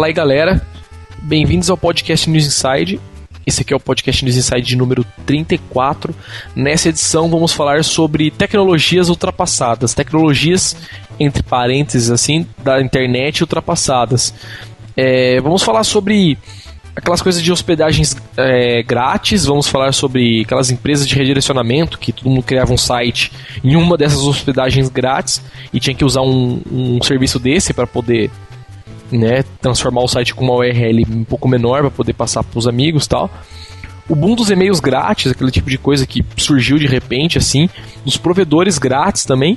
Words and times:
Fala 0.00 0.08
aí, 0.08 0.14
galera. 0.14 0.66
Bem-vindos 1.20 1.68
ao 1.68 1.76
podcast 1.76 2.30
News 2.30 2.46
Inside. 2.46 2.98
Esse 3.46 3.60
aqui 3.60 3.74
é 3.74 3.76
o 3.76 3.78
podcast 3.78 4.24
News 4.24 4.34
Inside 4.34 4.62
de 4.62 4.74
número 4.74 5.04
34. 5.26 6.14
Nessa 6.56 6.88
edição 6.88 7.28
vamos 7.28 7.52
falar 7.52 7.84
sobre 7.84 8.30
tecnologias 8.30 9.10
ultrapassadas, 9.10 9.92
tecnologias 9.92 10.74
entre 11.18 11.42
parênteses 11.42 12.10
assim 12.10 12.46
da 12.64 12.80
internet 12.80 13.42
ultrapassadas. 13.42 14.32
É, 14.96 15.38
vamos 15.42 15.62
falar 15.62 15.84
sobre 15.84 16.38
aquelas 16.96 17.20
coisas 17.20 17.42
de 17.42 17.52
hospedagens 17.52 18.16
é, 18.38 18.82
grátis, 18.82 19.44
vamos 19.44 19.68
falar 19.68 19.92
sobre 19.92 20.40
aquelas 20.40 20.70
empresas 20.70 21.06
de 21.06 21.14
redirecionamento 21.14 21.98
que 21.98 22.10
todo 22.10 22.30
mundo 22.30 22.42
criava 22.42 22.72
um 22.72 22.78
site 22.78 23.30
em 23.62 23.76
uma 23.76 23.98
dessas 23.98 24.22
hospedagens 24.22 24.88
grátis 24.88 25.42
e 25.74 25.78
tinha 25.78 25.94
que 25.94 26.06
usar 26.06 26.22
um, 26.22 26.62
um 26.72 27.02
serviço 27.02 27.38
desse 27.38 27.74
para 27.74 27.86
poder 27.86 28.30
né, 29.10 29.42
transformar 29.60 30.02
o 30.02 30.08
site 30.08 30.34
com 30.34 30.44
uma 30.44 30.54
URL 30.54 31.04
um 31.10 31.24
pouco 31.24 31.48
menor 31.48 31.80
para 31.80 31.90
poder 31.90 32.12
passar 32.12 32.42
para 32.42 32.58
os 32.58 32.66
amigos 32.66 33.06
tal. 33.06 33.30
O 34.08 34.14
boom 34.16 34.34
dos 34.34 34.50
e-mails 34.50 34.80
grátis, 34.80 35.30
aquele 35.30 35.50
tipo 35.50 35.70
de 35.70 35.78
coisa 35.78 36.06
que 36.06 36.24
surgiu 36.36 36.78
de 36.78 36.86
repente, 36.86 37.38
assim, 37.38 37.68
dos 38.04 38.16
provedores 38.16 38.76
grátis 38.76 39.24
também. 39.24 39.56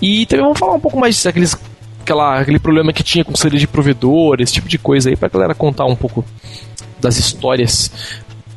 E 0.00 0.26
também 0.26 0.44
vamos 0.44 0.58
falar 0.58 0.74
um 0.74 0.80
pouco 0.80 0.98
mais 0.98 1.22
daqueles 1.22 1.56
aquela, 2.02 2.40
aquele 2.40 2.58
problema 2.58 2.92
que 2.92 3.02
tinha 3.02 3.24
com 3.24 3.36
série 3.36 3.58
de 3.58 3.66
provedores, 3.66 4.44
esse 4.44 4.54
tipo 4.54 4.68
de 4.68 4.78
coisa 4.78 5.10
aí, 5.10 5.16
pra 5.16 5.28
galera 5.28 5.54
contar 5.54 5.84
um 5.84 5.96
pouco 5.96 6.24
das 7.00 7.18
histórias 7.18 7.90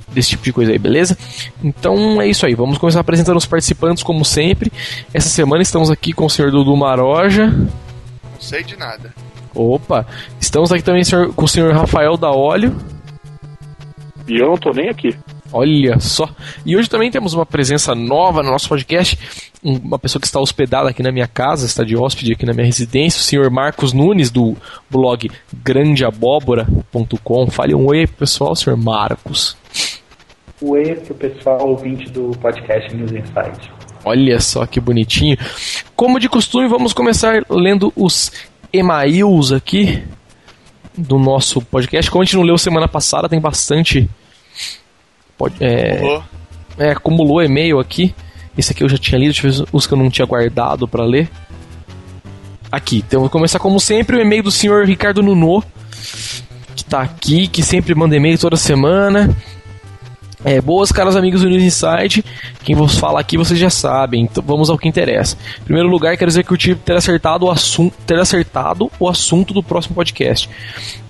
desse 0.09 0.29
tipo 0.29 0.43
de 0.43 0.53
coisa 0.53 0.71
aí, 0.71 0.79
beleza? 0.79 1.17
Então 1.63 2.21
é 2.21 2.27
isso 2.27 2.45
aí, 2.45 2.55
vamos 2.55 2.77
começar 2.77 2.99
apresentando 2.99 3.37
os 3.37 3.45
participantes 3.45 4.03
como 4.03 4.23
sempre. 4.23 4.71
Essa 5.13 5.29
semana 5.29 5.61
estamos 5.61 5.89
aqui 5.89 6.13
com 6.13 6.25
o 6.25 6.29
senhor 6.29 6.51
Dudu 6.51 6.75
Maroja. 6.75 7.47
Não 7.47 7.69
sei 8.39 8.63
de 8.63 8.77
nada. 8.77 9.13
Opa, 9.53 10.05
estamos 10.39 10.71
aqui 10.71 10.83
também 10.83 11.03
com 11.35 11.45
o 11.45 11.47
senhor 11.47 11.73
Rafael 11.73 12.15
da 12.17 12.31
Óleo. 12.31 12.75
E 14.27 14.39
eu 14.39 14.47
não 14.47 14.57
tô 14.57 14.71
nem 14.71 14.89
aqui. 14.89 15.15
Olha 15.53 15.99
só. 15.99 16.29
E 16.65 16.77
hoje 16.77 16.89
também 16.89 17.11
temos 17.11 17.33
uma 17.33 17.45
presença 17.45 17.93
nova 17.93 18.41
no 18.41 18.51
nosso 18.51 18.69
podcast. 18.69 19.19
Uma 19.61 19.99
pessoa 19.99 20.21
que 20.21 20.25
está 20.25 20.39
hospedada 20.39 20.89
aqui 20.89 21.03
na 21.03 21.11
minha 21.11 21.27
casa, 21.27 21.65
está 21.65 21.83
de 21.83 21.97
hóspede 21.97 22.31
aqui 22.33 22.45
na 22.45 22.53
minha 22.53 22.65
residência, 22.65 23.19
o 23.19 23.23
senhor 23.23 23.49
Marcos 23.51 23.93
Nunes, 23.93 24.31
do 24.31 24.55
blog 24.89 25.29
grandeabóbora.com. 25.53 27.47
Fale 27.47 27.75
um 27.75 27.85
oi 27.87 28.07
pro 28.07 28.17
pessoal, 28.17 28.55
senhor 28.55 28.77
Marcos. 28.77 29.57
Oi 30.61 30.95
pro 30.95 31.15
pessoal 31.15 31.67
ouvinte 31.67 32.09
do 32.09 32.31
podcast 32.39 32.95
News 32.95 33.11
Insight. 33.11 33.71
Olha 34.03 34.39
só 34.39 34.65
que 34.65 34.79
bonitinho. 34.79 35.37
Como 35.95 36.19
de 36.19 36.29
costume, 36.29 36.67
vamos 36.67 36.93
começar 36.93 37.43
lendo 37.49 37.91
os 37.95 38.31
e-mails 38.73 39.51
aqui 39.51 40.03
do 40.97 41.17
nosso 41.17 41.61
podcast. 41.61 42.09
Como 42.09 42.21
a 42.21 42.25
gente 42.25 42.35
não 42.35 42.43
leu 42.43 42.57
semana 42.57 42.87
passada, 42.87 43.29
tem 43.29 43.39
bastante 43.39 44.09
Pode, 45.41 45.55
é, 45.59 46.21
é, 46.77 46.91
acumulou 46.91 47.41
e-mail 47.41 47.79
aqui. 47.79 48.13
Esse 48.55 48.73
aqui 48.73 48.83
eu 48.83 48.89
já 48.89 48.97
tinha 48.97 49.17
lido, 49.17 49.33
deixa 49.33 49.47
eu 49.47 49.51
ver 49.51 49.69
os 49.73 49.87
que 49.87 49.93
eu 49.93 49.97
não 49.97 50.07
tinha 50.07 50.25
guardado 50.25 50.87
para 50.87 51.03
ler. 51.03 51.27
Aqui, 52.71 52.97
então 52.97 53.21
vou 53.21 53.29
começar 53.29 53.57
como 53.57 53.79
sempre 53.79 54.17
o 54.17 54.21
e-mail 54.21 54.43
do 54.43 54.51
senhor 54.51 54.85
Ricardo 54.85 55.23
Nuno, 55.23 55.63
que 56.75 56.85
tá 56.85 57.01
aqui, 57.01 57.47
que 57.47 57.63
sempre 57.63 57.95
manda 57.95 58.15
e-mail 58.15 58.37
toda 58.37 58.55
semana. 58.55 59.35
É, 60.43 60.59
boas, 60.59 60.91
caros 60.91 61.15
amigos 61.15 61.41
do 61.41 61.49
News 61.49 61.61
Insight. 61.61 62.25
Quem 62.63 62.75
vos 62.75 62.97
fala 62.97 63.19
aqui 63.19 63.37
vocês 63.37 63.59
já 63.59 63.69
sabem, 63.69 64.23
então 64.23 64.43
vamos 64.45 64.71
ao 64.71 64.77
que 64.77 64.87
interessa. 64.87 65.37
Em 65.61 65.65
primeiro 65.65 65.87
lugar, 65.87 66.17
quero 66.17 66.29
dizer 66.29 66.43
que 66.43 66.53
o 66.53 66.57
time 66.57 66.75
ter 66.75 66.95
acertado 66.95 67.45
o 67.45 67.51
assunto, 67.51 67.95
ter 68.07 68.19
acertado 68.19 68.91
o 68.99 69.07
assunto 69.07 69.53
do 69.53 69.61
próximo 69.61 69.93
podcast. 69.93 70.49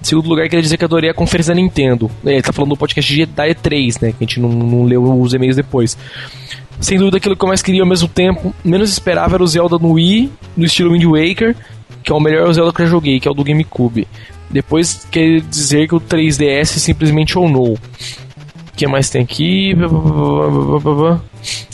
Em 0.01 0.03
segundo 0.03 0.27
lugar, 0.27 0.49
quero 0.49 0.61
dizer 0.61 0.75
que 0.75 0.83
adorei 0.83 1.09
a 1.09 1.13
conferência 1.13 1.55
da 1.55 1.61
Nintendo. 1.61 2.11
É, 2.25 2.33
ele 2.33 2.41
tá 2.41 2.51
falando 2.51 2.71
do 2.71 2.77
podcast 2.77 3.25
da 3.27 3.47
E3, 3.47 4.01
né? 4.01 4.11
Que 4.11 4.23
a 4.23 4.27
gente 4.27 4.39
não, 4.41 4.49
não 4.49 4.83
leu 4.83 5.21
os 5.21 5.33
e-mails 5.33 5.55
depois. 5.55 5.97
Sem 6.81 6.97
dúvida, 6.97 7.17
aquilo 7.17 7.37
que 7.37 7.43
eu 7.43 7.47
mais 7.47 7.61
queria 7.61 7.83
ao 7.83 7.87
mesmo 7.87 8.09
tempo, 8.09 8.53
menos 8.65 8.91
esperava 8.91 9.35
era 9.35 9.43
o 9.43 9.47
Zelda 9.47 9.77
no 9.77 9.93
Wii, 9.93 10.29
no 10.57 10.65
estilo 10.65 10.91
Wind 10.91 11.05
Waker, 11.05 11.55
que 12.03 12.11
é 12.11 12.15
o 12.15 12.19
melhor 12.19 12.51
Zelda 12.51 12.73
que 12.73 12.81
eu 12.81 12.87
joguei, 12.87 13.19
que 13.19 13.27
é 13.29 13.31
o 13.31 13.33
do 13.33 13.43
GameCube. 13.45 14.07
Depois, 14.49 15.07
quer 15.09 15.39
dizer 15.39 15.87
que 15.87 15.95
o 15.95 16.01
3DS 16.01 16.65
simplesmente 16.65 17.37
ou 17.37 17.47
não 17.47 17.77
que 18.75 18.87
mais 18.87 19.09
tem 19.09 19.21
aqui? 19.23 19.75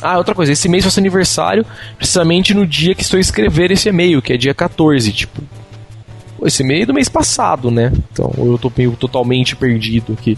Ah, 0.02 0.18
outra 0.18 0.34
coisa, 0.34 0.52
esse 0.52 0.68
mês 0.68 0.84
faz 0.84 0.98
aniversário 0.98 1.66
precisamente 1.98 2.54
no 2.54 2.66
dia 2.66 2.96
que 2.96 3.02
estou 3.02 3.20
escrevendo 3.20 3.72
esse 3.72 3.90
e-mail, 3.90 4.22
que 4.22 4.34
é 4.34 4.38
dia 4.38 4.54
14, 4.54 5.12
tipo. 5.12 5.42
Esse 6.44 6.64
e-mail 6.64 6.84
é 6.84 6.86
do 6.86 6.94
mês 6.94 7.10
passado, 7.10 7.72
né? 7.72 7.92
Então 8.12 8.32
eu 8.38 8.58
tô 8.58 8.72
meio 8.76 8.92
totalmente 8.92 9.56
perdido 9.56 10.14
aqui. 10.14 10.38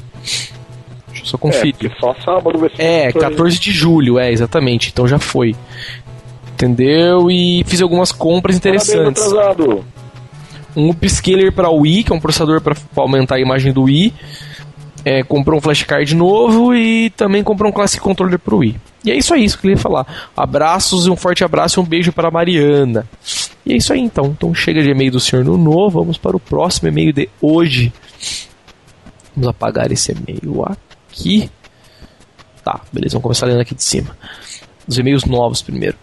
Deixa 1.08 1.24
eu 1.24 1.26
só 1.26 1.38
conferir. 1.38 1.92
É, 1.92 2.00
só 2.00 2.16
sábado 2.24 2.58
vai 2.58 2.70
ser 2.70 2.82
É, 2.82 3.12
14 3.12 3.60
de 3.60 3.72
julho, 3.72 4.18
é, 4.18 4.32
exatamente. 4.32 4.90
Então 4.94 5.08
já 5.08 5.20
foi. 5.20 5.56
Entendeu? 6.54 7.30
E 7.30 7.64
fiz 7.66 7.82
algumas 7.82 8.12
compras 8.12 8.56
interessantes. 8.56 9.24
Um 10.76 10.90
upscaler 10.90 11.52
para 11.52 11.70
o 11.70 11.82
Wii, 11.82 12.04
que 12.04 12.14
é 12.14 12.16
um 12.16 12.20
processador 12.20 12.62
para 12.62 12.76
aumentar 12.96 13.36
a 13.36 13.40
imagem 13.40 13.74
do 13.74 13.84
Wii 13.84 14.14
é, 15.06 15.24
comprou 15.24 15.58
um 15.58 15.62
flashcard 15.62 16.14
novo 16.16 16.74
e 16.74 17.10
também 17.12 17.44
comprou 17.44 17.70
um 17.70 17.74
Classic 17.74 18.02
Controller 18.02 18.40
pro 18.40 18.58
Wii. 18.58 18.80
E 19.06 19.12
é 19.12 19.18
isso 19.18 19.34
aí, 19.34 19.46
isso 19.46 19.58
que 19.58 19.68
eu 19.68 19.70
queria 19.70 19.82
falar. 19.82 20.32
Abraços 20.36 21.08
um 21.08 21.16
forte 21.16 21.44
abraço 21.44 21.80
e 21.80 21.84
um 21.84 21.86
beijo 21.86 22.12
para 22.12 22.30
Mariana. 22.30 23.08
E 23.66 23.74
é 23.74 23.78
isso 23.78 23.94
aí 23.94 24.00
então. 24.00 24.26
Então 24.26 24.54
chega 24.54 24.82
de 24.82 24.90
e-mail 24.90 25.12
do 25.12 25.20
senhor 25.20 25.46
Nuno, 25.46 25.90
vamos 25.90 26.18
para 26.18 26.36
o 26.36 26.40
próximo 26.40 26.90
e-mail 26.90 27.14
de 27.14 27.30
hoje. 27.42 27.94
Vamos 29.36 29.50
apagar 29.50 29.92
esse 29.92 30.12
e-mail 30.12 30.66
aqui. 30.66 31.50
Tá, 32.64 32.82
beleza, 32.92 33.14
vamos 33.14 33.24
começar 33.24 33.46
lendo 33.46 33.62
aqui 33.62 33.74
de 33.74 33.84
cima. 33.84 34.18
Os 34.88 34.98
e-mails 34.98 35.24
novos 35.26 35.62
primeiro. 35.62 35.96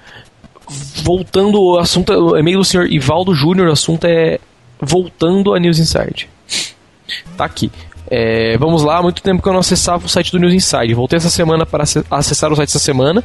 Voltando 1.03 1.59
ao 1.59 1.79
assunto, 1.79 2.13
o 2.13 2.37
e-mail 2.37 2.59
do 2.59 2.65
senhor 2.65 2.91
Ivaldo 2.91 3.35
Júnior, 3.35 3.69
o 3.69 3.73
assunto 3.73 4.05
é 4.05 4.41
voltando 4.81 5.55
a 5.55 5.61
News 5.61 5.79
Inside. 5.79 6.29
Tá 7.37 7.45
aqui. 7.45 7.71
É, 8.09 8.57
vamos 8.59 8.83
lá, 8.83 8.99
há 8.99 9.03
muito 9.03 9.23
tempo 9.23 9.43
que 9.43 9.49
eu 9.49 9.53
não 9.53 9.61
acessava 9.61 10.07
o 10.07 10.09
site 10.09 10.31
do 10.31 10.39
News 10.39 10.55
Inside. 10.55 10.95
Voltei 10.95 11.17
essa 11.17 11.31
semana 11.31 11.67
para 11.67 11.83
acessar 11.83 12.53
o 12.53 12.57
site 12.57 12.69
essa 12.69 12.79
semana 12.79 13.23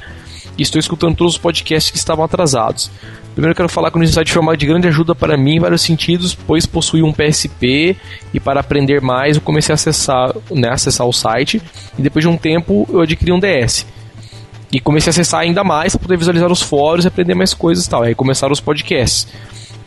e 0.57 0.61
estou 0.61 0.79
escutando 0.79 1.15
todos 1.15 1.33
os 1.33 1.39
podcasts 1.39 1.91
que 1.91 1.97
estavam 1.97 2.25
atrasados. 2.25 2.91
Primeiro 3.33 3.55
quero 3.55 3.69
falar 3.69 3.91
que 3.91 3.97
o 3.97 3.99
News 3.99 4.11
Inside 4.11 4.31
foi 4.31 4.41
uma 4.41 4.57
de 4.57 4.65
grande 4.65 4.87
ajuda 4.87 5.15
para 5.15 5.37
mim 5.37 5.55
em 5.55 5.59
vários 5.59 5.81
sentidos, 5.81 6.35
pois 6.35 6.65
possui 6.65 7.01
um 7.01 7.13
PSP 7.13 7.95
e 8.33 8.39
para 8.39 8.59
aprender 8.59 9.01
mais 9.01 9.37
eu 9.37 9.41
comecei 9.41 9.71
a 9.71 9.75
acessar, 9.75 10.35
né, 10.49 10.69
acessar 10.69 11.07
o 11.07 11.13
site 11.13 11.61
e 11.97 12.01
depois 12.01 12.23
de 12.23 12.29
um 12.29 12.35
tempo 12.35 12.87
eu 12.91 13.01
adquiri 13.01 13.31
um 13.31 13.39
DS. 13.39 13.85
E 14.71 14.79
comecei 14.79 15.09
a 15.09 15.11
acessar 15.11 15.41
ainda 15.41 15.63
mais 15.63 15.95
para 15.95 16.01
poder 16.01 16.17
visualizar 16.17 16.51
os 16.51 16.61
fóruns 16.61 17.05
e 17.05 17.07
aprender 17.07 17.35
mais 17.35 17.53
coisas 17.53 17.85
e 17.85 17.89
tal. 17.89 18.03
Aí 18.03 18.15
começaram 18.15 18.53
os 18.53 18.61
podcasts. 18.61 19.27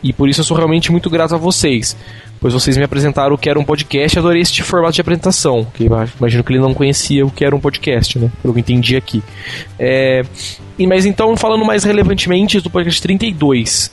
E 0.05 0.13
por 0.13 0.29
isso 0.29 0.41
eu 0.41 0.45
sou 0.45 0.55
realmente 0.55 0.91
muito 0.91 1.09
grato 1.09 1.35
a 1.35 1.37
vocês 1.37 1.97
pois 2.39 2.53
vocês 2.53 2.77
me 2.77 2.83
apresentaram 2.83 3.33
o 3.33 3.37
que 3.39 3.49
era 3.49 3.59
um 3.59 3.63
podcast 3.63 4.15
e 4.15 4.19
adorei 4.19 4.41
este 4.41 4.61
formato 4.61 4.93
de 4.93 5.01
apresentação, 5.01 5.65
que 5.73 5.85
imagino 5.85 6.43
que 6.43 6.53
ele 6.53 6.59
não 6.59 6.75
conhecia 6.75 7.25
o 7.25 7.31
que 7.31 7.43
era 7.43 7.55
um 7.55 7.59
podcast, 7.59 8.19
né? 8.19 8.29
Pelo 8.39 8.53
que 8.53 8.59
eu 8.59 8.61
entendi 8.61 8.95
aqui. 8.95 9.23
É, 9.79 10.23
mas 10.87 11.07
então, 11.07 11.35
falando 11.35 11.65
mais 11.65 11.83
relevantemente 11.83 12.59
do 12.59 12.69
podcast 12.69 13.01
32. 13.01 13.89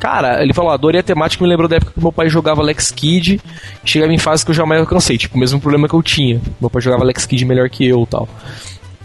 Cara, 0.00 0.42
ele 0.42 0.52
falou, 0.52 0.72
adorei 0.72 1.00
a 1.00 1.02
temática, 1.04 1.44
me 1.44 1.48
lembrou 1.48 1.68
da 1.68 1.76
época 1.76 1.92
que 1.92 2.00
meu 2.00 2.10
pai 2.10 2.28
jogava 2.28 2.60
Alex 2.60 2.90
Kidd, 2.90 3.40
chegava 3.84 4.12
em 4.12 4.18
fases 4.18 4.44
que 4.44 4.50
eu 4.50 4.54
jamais 4.54 4.80
alcancei, 4.80 5.16
tipo, 5.16 5.36
o 5.36 5.38
mesmo 5.38 5.60
problema 5.60 5.88
que 5.88 5.94
eu 5.94 6.02
tinha. 6.02 6.40
Meu 6.60 6.68
pai 6.68 6.82
jogava 6.82 7.04
Alex 7.04 7.24
Kidd 7.24 7.44
melhor 7.44 7.70
que 7.70 7.86
eu 7.86 8.04
tal. 8.04 8.28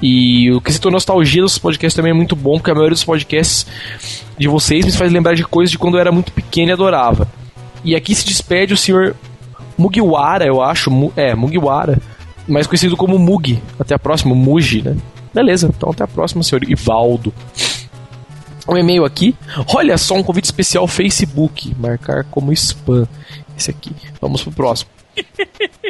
E 0.01 0.51
o 0.51 0.61
que 0.61 0.71
citou 0.71 0.91
nostalgia 0.91 1.41
dos 1.41 1.57
podcasts 1.57 1.95
também 1.95 2.11
é 2.11 2.15
muito 2.15 2.35
bom, 2.35 2.53
porque 2.57 2.71
a 2.71 2.73
maioria 2.73 2.95
dos 2.95 3.03
podcasts 3.03 3.67
de 4.37 4.47
vocês 4.47 4.85
me 4.85 4.91
faz 4.91 5.11
lembrar 5.11 5.35
de 5.35 5.43
coisas 5.43 5.71
de 5.71 5.77
quando 5.77 5.95
eu 5.95 6.01
era 6.01 6.11
muito 6.11 6.31
pequeno 6.31 6.69
e 6.69 6.73
adorava. 6.73 7.27
E 7.83 7.95
aqui 7.95 8.15
se 8.15 8.25
despede 8.25 8.73
o 8.73 8.77
senhor 8.77 9.15
Mugiwara, 9.77 10.45
eu 10.45 10.61
acho. 10.61 10.89
É, 11.15 11.35
Mugiwara. 11.35 11.99
Mais 12.47 12.67
conhecido 12.67 12.97
como 12.97 13.19
Mugi. 13.19 13.61
Até 13.79 13.93
a 13.93 13.99
próxima, 13.99 14.33
Mugi, 14.33 14.81
né? 14.81 14.97
Beleza, 15.33 15.71
então 15.75 15.91
até 15.91 16.03
a 16.03 16.07
próxima, 16.07 16.43
senhor 16.43 16.63
Ivaldo. 16.69 17.33
Um 18.67 18.77
e-mail 18.77 19.05
aqui. 19.05 19.35
Olha 19.73 19.97
só, 19.97 20.15
um 20.15 20.23
convite 20.23 20.45
especial 20.45 20.87
Facebook. 20.87 21.73
Marcar 21.77 22.23
como 22.25 22.53
spam. 22.53 23.07
Esse 23.57 23.71
aqui. 23.71 23.91
Vamos 24.21 24.43
pro 24.43 24.51
próximo. 24.51 24.98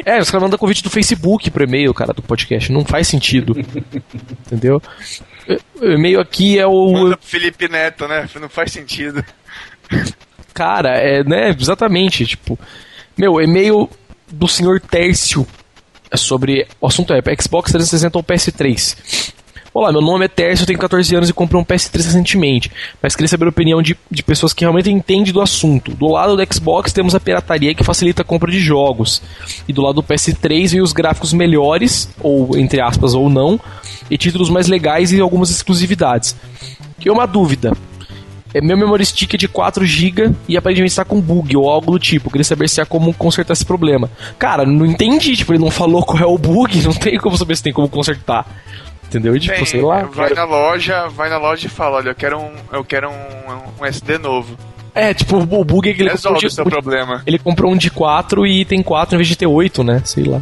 É, 0.04 0.18
os 0.18 0.30
caras 0.30 0.42
mandam 0.42 0.58
convite 0.58 0.82
do 0.82 0.90
Facebook 0.90 1.50
pro 1.50 1.64
e-mail, 1.64 1.92
cara, 1.92 2.12
do 2.12 2.22
podcast. 2.22 2.72
Não 2.72 2.84
faz 2.84 3.08
sentido. 3.08 3.54
Entendeu? 4.46 4.80
O 5.80 5.84
e-mail 5.84 6.20
aqui 6.20 6.58
é 6.58 6.66
o. 6.66 6.92
Manda 6.92 7.16
pro 7.16 7.26
Felipe 7.26 7.68
Neto, 7.68 8.08
né? 8.08 8.28
Não 8.40 8.48
faz 8.48 8.72
sentido 8.72 9.24
cara, 10.60 10.90
é, 10.98 11.24
né, 11.24 11.56
exatamente, 11.58 12.26
tipo, 12.26 12.58
meu, 13.16 13.40
e-mail 13.40 13.88
do 14.30 14.46
senhor 14.46 14.78
Tércio 14.78 15.46
é 16.10 16.16
sobre, 16.16 16.66
o 16.80 16.86
assunto 16.86 17.14
é 17.14 17.20
Xbox 17.40 17.72
360 17.72 18.18
ou 18.18 18.22
PS3. 18.22 19.32
Olá, 19.72 19.92
meu 19.92 20.00
nome 20.00 20.24
é 20.24 20.28
Tércio, 20.28 20.64
eu 20.64 20.66
tenho 20.66 20.80
14 20.80 21.14
anos 21.14 21.28
e 21.28 21.32
comprei 21.32 21.60
um 21.60 21.64
PS3 21.64 22.04
recentemente, 22.04 22.72
mas 23.00 23.14
queria 23.14 23.28
saber 23.28 23.46
a 23.46 23.50
opinião 23.50 23.80
de, 23.80 23.96
de 24.10 24.20
pessoas 24.20 24.52
que 24.52 24.64
realmente 24.64 24.90
entendem 24.90 25.32
do 25.32 25.40
assunto. 25.40 25.92
Do 25.92 26.08
lado 26.08 26.36
do 26.36 26.52
Xbox 26.52 26.92
temos 26.92 27.14
a 27.14 27.20
pirataria 27.20 27.72
que 27.72 27.84
facilita 27.84 28.22
a 28.22 28.24
compra 28.24 28.50
de 28.50 28.58
jogos, 28.58 29.22
e 29.68 29.72
do 29.72 29.80
lado 29.80 29.94
do 29.94 30.02
PS3 30.02 30.72
vem 30.72 30.82
os 30.82 30.92
gráficos 30.92 31.32
melhores, 31.32 32.10
ou 32.20 32.58
entre 32.58 32.80
aspas, 32.80 33.14
ou 33.14 33.30
não, 33.30 33.60
e 34.10 34.18
títulos 34.18 34.50
mais 34.50 34.66
legais 34.66 35.12
e 35.12 35.20
algumas 35.20 35.50
exclusividades. 35.50 36.34
E 36.98 37.08
uma 37.08 37.24
dúvida, 37.24 37.72
é, 38.52 38.60
meu 38.60 38.76
memory 38.76 39.06
stick 39.06 39.34
é 39.34 39.36
de 39.36 39.46
4 39.46 39.86
GB 39.86 40.32
e 40.48 40.56
aparentemente 40.56 40.90
está 40.90 41.04
com 41.04 41.20
bug 41.20 41.56
ou 41.56 41.70
algo 41.70 41.92
do 41.92 41.98
tipo. 42.00 42.28
Queria 42.28 42.42
saber 42.42 42.68
se 42.68 42.80
há 42.80 42.86
como 42.86 43.14
consertar 43.14 43.52
esse 43.52 43.64
problema. 43.64 44.10
Cara, 44.36 44.66
não 44.66 44.84
entendi, 44.84 45.36
tipo, 45.36 45.52
ele 45.52 45.62
não 45.62 45.70
falou 45.70 46.02
qual 46.02 46.18
é 46.20 46.26
o 46.26 46.36
bug, 46.36 46.76
não 46.82 46.92
tem 46.92 47.16
como 47.18 47.36
saber 47.36 47.56
se 47.56 47.62
tem 47.62 47.72
como 47.72 47.88
consertar. 47.88 48.44
Entendeu? 49.10 49.34
E, 49.34 49.40
tipo, 49.40 49.56
Tem, 49.56 49.64
sei 49.64 49.82
lá. 49.82 50.04
vai 50.04 50.30
na 50.32 50.44
loja, 50.44 51.08
vai 51.08 51.28
na 51.28 51.36
loja 51.36 51.66
e 51.66 51.70
fala, 51.70 51.96
olha, 51.96 52.10
eu 52.10 52.14
quero 52.14 52.38
um, 52.38 52.52
eu 52.72 52.84
quero 52.84 53.10
um, 53.10 53.82
um 53.82 53.84
SD 53.86 54.18
novo. 54.18 54.56
É, 54.94 55.12
tipo, 55.12 55.36
o 55.38 55.64
bug 55.64 55.90
é 55.90 55.92
que 55.92 56.02
ele 56.02 56.10
comprou, 56.10 56.32
Resolve 56.34 56.38
de, 56.40 56.46
o 56.46 56.50
seu 56.50 56.64
problema. 56.64 57.22
ele 57.26 57.38
comprou 57.38 57.72
um 57.72 57.76
de 57.76 57.90
4 57.90 58.46
e 58.46 58.64
tem 58.64 58.82
4 58.84 59.14
em 59.16 59.18
vez 59.18 59.26
de 59.28 59.36
ter 59.36 59.46
8, 59.46 59.82
né? 59.82 60.00
Sei 60.04 60.22
lá. 60.24 60.40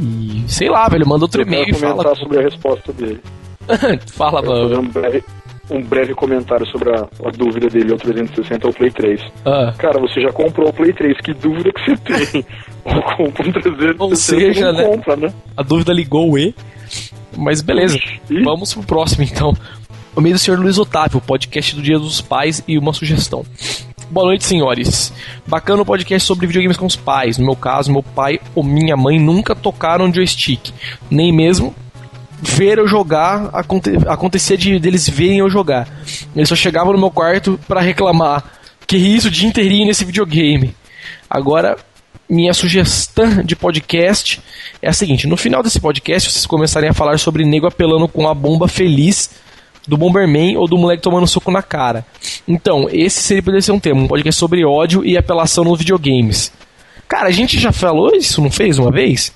E 0.00 0.42
sei 0.48 0.68
lá, 0.68 0.88
velho, 0.88 1.06
manda 1.06 1.24
outro 1.24 1.40
Eu 1.42 1.46
quero 1.46 1.56
e-mail 1.62 1.70
e 1.76 1.80
comentar 1.80 2.02
fala. 2.04 2.16
sobre 2.16 2.38
a 2.40 2.42
resposta 2.42 2.92
dele. 2.92 3.20
fala, 4.12 4.42
Quero 4.42 4.52
mano. 4.52 4.80
um 4.80 4.88
breve, 4.88 5.24
um 5.70 5.82
breve 5.82 6.14
comentário 6.14 6.66
sobre 6.66 6.90
a, 6.96 7.00
a 7.24 7.30
dúvida 7.30 7.68
dele 7.68 7.92
ao 7.92 7.98
360 7.98 8.66
ao 8.66 8.72
Play 8.72 8.90
3. 8.90 9.20
Ah, 9.46 9.72
Cara, 9.78 10.00
você 10.00 10.20
já 10.20 10.32
comprou 10.32 10.68
o 10.68 10.72
Play 10.72 10.92
3, 10.92 11.16
que 11.20 11.32
dúvida 11.34 11.70
que 11.72 11.80
você 11.84 11.96
tem? 12.32 12.46
Ou 12.84 13.02
compra 13.02 13.48
um 13.48 13.52
360 13.52 14.02
Ou 14.04 14.16
seja, 14.16 14.72
não 14.72 14.78
né? 14.80 14.84
compra, 14.84 15.16
né? 15.16 15.32
a 15.56 15.62
dúvida 15.62 15.92
ligou 15.92 16.32
o 16.32 16.38
E. 16.38 16.54
Mas 17.36 17.60
beleza. 17.60 17.98
Vamos 18.44 18.74
pro 18.74 18.82
próximo 18.82 19.24
então. 19.24 19.56
O 20.14 20.20
meio 20.20 20.34
do 20.34 20.38
senhor 20.38 20.58
Luiz 20.58 20.78
Otávio, 20.78 21.20
podcast 21.20 21.74
do 21.74 21.82
Dia 21.82 21.98
dos 21.98 22.20
Pais 22.20 22.62
e 22.68 22.78
uma 22.78 22.92
sugestão. 22.92 23.44
Boa 24.10 24.26
noite, 24.26 24.44
senhores. 24.44 25.12
Bacana 25.46 25.82
o 25.82 25.84
podcast 25.86 26.26
sobre 26.26 26.46
videogames 26.46 26.76
com 26.76 26.86
os 26.86 26.94
pais. 26.94 27.36
No 27.36 27.46
meu 27.46 27.56
caso, 27.56 27.90
meu 27.90 28.02
pai 28.02 28.38
ou 28.54 28.62
minha 28.62 28.96
mãe 28.96 29.18
nunca 29.18 29.54
tocaram 29.56 30.12
joystick, 30.12 30.70
nem 31.10 31.32
mesmo 31.32 31.74
ver 32.40 32.78
eu 32.78 32.86
jogar, 32.86 33.48
aconte 33.52 33.90
acontecia 34.06 34.56
de 34.56 34.78
deles 34.78 35.08
verem 35.08 35.38
eu 35.38 35.50
jogar. 35.50 35.88
Eles 36.36 36.48
só 36.48 36.54
chegavam 36.54 36.92
no 36.92 36.98
meu 36.98 37.10
quarto 37.10 37.58
pra 37.66 37.80
reclamar 37.80 38.44
que 38.86 38.96
isso 38.96 39.28
o 39.28 39.30
dia 39.30 39.48
inteirinho 39.48 39.86
nesse 39.86 40.04
videogame. 40.04 40.74
Agora, 41.28 41.76
minha 42.34 42.52
sugestão 42.52 43.42
de 43.42 43.54
podcast 43.54 44.42
é 44.82 44.88
a 44.88 44.92
seguinte: 44.92 45.26
no 45.26 45.36
final 45.36 45.62
desse 45.62 45.80
podcast, 45.80 46.30
vocês 46.30 46.44
começarem 46.44 46.90
a 46.90 46.94
falar 46.94 47.18
sobre 47.18 47.44
nego 47.44 47.66
apelando 47.66 48.08
com 48.08 48.28
a 48.28 48.34
bomba 48.34 48.68
feliz 48.68 49.30
do 49.86 49.96
Bomberman 49.96 50.56
ou 50.56 50.66
do 50.66 50.76
moleque 50.76 51.02
tomando 51.02 51.26
soco 51.26 51.50
na 51.50 51.62
cara. 51.62 52.04
Então, 52.48 52.88
esse 52.90 53.22
seria 53.22 53.42
poderia 53.42 53.62
ser 53.62 53.72
um 53.72 53.80
tema, 53.80 54.02
um 54.02 54.08
podcast 54.08 54.38
sobre 54.38 54.64
ódio 54.64 55.04
e 55.04 55.16
apelação 55.16 55.64
nos 55.64 55.78
videogames. 55.78 56.52
Cara, 57.06 57.28
a 57.28 57.32
gente 57.32 57.58
já 57.58 57.70
falou 57.70 58.14
isso, 58.14 58.40
não 58.40 58.50
fez 58.50 58.78
uma 58.78 58.90
vez? 58.90 59.32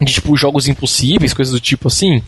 De 0.00 0.12
tipo 0.12 0.36
jogos 0.36 0.68
impossíveis, 0.68 1.34
coisas 1.34 1.52
do 1.52 1.60
tipo 1.60 1.88
assim. 1.88 2.22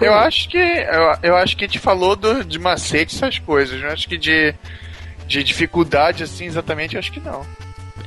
Eu 0.00 0.14
acho 0.14 0.48
que 0.48 0.56
eu, 0.56 1.18
eu 1.22 1.36
acho 1.36 1.56
que 1.56 1.64
a 1.64 1.66
gente 1.66 1.78
falou 1.78 2.16
do, 2.16 2.44
de 2.44 2.58
macete 2.58 3.14
essas 3.14 3.38
coisas. 3.38 3.82
Eu 3.82 3.90
acho 3.90 4.08
que 4.08 4.16
de, 4.16 4.54
de 5.26 5.42
dificuldade 5.42 6.22
assim 6.22 6.46
exatamente, 6.46 6.96
acho 6.98 7.12
que 7.12 7.20
não. 7.20 7.42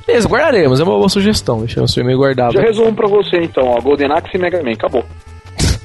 Beleza, 0.06 0.28
guardaremos, 0.28 0.80
é 0.80 0.84
uma 0.84 0.96
boa 0.96 1.10
sugestão. 1.10 1.60
Deixa 1.60 1.82
o 1.82 1.88
seu 1.88 2.02
e-mail 2.02 2.18
guardado. 2.18 2.54
Já 2.54 2.62
resumo 2.62 2.94
pra 2.94 3.08
você 3.08 3.38
então, 3.42 3.66
ó, 3.66 3.82
Golden 3.82 4.12
Axe 4.14 4.30
e 4.36 4.38
Mega 4.38 4.64
Man, 4.64 4.72
acabou. 4.74 5.04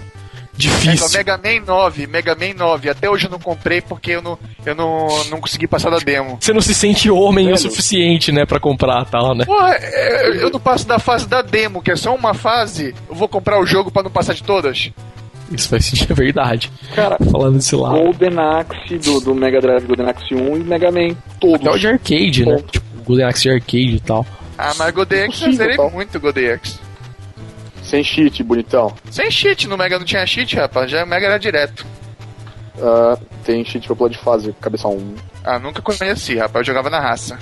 É, 0.53 0.55
o 0.55 0.59
Difícil. 0.59 1.19
Mega 1.19 1.39
Man 1.39 1.65
9, 1.67 2.07
Mega 2.07 2.37
Man 2.37 2.55
9. 2.55 2.91
Até 2.91 3.11
hoje 3.11 3.27
eu 3.27 3.31
não 3.31 3.39
comprei 3.39 3.81
porque 3.81 4.13
eu 4.13 4.23
não, 4.23 4.39
eu 4.65 4.75
não, 4.77 5.09
não 5.31 5.41
consegui 5.41 5.67
passar 5.67 5.91
da 5.91 5.99
demo. 5.99 6.37
Você 6.39 6.53
não 6.53 6.61
se 6.61 6.75
sente 6.75 7.11
homem 7.11 7.47
o 7.47 7.49
Velho. 7.49 7.59
suficiente, 7.59 8.31
né, 8.31 8.45
pra 8.45 8.61
comprar 8.61 9.05
tal, 9.07 9.35
né? 9.35 9.45
Porra, 9.45 9.75
é, 9.81 10.29
eu 10.41 10.51
não 10.51 10.61
passo 10.61 10.87
da 10.87 10.99
fase 11.01 11.27
da 11.27 11.43
demo, 11.43 11.83
que 11.83 11.91
é 11.91 11.97
só 11.97 12.15
uma 12.15 12.35
fase. 12.35 12.95
Eu 13.09 13.15
vou 13.15 13.29
comprar 13.29 13.59
o 13.59 13.67
jogo 13.67 13.91
pra 13.91 14.03
não 14.05 14.11
passar 14.11 14.35
de 14.35 14.43
todas. 14.45 14.93
Isso 15.53 15.69
faz 15.69 15.85
sentido, 15.85 16.13
é 16.13 16.15
verdade. 16.15 16.71
Cara, 16.95 17.17
Falando 17.31 17.57
desse 17.57 17.77
lado. 17.77 17.97
Golden 17.99 18.39
Axe 18.39 18.99
do, 18.99 19.21
do 19.21 19.35
Mega 19.35 19.61
Drive, 19.61 19.85
Golden 19.87 20.09
Axe 20.09 20.35
1 20.35 20.57
e 20.57 20.61
Mega 20.65 20.91
Man 20.91 21.15
todos. 21.41 21.67
Até 21.67 21.77
o 21.77 21.79
de 21.79 21.87
arcade, 21.89 22.47
né? 22.47 22.57
Bom. 22.57 22.63
Tipo, 22.63 22.87
Golden 23.05 23.27
Axe 23.27 23.43
de 23.43 23.51
arcade 23.51 23.97
e 23.97 24.01
tal. 24.01 24.27
Ah, 24.57 24.73
mas 24.79 24.91
Golden 24.95 25.25
Axe 25.25 25.45
eu 25.45 25.53
zerei 25.53 25.77
tal. 25.77 25.91
muito 25.91 26.19
Golden 26.21 26.53
Axe. 26.53 26.79
Sem 27.83 28.03
cheat, 28.03 28.43
bonitão. 28.43 28.95
Sem 29.11 29.31
cheat, 29.31 29.67
no 29.69 29.77
Mega 29.77 29.99
não 29.99 30.07
tinha 30.07 30.25
cheat, 30.25 30.57
rapaz. 30.57 30.91
Já 30.91 31.05
o 31.05 31.07
Mega 31.07 31.27
era 31.27 31.39
direto. 31.39 31.85
Ah, 32.81 33.19
tem 33.45 33.65
cheat 33.65 33.87
pra 33.87 33.97
pular 33.97 34.11
de 34.11 34.19
fase, 34.19 34.55
cabeça 34.61 34.89
1. 34.89 35.15
Ah, 35.45 35.59
nunca 35.59 35.83
conheci, 35.83 36.37
rapaz. 36.37 36.67
Eu 36.67 36.73
jogava 36.75 36.89
na 36.89 37.01
raça. 37.01 37.39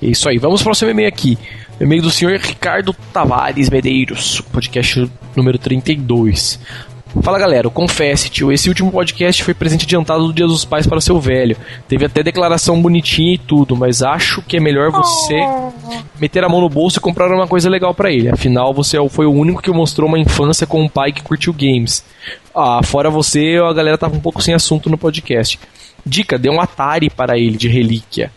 E 0.00 0.06
é 0.06 0.10
isso 0.10 0.28
aí. 0.28 0.38
Vamos 0.38 0.60
pro 0.60 0.66
próximo 0.70 0.90
e-mail 0.90 1.08
aqui. 1.08 1.38
E-mail 1.78 2.00
do 2.02 2.10
senhor 2.10 2.38
Ricardo 2.38 2.94
Tavares 3.12 3.68
Medeiros, 3.68 4.40
podcast 4.52 5.10
número 5.36 5.58
32. 5.58 6.58
Fala 7.22 7.38
galera, 7.38 7.68
confesse, 7.70 8.28
tio, 8.28 8.52
esse 8.52 8.68
último 8.68 8.90
podcast 8.90 9.42
foi 9.42 9.54
presente 9.54 9.84
adiantado 9.84 10.26
do 10.26 10.32
Dia 10.32 10.46
dos 10.46 10.64
Pais 10.64 10.86
para 10.86 10.98
o 10.98 11.00
seu 11.00 11.18
velho. 11.18 11.56
Teve 11.88 12.04
até 12.04 12.22
declaração 12.22 12.80
bonitinha 12.80 13.34
e 13.34 13.38
tudo, 13.38 13.74
mas 13.76 14.02
acho 14.02 14.42
que 14.42 14.56
é 14.56 14.60
melhor 14.60 14.90
você 14.90 15.34
meter 16.20 16.44
a 16.44 16.48
mão 16.48 16.60
no 16.60 16.68
bolso 16.68 16.98
e 16.98 17.00
comprar 17.00 17.28
uma 17.28 17.46
coisa 17.48 17.68
legal 17.68 17.94
para 17.94 18.12
ele. 18.12 18.28
Afinal, 18.28 18.72
você 18.72 18.96
é 18.98 19.08
foi 19.08 19.26
o 19.26 19.32
único 19.32 19.62
que 19.62 19.70
mostrou 19.70 20.08
uma 20.08 20.18
infância 20.18 20.66
com 20.66 20.82
um 20.82 20.88
pai 20.88 21.12
que 21.12 21.22
curtiu 21.22 21.52
games. 21.52 22.04
Ah, 22.54 22.80
fora 22.84 23.10
você, 23.10 23.56
a 23.62 23.72
galera 23.72 23.98
tava 23.98 24.14
um 24.16 24.20
pouco 24.20 24.42
sem 24.42 24.54
assunto 24.54 24.90
no 24.90 24.98
podcast. 24.98 25.58
Dica, 26.04 26.38
dê 26.38 26.48
um 26.48 26.60
Atari 26.60 27.10
para 27.10 27.38
ele 27.38 27.56
de 27.56 27.68
relíquia. 27.68 28.30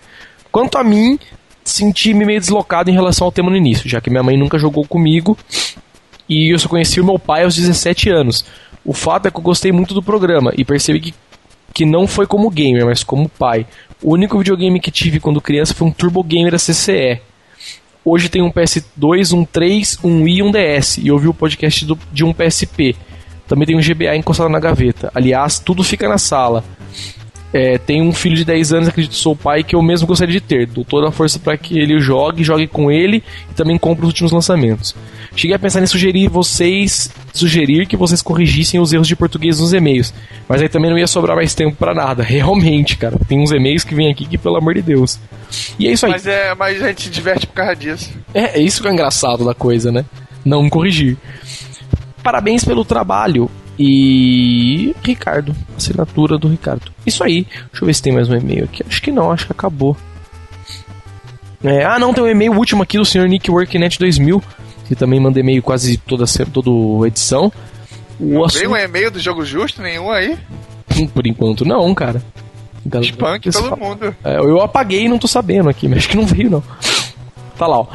Quanto 0.52 0.78
a 0.78 0.84
mim, 0.84 1.20
senti-me 1.64 2.26
meio 2.26 2.40
deslocado 2.40 2.90
em 2.90 2.94
relação 2.94 3.26
ao 3.26 3.32
tema 3.32 3.50
no 3.50 3.58
início, 3.58 3.88
já 3.88 4.02
que 4.02 4.10
minha 4.10 4.24
mãe 4.24 4.38
nunca 4.38 4.58
jogou 4.58 4.86
comigo 4.86 5.38
e 6.30 6.54
eu 6.54 6.60
só 6.60 6.70
conheci 6.70 7.02
o 7.02 7.06
meu 7.06 7.18
pai 7.18 7.44
aos 7.44 7.56
17 7.56 8.10
anos. 8.10 8.46
O 8.86 8.94
fato 8.94 9.28
é 9.28 9.32
que 9.32 9.38
eu 9.38 9.42
gostei 9.42 9.72
muito 9.72 9.94
do 9.94 10.02
programa 10.02 10.52
e 10.58 10.64
percebi 10.66 11.00
que, 11.00 11.14
que 11.74 11.86
não 11.86 12.08
foi 12.08 12.26
como 12.26 12.50
gamer, 12.50 12.86
mas 12.86 13.04
como 13.04 13.28
pai. 13.30 13.66
O 14.02 14.14
único 14.14 14.38
videogame 14.38 14.80
que 14.80 14.90
tive 14.92 15.20
quando 15.20 15.42
criança 15.42 15.74
foi 15.74 15.88
um 15.88 15.92
Turbo 15.92 16.24
Gamer 16.24 16.52
da 16.52 16.58
CCE. 16.58 17.20
Hoje 18.04 18.30
tenho 18.30 18.46
um 18.46 18.52
PS2, 18.52 19.34
um 19.38 19.44
3, 19.46 20.00
um 20.04 20.24
Wii 20.24 20.38
e 20.38 20.44
um 20.44 20.52
DS. 20.52 20.98
E 20.98 21.12
ouvi 21.12 21.28
o 21.28 21.34
podcast 21.34 21.86
do- 21.86 22.00
de 22.12 22.24
um 22.24 22.34
PSP. 22.34 22.96
Também 23.48 23.66
tenho 23.68 23.78
um 23.78 23.82
GBA 23.82 24.16
encostado 24.16 24.50
na 24.50 24.60
gaveta. 24.60 25.12
Aliás, 25.14 25.60
tudo 25.60 25.84
fica 25.84 26.08
na 26.08 26.18
sala. 26.18 26.64
É, 27.52 27.78
tenho 27.80 28.04
um 28.04 28.14
filho 28.14 28.36
de 28.36 28.46
10 28.46 28.74
anos, 28.74 28.88
acredito 28.88 29.12
que 29.12 29.18
sou 29.18 29.34
o 29.34 29.36
pai, 29.36 29.64
que 29.64 29.76
eu 29.76 29.82
mesmo 29.82 30.08
gostaria 30.08 30.34
de 30.34 30.42
ter. 30.42 30.68
Dou 30.68 30.86
toda 30.86 31.10
a 31.10 31.12
força 31.12 31.40
para 31.40 31.58
que 31.58 31.80
ele 31.80 32.00
jogue, 32.00 32.44
jogue 32.44 32.68
com 32.68 32.92
ele 32.92 33.24
e 33.50 33.54
também 33.56 33.78
compre 33.78 34.04
os 34.04 34.10
últimos 34.10 34.32
lançamentos. 34.32 34.96
Cheguei 35.36 35.56
a 35.56 35.60
pensar 35.60 35.82
em 35.82 35.88
sugerir 35.88 36.28
vocês, 36.28 37.12
sugerir 37.34 37.88
que 37.88 37.98
vocês 37.98 38.22
corrigissem 38.22 38.80
os 38.80 38.94
erros 38.94 39.08
de 39.08 39.16
português 39.16 39.60
nos 39.60 39.74
e-mails, 39.74 40.14
mas 40.48 40.62
aí 40.62 40.70
também 40.70 40.92
não 40.92 40.98
ia 40.98 41.08
sobrar 41.08 41.36
mais 41.36 41.56
tempo 41.56 41.76
para 41.76 41.94
nada. 41.94 42.22
Realmente, 42.24 42.98
cara, 42.98 43.18
tem 43.28 43.40
uns 43.40 43.52
e-mails 43.52 43.84
que 43.84 43.96
vêm 43.96 44.12
aqui 44.12 44.26
que 44.26 44.38
pelo 44.38 44.58
amor 44.58 44.76
de 44.76 44.82
Deus. 44.82 45.20
E 45.80 45.88
é 45.88 45.92
isso 45.92 46.06
aí. 46.06 46.12
Mas, 46.12 46.28
é, 46.28 46.54
mas 46.54 46.84
a 46.84 46.88
gente 46.90 47.04
se 47.04 47.10
diverte 47.10 47.48
por 47.48 47.54
causa 47.54 47.76
disso. 47.76 48.12
É, 48.34 48.60
é 48.60 48.62
isso 48.62 48.82
que 48.82 48.88
é 48.88 48.92
engraçado 48.92 49.44
da 49.44 49.54
coisa, 49.54 49.92
né? 49.92 50.06
Não 50.46 50.70
corrigir. 50.70 51.18
Parabéns 52.22 52.64
pelo 52.64 52.86
trabalho. 52.86 53.50
E. 53.80 54.94
Ricardo. 55.02 55.56
Assinatura 55.78 56.38
do 56.38 56.50
Ricardo. 56.50 56.92
Isso 57.06 57.24
aí. 57.24 57.44
Deixa 57.46 57.82
eu 57.82 57.86
ver 57.86 57.94
se 57.94 58.02
tem 58.02 58.12
mais 58.12 58.30
um 58.30 58.36
e-mail 58.36 58.66
aqui. 58.66 58.84
Acho 58.88 59.02
que 59.02 59.12
não, 59.12 59.32
acho 59.32 59.46
que 59.46 59.54
acabou. 59.54 59.96
É, 61.64 61.86
ah, 61.86 61.98
não, 61.98 62.14
tem 62.14 62.24
um 62.24 62.28
e-mail 62.28 62.54
último 62.54 62.84
aqui 62.84 62.98
do 62.98 63.06
Sr. 63.06 63.28
Nick 63.28 63.50
Worknet 63.50 63.98
2000. 63.98 64.44
Que 64.88 64.96
também 64.96 65.20
manda 65.20 65.40
e-mail 65.40 65.62
quase 65.64 65.98
toda, 65.98 66.26
toda 66.52 67.08
edição. 67.08 67.52
O 68.20 68.26
Veio 68.26 68.46
assunto. 68.46 68.72
um 68.72 68.76
e-mail 68.76 69.12
do 69.12 69.20
jogo 69.20 69.46
justo, 69.46 69.82
nenhum 69.82 70.12
aí. 70.12 70.38
Por 71.14 71.26
enquanto, 71.26 71.64
não, 71.64 71.94
cara. 71.96 72.22
Galera, 72.86 73.12
Spunk 73.12 73.52
todo 73.52 73.78
mundo. 73.78 74.16
é, 74.24 74.38
eu 74.38 74.62
apaguei 74.62 75.04
e 75.06 75.10
não 75.10 75.20
tô 75.20 75.28
sabendo 75.28 75.70
aqui, 75.70 75.88
mas 75.88 76.00
acho 76.00 76.10
que 76.10 76.18
não 76.18 76.26
veio, 76.26 76.50
não. 76.50 76.64
Tá 77.58 77.68
lá, 77.68 77.80
ó. 77.80 77.88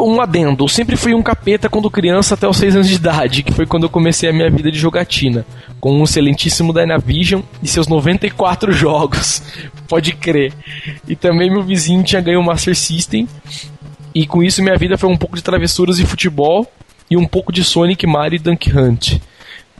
Um 0.00 0.20
adendo, 0.20 0.64
eu 0.64 0.68
sempre 0.68 0.96
fui 0.96 1.12
um 1.12 1.22
capeta 1.22 1.68
quando 1.68 1.90
criança 1.90 2.34
até 2.34 2.46
os 2.46 2.56
6 2.56 2.76
anos 2.76 2.88
de 2.88 2.94
idade, 2.94 3.42
que 3.42 3.52
foi 3.52 3.66
quando 3.66 3.84
eu 3.84 3.90
comecei 3.90 4.30
a 4.30 4.32
minha 4.32 4.48
vida 4.48 4.70
de 4.70 4.78
jogatina, 4.78 5.44
com 5.80 5.92
um 5.92 6.04
excelentíssimo 6.04 6.72
Dynavision 6.72 7.42
e 7.62 7.66
seus 7.68 7.88
94 7.88 8.72
jogos, 8.72 9.42
pode 9.88 10.12
crer. 10.12 10.52
E 11.08 11.16
também 11.16 11.50
meu 11.50 11.62
vizinho 11.62 12.02
tinha 12.02 12.22
ganho 12.22 12.40
o 12.40 12.44
Master 12.44 12.76
System, 12.76 13.28
e 14.14 14.26
com 14.26 14.42
isso 14.42 14.62
minha 14.62 14.76
vida 14.76 14.96
foi 14.96 15.10
um 15.10 15.16
pouco 15.16 15.36
de 15.36 15.42
travessuras 15.42 15.98
e 15.98 16.06
futebol, 16.06 16.66
e 17.10 17.16
um 17.16 17.26
pouco 17.26 17.52
de 17.52 17.64
Sonic, 17.64 18.06
Mario 18.06 18.36
e 18.36 18.40
Dunk 18.40 18.70
Hunt. 18.70 19.20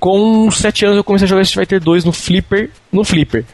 Com 0.00 0.50
7 0.50 0.84
anos 0.84 0.96
eu 0.96 1.04
comecei 1.04 1.26
a 1.26 1.28
jogar 1.28 1.42
Street 1.42 1.66
Fighter 1.66 1.80
2 1.80 2.04
no 2.04 2.12
Flipper, 2.12 2.70
no 2.92 3.04
Flipper 3.04 3.44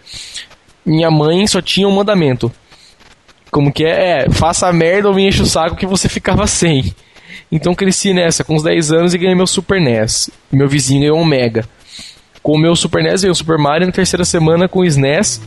minha 0.84 1.10
mãe 1.10 1.46
só 1.46 1.62
tinha 1.62 1.88
um 1.88 1.94
mandamento. 1.94 2.52
Como 3.54 3.72
que 3.72 3.84
é? 3.84 4.24
É, 4.24 4.30
faça 4.30 4.72
merda 4.72 5.08
ou 5.08 5.14
me 5.14 5.28
enche 5.28 5.40
o 5.40 5.46
saco 5.46 5.76
que 5.76 5.86
você 5.86 6.08
ficava 6.08 6.44
sem. 6.44 6.92
Então 7.52 7.72
cresci 7.72 8.12
nessa, 8.12 8.42
com 8.42 8.56
uns 8.56 8.64
10 8.64 8.90
anos 8.90 9.14
e 9.14 9.18
ganhei 9.18 9.36
meu 9.36 9.46
Super 9.46 9.80
NES. 9.80 10.28
Meu 10.50 10.68
vizinho 10.68 11.02
ganhou 11.02 11.20
um 11.20 11.24
Mega. 11.24 11.64
Com 12.42 12.56
o 12.56 12.58
meu 12.58 12.74
Super 12.74 13.04
NES 13.04 13.22
veio 13.22 13.30
o 13.30 13.34
Super 13.36 13.56
Mario 13.56 13.86
na 13.86 13.92
terceira 13.92 14.24
semana 14.24 14.66
com 14.68 14.80
o 14.80 14.84
SNES. 14.84 15.40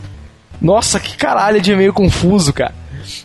Nossa, 0.58 0.98
que 0.98 1.18
caralho 1.18 1.60
de 1.60 1.76
meio 1.76 1.92
confuso, 1.92 2.50
cara. 2.50 2.74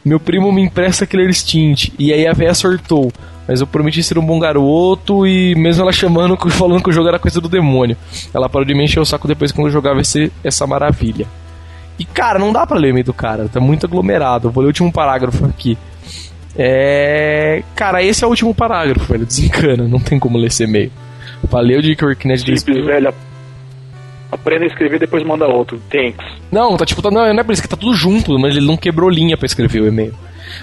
Meu 0.04 0.20
primo 0.20 0.52
me 0.52 0.62
empresta 0.62 1.08
Killer 1.08 1.30
Instinct. 1.30 1.94
E 1.98 2.12
aí 2.12 2.28
a 2.28 2.34
véia 2.34 2.54
sortou. 2.54 3.10
Mas 3.48 3.62
eu 3.62 3.68
prometi 3.68 4.04
ser 4.04 4.18
um 4.18 4.26
bom 4.26 4.38
garoto 4.38 5.26
e 5.26 5.56
mesmo 5.56 5.82
ela 5.82 5.94
chamando, 5.94 6.36
falando 6.52 6.84
que 6.84 6.90
o 6.90 6.94
jogo 6.94 7.08
era 7.08 7.18
coisa 7.18 7.40
do 7.40 7.48
demônio. 7.48 7.96
Ela 8.34 8.50
parou 8.50 8.68
de 8.68 8.76
me 8.76 8.84
encher 8.84 9.00
o 9.00 9.06
saco 9.06 9.30
depois 9.30 9.54
quando 9.54 9.68
eu 9.68 9.74
jogava 9.74 10.02
esse, 10.02 10.30
essa 10.44 10.68
maravilha. 10.68 11.26
E 11.98 12.06
cara, 12.06 12.40
não 12.40 12.52
dá 12.52 12.66
pra 12.66 12.78
ler 12.78 12.88
o 12.88 12.90
e-mail 12.90 13.06
do 13.06 13.14
cara, 13.14 13.48
tá 13.48 13.60
muito 13.60 13.86
aglomerado. 13.86 14.48
Eu 14.48 14.52
vou 14.52 14.62
ler 14.62 14.68
o 14.68 14.70
último 14.70 14.92
parágrafo 14.92 15.46
aqui. 15.46 15.78
É. 16.58 17.64
Cara, 17.76 18.04
esse 18.04 18.24
é 18.24 18.28
o 18.28 18.30
último 18.30 18.54
parágrafo, 18.54 19.12
velho. 19.12 19.26
Desencana, 19.26 19.88
não 19.88 20.00
tem 20.00 20.20
como 20.20 20.38
ler 20.38 20.48
esse 20.48 20.64
e-mail. 20.64 20.92
Valeu, 21.44 21.82
Dick 21.82 22.04
Orknet 22.04 22.44
de 22.44 22.82
velho. 22.82 23.14
Aprenda 24.32 24.64
a 24.64 24.68
escrever 24.68 25.00
depois 25.00 25.24
manda 25.24 25.46
outro. 25.46 25.80
Thanks. 25.92 26.26
Não, 26.52 26.76
tá 26.76 26.86
tipo, 26.86 27.02
tá, 27.02 27.12
não, 27.12 27.22
não 27.34 27.40
é 27.40 27.44
por 27.44 27.52
isso 27.52 27.62
que 27.62 27.68
tá 27.68 27.78
tudo 27.78 27.94
junto, 27.94 28.38
mas 28.40 28.56
ele 28.56 28.66
não 28.66 28.76
quebrou 28.76 29.10
linha 29.10 29.38
para 29.38 29.46
escrever 29.46 29.82
o 29.82 29.88
e-mail. 29.88 30.14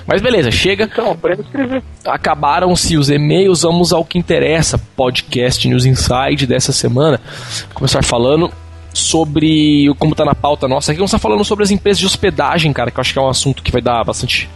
Mas 0.06 0.20
beleza, 0.20 0.50
chega. 0.50 0.84
Então, 0.84 1.12
aprenda 1.12 1.42
a 1.42 1.44
escrever. 1.44 1.82
Acabaram-se 2.04 2.96
os 2.96 3.10
e-mails, 3.10 3.62
vamos 3.62 3.92
ao 3.92 4.04
que 4.04 4.18
interessa. 4.18 4.78
Podcast 4.96 5.68
News 5.68 5.84
Inside 5.84 6.46
dessa 6.46 6.72
semana. 6.72 7.20
Vou 7.66 7.74
começar 7.74 8.02
falando 8.02 8.50
sobre 8.92 9.92
como 9.98 10.14
tá 10.14 10.24
na 10.24 10.34
pauta 10.34 10.66
nossa 10.68 10.92
aqui. 10.92 10.98
Vamos 10.98 11.10
estar 11.10 11.18
falando 11.18 11.44
sobre 11.44 11.64
as 11.64 11.70
empresas 11.70 11.98
de 11.98 12.06
hospedagem, 12.06 12.72
cara, 12.72 12.90
que 12.90 12.98
eu 12.98 13.00
acho 13.00 13.12
que 13.12 13.18
é 13.18 13.22
um 13.22 13.28
assunto 13.28 13.62
que 13.62 13.70
vai 13.70 13.82
dar 13.82 14.04
bastante 14.04 14.48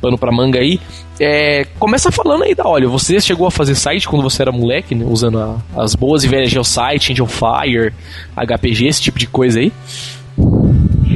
pano 0.00 0.18
pra 0.18 0.30
manga 0.30 0.58
aí. 0.58 0.80
É, 1.18 1.64
começa 1.78 2.10
falando 2.10 2.44
aí 2.44 2.54
da 2.54 2.66
olha, 2.66 2.88
você 2.88 3.20
chegou 3.20 3.46
a 3.46 3.50
fazer 3.50 3.74
site 3.74 4.08
quando 4.08 4.22
você 4.22 4.42
era 4.42 4.50
moleque, 4.50 4.94
né, 4.94 5.04
usando 5.08 5.38
a, 5.38 5.58
as 5.76 5.94
boas 5.94 6.24
e 6.24 6.28
velhas 6.28 6.50
Geosite, 6.50 7.12
Angelfire, 7.12 7.92
HPG, 8.36 8.86
esse 8.86 9.02
tipo 9.02 9.18
de 9.18 9.26
coisa 9.26 9.60
aí? 9.60 9.72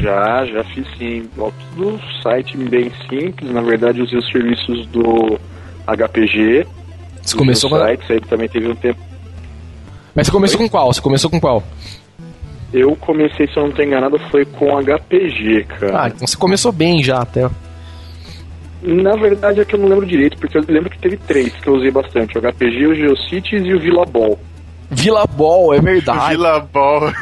Já, 0.00 0.47
já 0.47 0.62
fiz 0.64 0.87
sim. 0.97 1.28
Tudo 1.75 2.00
site 2.23 2.57
bem 2.57 2.93
simples, 3.09 3.50
na 3.50 3.61
verdade 3.61 4.00
usei 4.00 4.19
os 4.19 4.31
serviços 4.31 4.87
do 4.87 5.38
HPG. 5.87 6.67
Você 7.23 7.37
começou 7.37 7.69
com 7.69 7.85
sites, 7.85 8.11
aí 8.11 8.21
também 8.21 8.49
teve 8.49 8.69
um 8.69 8.75
tempo. 8.75 9.00
Mas 10.14 10.26
você 10.26 10.33
começou 10.33 10.59
com 10.59 10.69
qual? 10.69 10.93
Você 10.93 11.00
começou 11.00 11.31
com 11.31 11.40
qual? 11.40 11.62
Eu 12.73 12.95
comecei, 12.97 13.47
se 13.47 13.57
eu 13.57 13.63
não 13.63 13.71
estou 13.71 13.85
enganado, 13.85 14.19
foi 14.31 14.45
com 14.45 14.79
HPG, 14.83 15.65
cara. 15.65 16.03
Ah, 16.03 16.09
então 16.09 16.27
você 16.27 16.37
começou 16.37 16.71
bem 16.71 17.03
já 17.03 17.21
até. 17.21 17.49
Na 18.83 19.17
verdade 19.17 19.61
é 19.61 19.65
que 19.65 19.75
eu 19.75 19.79
não 19.81 19.89
lembro 19.89 20.07
direito, 20.07 20.39
porque 20.39 20.57
eu 20.57 20.65
lembro 20.69 20.91
que 20.91 20.99
teve 20.99 21.17
três 21.17 21.53
que 21.55 21.69
eu 21.69 21.75
usei 21.75 21.91
bastante: 21.91 22.37
o 22.37 22.41
HPG, 22.41 22.87
o 22.87 22.95
Geocities 22.95 23.65
e 23.65 23.75
o 23.75 23.81
Villa 23.81 24.05
Ball. 24.05 24.39
Villa 24.91 25.27
Ball, 25.27 25.75
é 25.75 25.81
verdade. 25.81 26.29
Villa 26.37 26.61
Ball. 26.61 27.13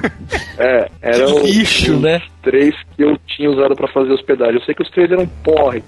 É, 0.59 0.88
era 1.00 1.29
o 1.29 1.41
lixo, 1.41 1.95
os 1.95 2.03
né? 2.03 2.21
três 2.43 2.75
que 2.95 3.03
eu 3.03 3.17
tinha 3.26 3.50
usado 3.50 3.75
para 3.75 3.88
fazer 3.88 4.12
hospedagem. 4.12 4.55
Eu 4.55 4.62
sei 4.62 4.75
que 4.75 4.83
os 4.83 4.91
três 4.91 5.11
eram 5.11 5.26
porre, 5.43 5.83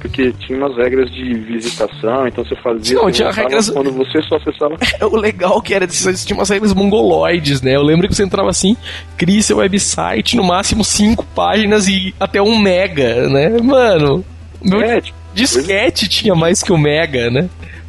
porque 0.00 0.32
tinha 0.32 0.58
umas 0.58 0.76
regras 0.76 1.10
de 1.10 1.34
visitação, 1.34 2.26
então 2.26 2.44
você 2.44 2.56
fazia. 2.56 2.96
Não, 2.96 3.10
tinha 3.10 3.30
regras. 3.30 3.70
Quando 3.70 3.92
você 3.92 4.20
só 4.22 4.36
acessava. 4.36 4.76
É, 5.00 5.06
o 5.06 5.16
legal 5.16 5.62
que 5.62 5.72
era 5.72 5.86
tinha 5.86 6.36
umas 6.36 6.48
regras 6.48 6.74
mongoloides, 6.74 7.62
né? 7.62 7.76
Eu 7.76 7.82
lembro 7.82 8.08
que 8.08 8.14
você 8.14 8.24
entrava 8.24 8.50
assim, 8.50 8.76
cria 9.16 9.40
seu 9.40 9.58
website, 9.58 10.36
no 10.36 10.42
máximo 10.42 10.84
cinco 10.84 11.24
páginas 11.34 11.88
e 11.88 12.14
até 12.18 12.42
um 12.42 12.58
mega, 12.58 13.28
né? 13.28 13.56
Mano. 13.62 14.24
Meu 14.62 14.82
é, 14.82 15.00
tipo, 15.00 15.16
disquete 15.32 16.08
tinha 16.08 16.34
mais 16.34 16.62
que 16.62 16.72
o 16.72 16.78
Mega, 16.78 17.30
né? 17.30 17.48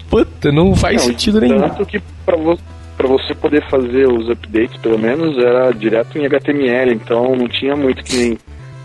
Puta, 0.09 0.51
não 0.51 0.75
faz 0.75 1.01
não, 1.01 1.11
sentido 1.11 1.39
nenhum. 1.39 1.59
Tanto 1.59 1.85
que 1.85 1.99
pra, 2.25 2.37
vo 2.37 2.57
pra 2.97 3.07
você 3.07 3.33
poder 3.33 3.67
fazer 3.69 4.07
os 4.07 4.29
updates, 4.29 4.77
pelo 4.77 4.99
menos, 4.99 5.37
era 5.37 5.71
direto 5.71 6.17
em 6.17 6.25
HTML, 6.25 6.93
então 6.93 7.35
não 7.35 7.47
tinha 7.47 7.75
muito 7.75 8.03
que 8.03 8.15
nem 8.15 8.37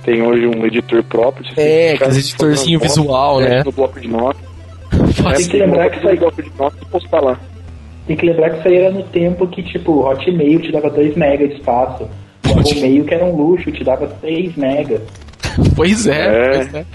tem 0.06 0.22
hoje 0.22 0.46
um 0.46 0.64
editor 0.64 1.02
próprio. 1.02 1.44
É, 1.56 1.94
aquele 1.94 2.18
editorzinho 2.18 2.78
visual, 2.78 3.40
né? 3.40 3.62
No 3.64 3.72
bloco 3.72 4.00
de 4.00 4.06
notas. 4.06 4.40
Tem 5.36 5.48
que 5.48 5.56
lembrar 5.58 5.90
que 5.90 5.98
isso 5.98 6.08
aí... 6.08 6.16
bloco 6.16 6.40
de 6.40 6.52
notas 6.56 6.80
e 6.80 6.86
postar 6.86 7.20
lá. 7.20 7.38
Tem 8.06 8.16
que 8.16 8.24
lembrar 8.24 8.50
que 8.50 8.58
isso 8.60 8.68
aí 8.68 8.76
era 8.76 8.90
no 8.92 9.02
tempo 9.02 9.48
que, 9.48 9.62
tipo, 9.64 10.08
Hotmail 10.08 10.60
te 10.60 10.70
dava 10.70 10.88
2 10.88 11.16
MB 11.16 11.48
de 11.48 11.54
espaço. 11.54 12.08
O 12.48 12.58
Hotmail, 12.58 13.04
que 13.04 13.14
era 13.14 13.24
um 13.24 13.34
luxo, 13.34 13.72
te 13.72 13.82
dava 13.82 14.08
6 14.20 14.56
MB. 14.56 15.00
Pois 15.74 16.06
é, 16.06 16.12
é. 16.12 16.50
Pois 16.50 16.74
é. 16.74 16.86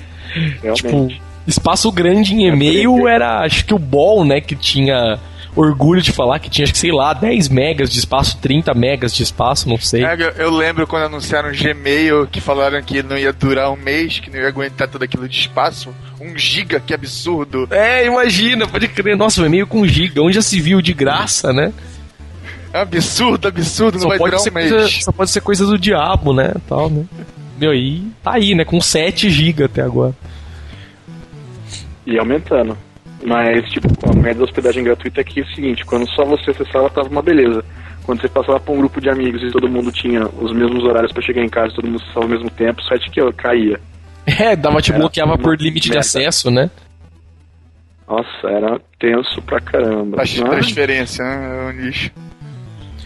Realmente. 0.64 1.16
Tipo, 1.16 1.22
espaço 1.46 1.92
grande 1.92 2.34
em 2.34 2.48
e-mail 2.48 3.10
era, 3.10 3.42
acho 3.42 3.66
que 3.66 3.74
o 3.74 3.80
Ball, 3.80 4.24
né, 4.24 4.40
que 4.40 4.56
tinha 4.56 5.20
orgulho 5.56 6.02
de 6.02 6.12
falar 6.12 6.40
que 6.40 6.50
tinha, 6.50 6.64
acho 6.64 6.74
que 6.74 6.80
sei 6.80 6.92
lá, 6.92 7.14
10 7.14 7.50
megas 7.50 7.90
de 7.90 8.00
espaço, 8.00 8.38
30 8.38 8.74
megas 8.74 9.14
de 9.14 9.24
espaço, 9.24 9.68
não 9.68 9.78
sei. 9.78 10.04
É, 10.06 10.14
eu, 10.14 10.30
eu, 10.30 10.52
lembro 10.52 10.88
quando 10.88 11.04
anunciaram 11.04 11.50
o 11.50 11.52
Gmail 11.52 12.28
que 12.28 12.40
falaram 12.40 12.82
que 12.82 13.04
não 13.04 13.18
ia 13.18 13.34
durar 13.34 13.72
um 13.72 13.76
mês, 13.76 14.20
que 14.20 14.30
não 14.30 14.40
ia 14.40 14.48
aguentar 14.48 14.88
tudo 14.88 15.04
aquilo 15.04 15.28
de 15.28 15.38
espaço. 15.38 15.94
Um 16.20 16.38
giga, 16.38 16.80
que 16.80 16.94
absurdo. 16.94 17.68
É, 17.72 18.06
imagina, 18.06 18.68
pode 18.68 18.88
crer. 18.88 19.18
Nossa, 19.18 19.42
um 19.42 19.46
e-mail 19.46 19.68
com 19.68 19.86
giga, 19.88 20.22
onde 20.22 20.36
já 20.36 20.42
se 20.42 20.60
viu 20.62 20.82
de 20.82 20.94
graça, 20.94 21.52
né? 21.52 21.74
É 22.74 22.80
absurdo, 22.80 23.48
absurdo, 23.48 24.00
só 24.00 24.08
não 24.08 24.10
vai 24.10 24.18
durar 24.18 24.40
um 24.40 24.54
mês. 24.54 24.72
Coisa, 24.72 25.02
só 25.02 25.12
pode 25.12 25.30
ser 25.30 25.42
coisa 25.42 25.66
do 25.66 25.78
diabo, 25.78 26.34
né, 26.34 26.54
tal, 26.70 26.90
né? 26.90 27.06
Meu, 27.60 27.72
aí 27.72 28.04
tá 28.24 28.34
aí, 28.36 28.56
né, 28.56 28.64
com 28.64 28.80
7 28.80 29.30
GB 29.30 29.66
até 29.66 29.82
agora. 29.82 30.16
E 32.06 32.18
aumentando. 32.18 32.78
Mas, 33.24 33.70
tipo, 33.70 33.88
a 34.10 34.16
média 34.16 34.36
da 34.36 34.44
hospedagem 34.44 34.84
gratuita 34.84 35.22
aqui 35.22 35.42
é 35.42 35.44
o 35.44 35.56
seguinte, 35.56 35.86
quando 35.86 36.10
só 36.10 36.26
você 36.26 36.52
acessava, 36.52 36.90
tava 36.90 37.10
uma 37.10 37.22
beleza. 37.22 37.64
Quando 38.04 38.22
você 38.22 38.28
passava 38.28 38.60
pra 38.60 38.74
um 38.74 38.78
grupo 38.78 39.00
de 39.00 39.10
amigos 39.10 39.44
e 39.44 39.52
todo 39.52 39.70
mundo 39.70 39.92
tinha 39.92 40.28
os 40.40 40.52
mesmos 40.54 40.84
horários 40.84 41.12
para 41.12 41.22
chegar 41.22 41.44
em 41.44 41.50
casa, 41.50 41.76
todo 41.76 41.86
mundo 41.86 42.02
acessava 42.02 42.26
ao 42.26 42.30
mesmo 42.30 42.50
tempo, 42.50 42.82
o 42.82 42.84
site 42.86 43.12
que 43.12 43.34
caía. 43.34 43.80
É, 44.26 44.56
dava, 44.56 44.82
te 44.82 44.86
tipo, 44.86 45.00
bloqueava 45.00 45.38
por 45.38 45.60
limite 45.60 45.90
merda. 45.90 46.02
de 46.02 46.08
acesso, 46.08 46.52
né? 46.52 46.70
Nossa, 48.08 48.48
era 48.48 48.80
tenso 49.00 49.42
pra 49.44 49.60
caramba. 49.62 50.24
De 50.24 50.44
transferência, 50.44 51.24
né? 51.24 51.46
É 51.48 51.64
um 51.68 51.72
lixo. 51.72 52.12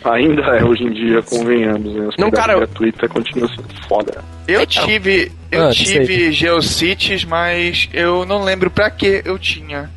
Ainda 0.04 0.42
é, 0.58 0.64
hoje 0.64 0.84
em 0.84 0.92
dia, 0.92 1.22
convenhamos, 1.24 1.94
né? 1.96 2.10
Não, 2.20 2.30
cara, 2.30 2.56
gratuita 2.56 3.08
continua 3.08 3.48
sendo 3.48 3.88
foda. 3.88 4.24
Eu 4.48 4.62
então, 4.62 4.86
tive, 4.86 5.32
eu 5.52 5.68
ah, 5.68 5.72
tive 5.72 6.32
Geocities, 6.32 7.24
mas 7.24 7.90
eu 7.92 8.24
não 8.26 8.44
lembro 8.44 8.70
pra 8.70 8.90
que 8.92 9.24
eu 9.26 9.40
tinha. 9.40 9.90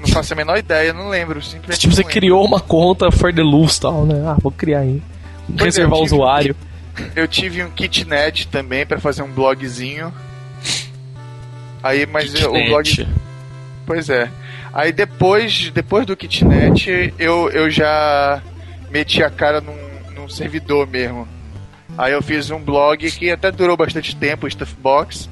Não 0.00 0.08
faço 0.08 0.32
a 0.32 0.36
menor 0.36 0.58
ideia, 0.58 0.92
não 0.92 1.08
lembro. 1.08 1.42
Simplesmente 1.42 1.80
tipo, 1.80 1.94
você 1.94 2.02
lembro. 2.02 2.12
criou 2.12 2.44
uma 2.44 2.60
conta 2.60 3.10
for 3.10 3.32
the 3.32 3.42
luz 3.42 3.78
tal, 3.78 4.04
né? 4.04 4.22
Ah, 4.26 4.36
vou 4.40 4.52
criar 4.52 4.80
aí. 4.80 5.02
Pois 5.46 5.76
Reservar 5.76 5.98
o 5.98 6.04
usuário. 6.04 6.56
Eu 7.14 7.28
tive 7.28 7.62
um 7.62 7.70
kitnet 7.70 8.48
também 8.48 8.86
para 8.86 8.98
fazer 8.98 9.22
um 9.22 9.30
blogzinho. 9.30 10.12
Aí, 11.82 12.06
mas 12.06 12.32
kitnet. 12.32 12.46
o 12.46 12.70
blog. 12.70 13.08
Pois 13.86 14.10
é. 14.10 14.30
Aí 14.72 14.92
depois, 14.92 15.70
depois 15.70 16.04
do 16.04 16.16
kitnet, 16.16 17.14
eu, 17.18 17.50
eu 17.50 17.70
já 17.70 18.42
meti 18.90 19.22
a 19.22 19.30
cara 19.30 19.60
num, 19.60 19.76
num 20.14 20.28
servidor 20.28 20.86
mesmo. 20.86 21.26
Aí 21.96 22.12
eu 22.12 22.22
fiz 22.22 22.50
um 22.50 22.60
blog 22.60 23.10
que 23.10 23.30
até 23.30 23.50
durou 23.50 23.76
bastante 23.76 24.14
tempo, 24.14 24.46
o 24.46 24.50
Stuffbox. 24.50 25.30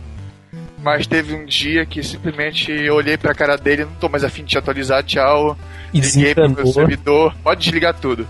Mas 0.85 1.07
teve 1.07 1.35
um 1.35 1.47
dia 1.47 1.87
que 1.87 2.03
simplesmente 2.03 2.71
eu 2.71 2.97
olhei 2.97 3.17
pra 3.17 3.35
cara 3.35 3.57
dele, 3.57 3.87
não 3.87 3.95
tô 3.95 4.07
mais 4.07 4.23
afim 4.23 4.43
de 4.43 4.51
te 4.51 4.59
atualizar, 4.59 5.03
tchau. 5.03 5.57
E 5.95 5.99
Liguei 5.99 6.35
pro 6.35 6.51
meu 6.51 6.67
servidor, 6.67 7.35
pode 7.43 7.63
desligar 7.63 7.95
tudo. 7.95 8.29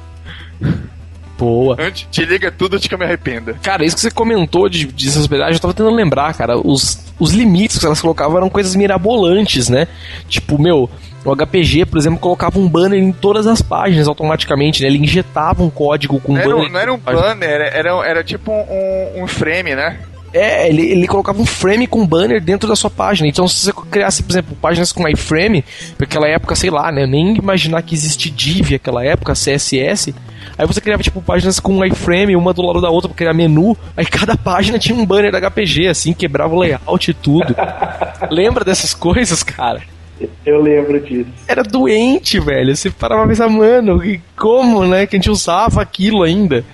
Boa. 1.36 1.76
Antes, 1.80 2.06
te 2.12 2.24
liga 2.24 2.52
tudo 2.52 2.76
antes 2.76 2.86
que 2.86 2.94
eu 2.94 2.98
me 2.98 3.04
arrependa. 3.04 3.54
Cara, 3.60 3.84
isso 3.84 3.96
que 3.96 4.02
você 4.02 4.10
comentou 4.10 4.68
de, 4.68 4.86
de 4.86 5.08
hospedagem, 5.08 5.54
eu 5.54 5.58
tava 5.58 5.74
tentando 5.74 5.96
lembrar, 5.96 6.32
cara. 6.34 6.56
Os, 6.56 7.12
os 7.18 7.32
limites 7.32 7.76
que 7.76 7.86
elas 7.86 8.00
colocavam 8.00 8.36
eram 8.36 8.48
coisas 8.48 8.76
mirabolantes, 8.76 9.68
né? 9.68 9.88
Tipo, 10.28 10.56
meu, 10.56 10.88
o 11.24 11.34
HPG, 11.34 11.86
por 11.86 11.98
exemplo, 11.98 12.20
colocava 12.20 12.56
um 12.60 12.68
banner 12.68 13.02
em 13.02 13.10
todas 13.10 13.48
as 13.48 13.60
páginas 13.60 14.06
automaticamente, 14.06 14.80
né? 14.80 14.86
Ele 14.86 14.98
injetava 14.98 15.64
um 15.64 15.70
código 15.70 16.20
com 16.20 16.34
não 16.34 16.40
banner. 16.40 16.60
Era, 16.60 16.68
não 16.68 16.80
era 16.80 16.94
um 16.94 16.98
banner, 16.98 17.50
era, 17.50 17.66
era, 17.66 18.06
era 18.06 18.22
tipo 18.22 18.52
um, 18.52 19.24
um 19.24 19.26
frame, 19.26 19.74
né? 19.74 19.98
É, 20.34 20.68
ele, 20.68 20.82
ele 20.90 21.06
colocava 21.06 21.40
um 21.40 21.46
frame 21.46 21.86
com 21.86 22.04
banner 22.04 22.42
dentro 22.42 22.68
da 22.68 22.74
sua 22.74 22.90
página. 22.90 23.28
Então, 23.28 23.46
se 23.46 23.66
você 23.66 23.72
criasse, 23.88 24.20
por 24.20 24.32
exemplo, 24.32 24.56
páginas 24.60 24.90
com 24.90 25.08
iframe, 25.08 25.64
naquela 25.96 26.26
época, 26.26 26.56
sei 26.56 26.70
lá, 26.70 26.90
né? 26.90 27.06
Nem 27.06 27.36
imaginar 27.36 27.80
que 27.82 27.94
existe 27.94 28.30
div 28.30 28.72
naquela 28.72 29.04
época, 29.04 29.32
CSS. 29.32 30.12
Aí 30.58 30.66
você 30.66 30.80
criava, 30.80 31.04
tipo, 31.04 31.22
páginas 31.22 31.60
com 31.60 31.84
iframe, 31.84 32.34
uma 32.34 32.52
do 32.52 32.62
lado 32.62 32.80
da 32.80 32.90
outra 32.90 33.08
pra 33.08 33.16
criar 33.16 33.32
menu. 33.32 33.76
Aí 33.96 34.04
cada 34.04 34.36
página 34.36 34.76
tinha 34.76 34.98
um 34.98 35.06
banner 35.06 35.30
da 35.30 35.40
HPG, 35.40 35.86
assim, 35.86 36.12
quebrava 36.12 36.52
o 36.52 36.58
layout 36.58 37.12
e 37.12 37.14
tudo. 37.14 37.54
Lembra 38.28 38.64
dessas 38.64 38.92
coisas, 38.92 39.44
cara? 39.44 39.82
Eu 40.46 40.62
lembro 40.62 41.00
disso. 41.00 41.30
Era 41.48 41.62
doente, 41.62 42.38
velho. 42.38 42.74
Você 42.74 42.90
parava 42.90 43.22
pra 43.22 43.30
pensar, 43.30 43.48
mano, 43.48 44.00
como, 44.36 44.84
né? 44.86 45.06
Que 45.06 45.16
a 45.16 45.18
gente 45.18 45.30
usava 45.30 45.82
aquilo 45.82 46.22
ainda. 46.22 46.64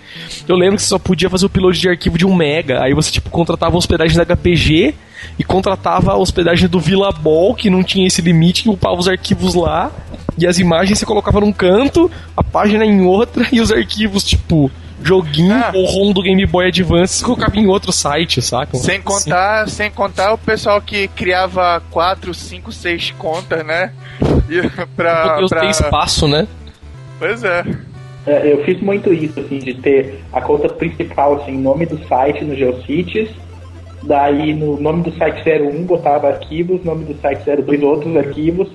Eu 0.47 0.57
lembro 0.57 0.77
que 0.77 0.83
você 0.83 0.89
só 0.89 0.99
podia 0.99 1.31
fazer 1.31 1.47
o 1.47 1.49
upload 1.49 1.79
de 1.79 1.89
arquivo 1.89 2.19
de 2.19 2.27
um 2.27 2.35
mega. 2.35 2.83
Aí 2.83 2.93
você, 2.93 3.11
tipo, 3.11 3.31
contratava 3.31 3.77
hospedagem 3.77 4.17
da 4.17 4.25
HPG. 4.25 4.95
e 5.39 5.45
contratava 5.45 6.13
a 6.13 6.17
hospedagem 6.17 6.69
do 6.69 6.81
Villa 6.81 7.13
Ball, 7.13 7.55
que 7.55 7.71
não 7.71 7.83
tinha 7.83 8.07
esse 8.07 8.23
limite, 8.23 8.63
que 8.63 8.69
upava 8.71 8.99
os 8.99 9.09
arquivos 9.09 9.55
lá, 9.55 9.91
e 10.39 10.47
as 10.47 10.59
imagens 10.59 10.99
você 10.99 11.07
colocava 11.07 11.41
num 11.41 11.53
canto, 11.53 12.11
a 12.37 12.43
página 12.43 12.85
em 12.85 13.03
outra, 13.03 13.47
e 13.53 13.61
os 13.61 13.71
arquivos, 13.71 14.25
tipo, 14.25 14.71
joguinho 15.03 15.55
ah. 15.55 15.73
ou 15.75 15.85
ROM 15.85 16.13
do 16.13 16.23
Game 16.23 16.45
Boy 16.47 16.69
Advance 16.69 17.25
colocava 17.25 17.57
em 17.57 17.67
outro 17.67 17.93
site, 17.93 18.43
saca? 18.43 18.77
Sem 18.77 19.01
contar, 19.01 19.63
assim. 19.63 19.77
sem 19.77 19.91
contar 19.91 20.33
o 20.33 20.39
pessoal 20.39 20.81
que 20.81 21.09
criava 21.09 21.83
4, 21.91 22.33
5, 22.33 22.73
6 22.73 23.11
contas, 23.13 23.65
né? 23.65 23.93
E 24.49 24.61
pra, 24.97 25.35
Porque 25.35 25.49
pra... 25.49 25.61
tem 25.61 25.71
espaço, 25.71 26.29
né? 26.29 26.47
Pois 27.19 27.45
é. 27.45 27.65
é. 28.27 28.53
Eu 28.53 28.65
fiz 28.65 28.81
muito 28.81 29.13
isso, 29.13 29.41
assim, 29.41 29.59
de 29.59 29.75
ter 29.75 30.21
a 30.33 30.41
conta 30.41 30.69
principal, 30.69 31.37
assim, 31.37 31.57
nome 31.57 31.87
do 31.87 31.99
site 32.07 32.45
no 32.45 32.55
GeoCities, 32.55 33.31
daí 34.03 34.55
no 34.55 34.81
nome 34.81 35.03
do 35.03 35.17
site 35.17 35.43
01 35.49 35.85
botava 35.85 36.29
arquivos, 36.29 36.83
nome 36.85 37.05
do 37.05 37.21
site 37.21 37.43
02 37.45 37.83
outros 37.83 38.17
arquivos, 38.17 38.69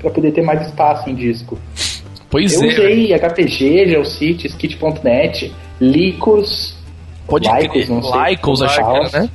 para 0.00 0.10
poder 0.10 0.32
ter 0.32 0.42
mais 0.42 0.66
espaço 0.66 1.08
em 1.08 1.14
disco. 1.14 1.58
Pois 2.30 2.52
eu 2.54 2.62
é. 2.62 2.66
Eu 2.66 2.70
usei 2.70 3.14
HPG, 3.14 3.88
GeoCities, 3.88 4.54
Kit.net, 4.54 5.54
Lycos, 5.80 6.76
Pode 7.26 7.48
Lycos, 7.48 7.88
não 7.88 8.02
sei. 8.02 8.30
Lycos, 8.30 8.62
acho 8.62 8.76
que 8.76 9.18
né? 9.18 9.30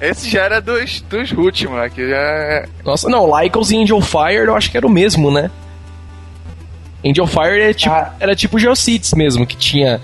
Esse 0.00 0.28
já 0.28 0.42
era 0.42 0.60
dos, 0.60 1.00
dos 1.02 1.32
últimos, 1.32 1.92
que 1.92 2.08
já 2.08 2.16
é... 2.16 2.68
Nossa, 2.84 3.08
não, 3.08 3.40
Lycos 3.40 3.70
e 3.70 3.82
Angel 3.82 4.00
Fire 4.00 4.46
eu 4.46 4.54
acho 4.54 4.70
que 4.70 4.76
era 4.76 4.86
o 4.86 4.90
mesmo, 4.90 5.30
né? 5.30 5.50
Angel 7.04 7.26
Fire 7.26 7.60
é 7.60 7.72
tipo, 7.72 7.94
ah. 7.94 8.14
era 8.18 8.34
tipo 8.34 8.58
GeoCities 8.58 9.14
mesmo, 9.14 9.46
que 9.46 9.56
tinha 9.56 10.00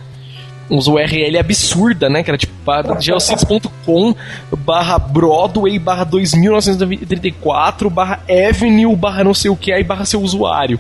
uns 0.71 0.87
URL 0.87 1.39
absurda, 1.39 2.09
né? 2.09 2.23
Que 2.23 2.31
era 2.31 2.39
tipo 2.39 2.53
geocities.com 3.01 4.15
barra 4.59 4.99
Broadway 4.99 5.79
barra 5.79 6.05
2934 6.05 7.91
barra 7.91 8.21
Avenue 8.29 8.95
barra 8.97 9.25
não 9.25 9.35
sei 9.35 9.51
o 9.51 9.57
que 9.57 9.73
aí 9.73 9.85
barra 9.85 10.05
seu 10.05 10.21
usuário. 10.21 10.79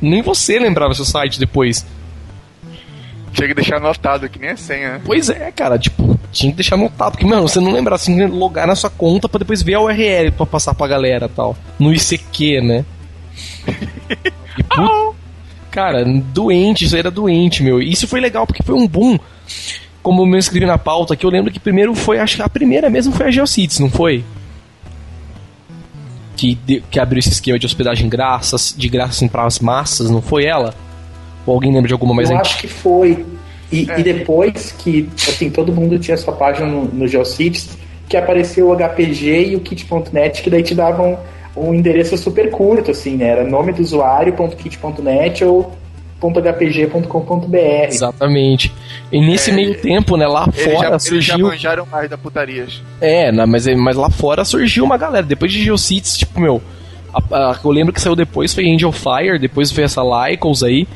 Nem 0.00 0.22
você 0.22 0.58
lembrava 0.58 0.94
seu 0.94 1.04
site 1.04 1.38
depois. 1.38 1.84
Tinha 3.38 3.46
que 3.46 3.54
deixar 3.54 3.76
anotado, 3.76 4.28
que 4.28 4.36
nem 4.36 4.50
a 4.50 4.56
senha. 4.56 4.94
Né? 4.94 5.00
Pois 5.04 5.30
é, 5.30 5.52
cara, 5.52 5.78
tipo, 5.78 6.18
tinha 6.32 6.50
que 6.50 6.56
deixar 6.56 6.74
anotado, 6.74 7.12
porque, 7.12 7.24
mano, 7.24 7.42
você 7.42 7.60
não 7.60 7.70
lembrar, 7.70 7.96
você 7.96 8.06
tinha 8.06 8.28
que 8.28 8.34
logar 8.34 8.66
na 8.66 8.74
sua 8.74 8.90
conta 8.90 9.28
pra 9.28 9.38
depois 9.38 9.62
ver 9.62 9.74
a 9.74 9.80
URL 9.80 10.32
pra 10.32 10.44
passar 10.44 10.74
pra 10.74 10.88
galera 10.88 11.28
tal. 11.28 11.56
No 11.78 11.94
ICQ, 11.94 12.60
né? 12.60 12.84
E, 14.58 14.62
put... 14.74 15.16
Cara, 15.70 16.04
doente, 16.04 16.84
isso 16.84 16.96
aí 16.96 16.98
era 16.98 17.12
doente, 17.12 17.62
meu. 17.62 17.80
Isso 17.80 18.08
foi 18.08 18.18
legal, 18.20 18.44
porque 18.44 18.64
foi 18.64 18.74
um 18.74 18.88
boom. 18.88 19.16
Como 20.02 20.26
eu 20.34 20.38
escrevi 20.38 20.66
na 20.66 20.76
pauta, 20.76 21.14
que 21.14 21.24
eu 21.24 21.30
lembro 21.30 21.52
que 21.52 21.60
primeiro 21.60 21.94
foi, 21.94 22.18
acho 22.18 22.34
que 22.34 22.42
a 22.42 22.48
primeira 22.48 22.90
mesmo 22.90 23.12
foi 23.12 23.26
a 23.26 23.30
GeoCities, 23.30 23.78
não 23.78 23.88
foi? 23.88 24.24
Que, 26.36 26.56
de, 26.56 26.80
que 26.90 26.98
abriu 26.98 27.20
esse 27.20 27.28
esquema 27.28 27.56
de 27.56 27.66
hospedagem 27.66 28.08
graças, 28.08 28.74
de 28.76 28.88
graça 28.88 29.12
assim, 29.12 29.28
para 29.28 29.44
as 29.44 29.60
massas, 29.60 30.10
não 30.10 30.20
foi 30.20 30.44
ela? 30.44 30.74
Ou 31.48 31.54
alguém 31.54 31.72
lembra 31.72 31.88
de 31.88 31.94
alguma 31.94 32.14
mais 32.14 32.28
Eu 32.30 32.36
antiga? 32.36 32.50
acho 32.50 32.60
que 32.60 32.68
foi. 32.68 33.24
E, 33.72 33.90
é. 33.90 34.00
e, 34.00 34.02
depois 34.02 34.72
que 34.72 35.08
assim, 35.28 35.50
todo 35.50 35.72
mundo 35.72 35.98
tinha 35.98 36.16
sua 36.16 36.34
página 36.34 36.66
no, 36.66 36.84
no 36.84 37.08
GeoCities, 37.08 37.76
que 38.08 38.16
apareceu 38.16 38.68
o 38.68 38.76
HPG 38.76 39.48
e 39.48 39.56
o 39.56 39.60
Kit.net, 39.60 40.42
que 40.42 40.50
daí 40.50 40.62
te 40.62 40.74
davam 40.74 41.18
um 41.56 41.74
endereço 41.74 42.16
super 42.16 42.50
curto, 42.50 42.90
assim, 42.90 43.16
né? 43.16 43.28
Era 43.28 43.44
nome 43.44 43.72
do 43.72 43.82
usuário.kit.net 43.82 45.44
ou 45.44 45.72
.hpg.com.br. 46.20 47.56
Exatamente. 47.86 48.74
E 49.10 49.20
nesse 49.20 49.50
é, 49.50 49.54
meio 49.54 49.80
tempo, 49.80 50.16
né, 50.16 50.26
lá 50.26 50.50
fora 50.50 50.90
já, 50.90 50.98
surgiu. 50.98 51.16
Eles 51.16 51.26
já 51.26 51.38
manjaram 51.38 51.86
mais 51.86 52.10
da 52.10 52.18
putarias. 52.18 52.82
É, 53.00 53.30
não, 53.30 53.46
mas, 53.46 53.66
mas 53.76 53.96
lá 53.96 54.10
fora 54.10 54.44
surgiu 54.44 54.84
uma 54.84 54.96
galera. 54.96 55.24
Depois 55.24 55.52
de 55.52 55.62
GeoCities, 55.62 56.18
tipo, 56.18 56.40
meu. 56.40 56.60
A, 57.14 57.52
a, 57.52 57.58
eu 57.64 57.70
lembro 57.70 57.92
que 57.92 58.00
saiu 58.00 58.14
depois 58.14 58.52
foi 58.52 58.68
Angel 58.68 58.92
Fire, 58.92 59.38
depois 59.38 59.72
foi 59.72 59.84
essa 59.84 60.02
Lycos 60.02 60.62
aí. 60.62 60.86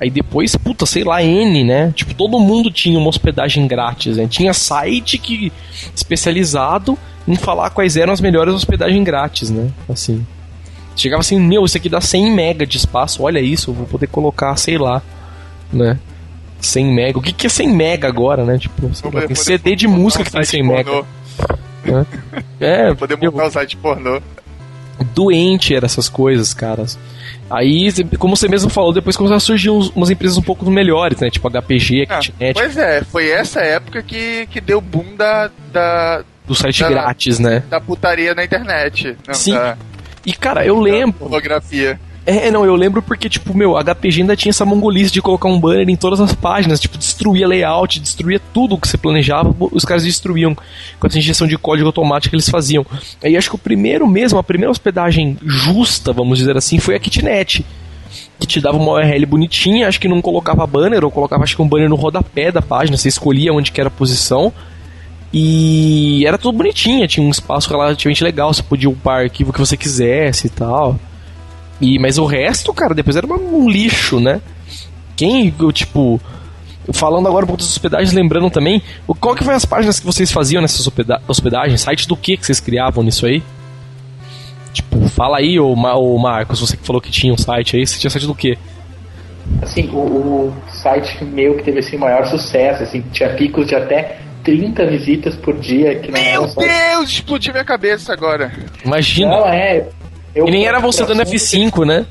Aí 0.00 0.08
depois, 0.08 0.56
puta, 0.56 0.86
sei 0.86 1.04
lá, 1.04 1.22
N, 1.22 1.62
né? 1.62 1.92
Tipo, 1.94 2.14
todo 2.14 2.40
mundo 2.40 2.70
tinha 2.70 2.98
uma 2.98 3.08
hospedagem 3.08 3.66
grátis, 3.68 4.16
né? 4.16 4.26
Tinha 4.26 4.54
site 4.54 5.18
que 5.18 5.52
especializado 5.94 6.98
em 7.28 7.36
falar 7.36 7.68
quais 7.68 7.98
eram 7.98 8.12
as 8.12 8.20
melhores 8.20 8.54
hospedagens 8.54 9.04
grátis, 9.04 9.50
né? 9.50 9.70
Assim. 9.88 10.26
Chegava 10.96 11.20
assim, 11.20 11.38
meu, 11.38 11.64
isso 11.64 11.76
aqui 11.76 11.88
dá 11.88 12.00
100 12.00 12.32
mega 12.32 12.66
de 12.66 12.78
espaço, 12.78 13.22
olha 13.22 13.40
isso, 13.40 13.70
eu 13.70 13.74
vou 13.74 13.86
poder 13.86 14.06
colocar, 14.06 14.56
sei 14.56 14.78
lá, 14.78 15.02
né? 15.70 15.98
100 16.60 16.86
mega. 16.86 17.18
O 17.18 17.22
que, 17.22 17.32
que 17.32 17.46
é 17.46 17.50
100 17.50 17.68
mega 17.68 18.08
agora, 18.08 18.44
né? 18.44 18.58
Tipo, 18.58 18.90
lá, 19.12 19.26
tem 19.26 19.36
CD 19.36 19.76
de 19.76 19.86
música 19.86 20.24
que 20.24 20.32
tem 20.32 20.44
100 20.44 20.62
mega. 20.62 21.04
É, 22.60 22.90
é 22.90 22.94
poder 22.94 23.16
montar 23.16 23.46
o 23.46 23.50
site 23.50 23.74
pornô. 23.74 24.20
Doente 25.14 25.74
era 25.74 25.86
essas 25.86 26.10
coisas, 26.10 26.52
caras. 26.52 26.98
Aí, 27.50 27.92
como 28.18 28.36
você 28.36 28.48
mesmo 28.48 28.70
falou, 28.70 28.92
depois 28.92 29.16
começaram 29.16 29.38
a 29.38 29.40
surgir 29.40 29.70
uns, 29.70 29.90
umas 29.90 30.08
empresas 30.08 30.38
um 30.38 30.42
pouco 30.42 30.68
melhores, 30.70 31.18
né? 31.20 31.28
Tipo 31.30 31.50
HPG, 31.50 32.06
ah, 32.08 32.18
Kitnet. 32.18 32.54
Pois 32.54 32.76
é, 32.76 33.02
foi 33.02 33.28
essa 33.28 33.60
época 33.60 34.02
que, 34.02 34.46
que 34.46 34.60
deu 34.60 34.80
boom 34.80 35.16
da, 35.16 35.50
da 35.72 36.24
do 36.46 36.54
site 36.54 36.80
da, 36.80 36.88
grátis, 36.88 37.38
né? 37.38 37.62
Da 37.68 37.80
putaria 37.80 38.34
na 38.34 38.44
internet. 38.44 39.16
Não, 39.26 39.34
Sim. 39.34 39.54
Da, 39.54 39.76
e 40.24 40.32
cara, 40.32 40.64
eu 40.64 40.78
lembro. 40.78 41.18
Fotografia. 41.18 41.98
É, 42.26 42.50
não, 42.50 42.64
eu 42.64 42.76
lembro 42.76 43.00
porque, 43.00 43.28
tipo, 43.28 43.56
meu, 43.56 43.76
HPG 43.76 44.20
ainda 44.20 44.36
tinha 44.36 44.50
essa 44.50 44.64
mongolice 44.64 45.10
de 45.10 45.22
colocar 45.22 45.48
um 45.48 45.58
banner 45.58 45.88
em 45.88 45.96
todas 45.96 46.20
as 46.20 46.34
páginas, 46.34 46.78
tipo, 46.78 46.98
destruía 46.98 47.48
layout, 47.48 47.98
destruía 47.98 48.40
tudo 48.52 48.76
que 48.76 48.86
você 48.86 48.98
planejava, 48.98 49.54
os 49.58 49.84
caras 49.84 50.04
destruíam 50.04 50.54
com 50.54 51.06
essa 51.06 51.18
injeção 51.18 51.46
de 51.46 51.56
código 51.56 51.88
automático 51.88 52.30
que 52.30 52.36
eles 52.36 52.48
faziam. 52.48 52.84
Aí 53.24 53.36
acho 53.36 53.48
que 53.48 53.54
o 53.54 53.58
primeiro 53.58 54.06
mesmo, 54.06 54.38
a 54.38 54.42
primeira 54.42 54.70
hospedagem 54.70 55.38
justa, 55.42 56.12
vamos 56.12 56.38
dizer 56.38 56.56
assim, 56.56 56.78
foi 56.78 56.94
a 56.94 57.00
Kitnet. 57.00 57.64
Que 58.38 58.46
te 58.46 58.60
dava 58.60 58.76
uma 58.76 58.92
URL 58.92 59.26
bonitinha, 59.26 59.86
acho 59.86 60.00
que 60.00 60.08
não 60.08 60.20
colocava 60.20 60.66
banner, 60.66 61.04
ou 61.04 61.10
colocava 61.10 61.44
acho 61.44 61.54
que 61.54 61.62
um 61.62 61.68
banner 61.68 61.88
no 61.88 61.96
rodapé 61.96 62.50
da 62.50 62.62
página, 62.62 62.96
você 62.96 63.08
escolhia 63.08 63.52
onde 63.52 63.70
que 63.70 63.80
era 63.80 63.88
a 63.88 63.90
posição. 63.90 64.52
E 65.32 66.24
era 66.26 66.36
tudo 66.36 66.58
bonitinho, 66.58 67.06
tinha 67.06 67.24
um 67.24 67.30
espaço 67.30 67.70
relativamente 67.70 68.24
legal, 68.24 68.52
você 68.52 68.62
podia 68.62 68.90
upar 68.90 69.22
arquivo 69.22 69.52
que 69.52 69.60
você 69.60 69.76
quisesse 69.76 70.48
e 70.48 70.50
tal. 70.50 70.98
E, 71.80 71.98
mas 71.98 72.18
o 72.18 72.26
resto, 72.26 72.72
cara, 72.74 72.94
depois 72.94 73.16
era 73.16 73.26
um 73.26 73.68
lixo, 73.68 74.20
né? 74.20 74.40
Quem, 75.16 75.54
tipo, 75.72 76.20
falando 76.92 77.28
agora 77.28 77.44
um 77.44 77.48
pouco 77.48 77.62
das 77.62 77.70
hospedagens, 77.70 78.12
lembrando 78.12 78.50
também, 78.50 78.82
qual 79.18 79.34
que 79.34 79.44
foi 79.44 79.54
as 79.54 79.64
páginas 79.64 79.98
que 79.98 80.06
vocês 80.06 80.30
faziam 80.30 80.60
nessas 80.60 80.86
hospedagens? 81.26 81.80
Site 81.80 82.06
do 82.06 82.16
que 82.16 82.36
que 82.36 82.44
vocês 82.44 82.60
criavam 82.60 83.02
nisso 83.02 83.26
aí? 83.26 83.42
Tipo, 84.72 85.08
fala 85.08 85.38
aí, 85.38 85.58
ô, 85.58 85.72
ô 85.72 86.18
Marcos, 86.18 86.60
você 86.60 86.76
que 86.76 86.86
falou 86.86 87.00
que 87.00 87.10
tinha 87.10 87.32
um 87.32 87.38
site 87.38 87.76
aí, 87.76 87.86
você 87.86 87.98
tinha 87.98 88.10
site 88.10 88.26
do 88.26 88.34
que? 88.34 88.56
Assim, 89.62 89.88
o, 89.88 89.98
o, 89.98 90.54
site 90.68 91.24
meu 91.24 91.56
que 91.56 91.64
teve 91.64 91.80
assim 91.80 91.96
maior 91.96 92.24
sucesso, 92.26 92.82
assim, 92.82 93.02
tinha 93.12 93.30
picos 93.30 93.66
de 93.66 93.74
até 93.74 94.18
30 94.44 94.86
visitas 94.86 95.36
por 95.36 95.58
dia. 95.58 95.98
Que 95.98 96.10
Meu 96.10 96.48
só... 96.48 96.60
Deus, 96.60 97.10
explodiu 97.10 97.52
minha 97.52 97.64
cabeça 97.64 98.12
agora. 98.12 98.52
Imagina. 98.84 99.30
Não, 99.30 99.46
é. 99.46 99.88
Eu, 100.34 100.46
e 100.46 100.50
nem 100.50 100.66
era 100.66 100.78
você 100.78 101.04
dando 101.04 101.22
F5, 101.22 101.84
né? 101.84 102.06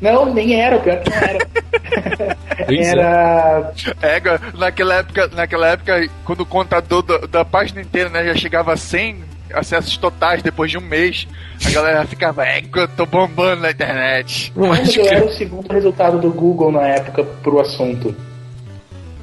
Não, 0.00 0.32
nem 0.32 0.60
era, 0.60 0.76
o 0.76 0.80
pior 0.80 1.00
que 1.00 1.10
não 1.10 1.16
era. 1.16 1.46
era. 2.68 3.72
É, 4.02 4.20
naquela 4.56 4.94
época, 4.96 5.30
naquela 5.34 5.68
época, 5.68 6.08
quando 6.24 6.40
o 6.40 6.46
contador 6.46 7.02
da, 7.02 7.18
da 7.26 7.44
página 7.44 7.80
inteira 7.80 8.10
né, 8.10 8.24
já 8.24 8.34
chegava 8.34 8.72
a 8.72 8.76
100 8.76 9.24
acessos 9.54 9.96
totais 9.96 10.42
depois 10.42 10.70
de 10.70 10.78
um 10.78 10.82
mês, 10.82 11.26
a 11.64 11.70
galera 11.70 12.06
ficava, 12.06 12.44
é 12.44 12.60
que 12.60 12.78
eu 12.78 12.88
tô 12.88 13.06
bombando 13.06 13.62
na 13.62 13.70
internet. 13.70 14.52
Não, 14.54 14.72
acho 14.72 14.92
que... 14.92 15.08
era 15.08 15.24
o 15.24 15.32
segundo 15.32 15.72
resultado 15.72 16.18
do 16.18 16.30
Google 16.30 16.72
na 16.72 16.86
época 16.86 17.24
pro 17.42 17.60
assunto. 17.60 18.14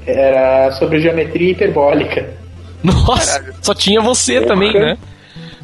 Era 0.06 0.72
sobre 0.74 1.00
geometria 1.00 1.52
hiperbólica. 1.52 2.30
Nossa, 2.84 3.40
Caralho. 3.40 3.56
só 3.62 3.74
tinha 3.74 4.02
você 4.02 4.36
Porra. 4.36 4.48
também, 4.48 4.74
né? 4.74 4.98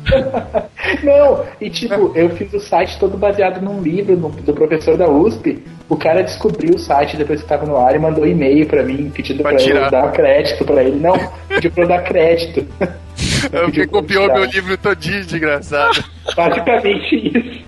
Não, 1.04 1.46
e 1.60 1.70
tipo, 1.70 2.12
eu 2.16 2.30
fiz 2.32 2.54
o 2.54 2.60
site 2.60 2.98
todo 3.00 3.18
baseado 3.18 3.62
num 3.62 3.82
livro 3.82 4.16
do, 4.16 4.30
do 4.30 4.54
professor 4.54 4.98
da 4.98 5.08
USP. 5.08 5.64
O 5.88 5.96
cara 5.96 6.24
descobriu 6.24 6.76
o 6.76 6.80
site 6.80 7.18
depois 7.18 7.40
que 7.40 7.46
estava 7.46 7.66
no 7.66 7.78
ar 7.78 7.96
e 7.96 8.00
mandou 8.00 8.26
e-mail 8.26 8.66
para 8.68 8.84
mim 8.84 9.12
pedindo 9.14 9.42
pra, 9.42 9.54
pra 9.54 9.64
eu 9.64 9.92
dar 9.92 10.12
crédito 10.12 10.66
para 10.66 10.84
ele. 10.84 11.00
Não, 11.00 11.18
pediu 11.48 11.72
pra 11.72 11.84
eu 11.84 11.88
dar 11.88 12.04
crédito. 12.04 12.66
Eu 13.52 13.64
porque 13.64 13.88
copiou 13.88 14.28
meu 14.28 14.46
livro 14.46 14.78
todinho, 14.78 15.24
desgraçado. 15.26 16.04
Basicamente 16.36 17.16
isso. 17.16 17.66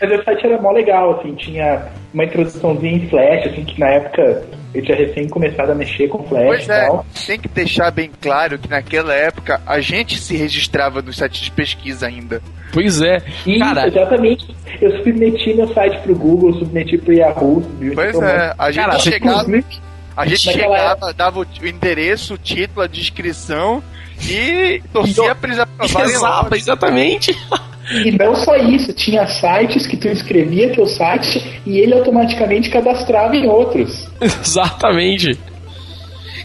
Mas 0.00 0.20
o 0.20 0.24
site 0.24 0.46
era 0.46 0.60
mó 0.60 0.70
legal, 0.70 1.18
assim, 1.18 1.34
tinha 1.34 1.86
uma 2.12 2.24
introduçãozinha 2.24 2.92
em 2.92 3.08
Flash, 3.08 3.46
assim, 3.46 3.64
que 3.64 3.78
na 3.78 3.88
época 3.88 4.44
eu 4.72 4.82
tinha 4.82 4.96
recém 4.96 5.28
começado 5.28 5.70
a 5.70 5.74
mexer 5.74 6.08
com 6.08 6.22
Flash 6.24 6.46
pois 6.46 6.68
e 6.68 6.70
é, 6.70 6.86
tal. 6.86 7.06
Tem 7.26 7.38
que 7.40 7.48
deixar 7.48 7.90
bem 7.90 8.10
claro 8.20 8.58
que 8.58 8.68
naquela 8.68 9.12
época 9.12 9.60
a 9.66 9.80
gente 9.80 10.18
se 10.18 10.36
registrava 10.36 11.02
no 11.02 11.12
site 11.12 11.42
de 11.42 11.50
pesquisa 11.50 12.06
ainda. 12.06 12.40
Pois 12.72 13.02
é. 13.02 13.20
Isso, 13.44 13.58
Cara... 13.58 13.88
exatamente. 13.88 14.54
Eu 14.80 14.96
submeti 14.98 15.54
meu 15.54 15.72
site 15.74 16.00
pro 16.02 16.14
Google, 16.14 16.54
submeti 16.54 16.96
pro 16.98 17.12
Yahoo. 17.12 17.62
Pois 17.94 18.20
é, 18.20 18.54
a 18.56 18.70
gente 18.70 18.84
Cara, 18.84 18.98
chegava. 18.98 19.64
A 20.16 20.26
gente 20.26 20.40
chegava, 20.40 20.76
época... 20.76 21.12
dava 21.14 21.40
o 21.40 21.66
endereço, 21.66 22.34
o 22.34 22.38
título, 22.38 22.82
a 22.82 22.86
descrição 22.86 23.82
e 24.28 24.82
torcia 24.92 25.34
pra 25.34 25.48
eles 25.48 25.60
aprovarem 25.60 26.10
Exato, 26.12 26.54
exatamente. 26.54 27.36
E 27.90 28.12
não 28.12 28.36
só 28.36 28.56
isso, 28.56 28.92
tinha 28.92 29.26
sites 29.26 29.86
que 29.86 29.96
tu 29.96 30.08
escrevia 30.08 30.72
teu 30.72 30.86
site 30.86 31.60
e 31.66 31.78
ele 31.78 31.94
automaticamente 31.94 32.70
cadastrava 32.70 33.34
em 33.36 33.46
outros. 33.46 34.08
Exatamente. 34.20 35.38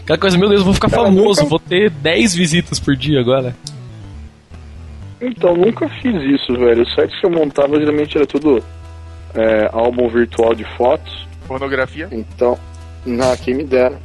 Aquela 0.00 0.18
coisa, 0.18 0.38
meu 0.38 0.48
Deus, 0.48 0.60
eu 0.60 0.64
vou 0.64 0.74
ficar 0.74 0.90
Cara, 0.90 1.04
famoso, 1.04 1.40
nunca... 1.40 1.50
vou 1.50 1.58
ter 1.58 1.90
10 1.90 2.34
visitas 2.34 2.78
por 2.80 2.96
dia 2.96 3.20
agora. 3.20 3.54
Então, 5.20 5.56
nunca 5.56 5.88
fiz 5.88 6.14
isso, 6.22 6.52
velho. 6.54 6.82
Os 6.82 6.94
sites 6.94 7.18
que 7.18 7.26
eu 7.26 7.30
montava 7.30 7.78
geralmente 7.78 8.16
era 8.16 8.26
tudo 8.26 8.62
é, 9.34 9.68
álbum 9.72 10.08
virtual 10.08 10.54
de 10.54 10.64
fotos. 10.76 11.26
Pornografia? 11.46 12.08
Então, 12.12 12.58
na, 13.04 13.36
quem 13.36 13.54
me 13.54 13.64
dera. 13.64 13.98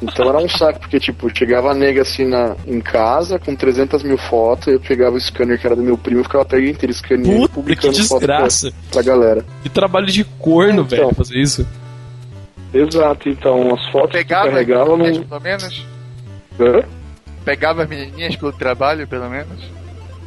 Então 0.00 0.28
era 0.28 0.38
um 0.38 0.48
saco, 0.48 0.78
porque, 0.78 1.00
tipo, 1.00 1.28
chegava 1.36 1.72
a 1.72 1.74
nega 1.74 2.02
assim 2.02 2.24
na, 2.24 2.54
em 2.66 2.80
casa 2.80 3.38
com 3.38 3.54
300 3.54 4.02
mil 4.04 4.16
fotos, 4.16 4.68
eu 4.68 4.80
pegava 4.80 5.16
o 5.16 5.20
scanner 5.20 5.58
que 5.58 5.66
era 5.66 5.74
do 5.74 5.82
meu 5.82 5.98
primo 5.98 6.20
e 6.20 6.24
ficava 6.24 6.42
a 6.42 6.46
tarde 6.46 6.70
inteira 6.70 6.92
escaneando 6.92 7.46
e 7.46 7.48
publicando 7.48 7.94
que 7.94 8.00
desgraça. 8.00 8.70
Foto 8.70 8.76
pra, 8.90 9.02
pra 9.02 9.02
galera. 9.02 9.44
Que 9.62 9.68
trabalho 9.68 10.06
de 10.06 10.22
corno, 10.22 10.82
então, 10.82 10.98
velho, 10.98 11.14
fazer 11.14 11.38
isso. 11.38 11.66
Exato, 12.72 13.28
então, 13.28 13.74
as 13.74 13.84
fotos 13.86 14.12
pegava 14.12 14.44
que 14.44 14.52
carregava 14.52 14.96
não... 14.96 15.22
pelo 15.24 15.40
menos? 15.40 15.86
Hã? 16.60 16.82
Pegava 17.44 17.82
as 17.82 17.88
menininhas 17.88 18.36
pelo 18.36 18.52
trabalho, 18.52 19.08
pelo 19.08 19.28
menos? 19.28 19.78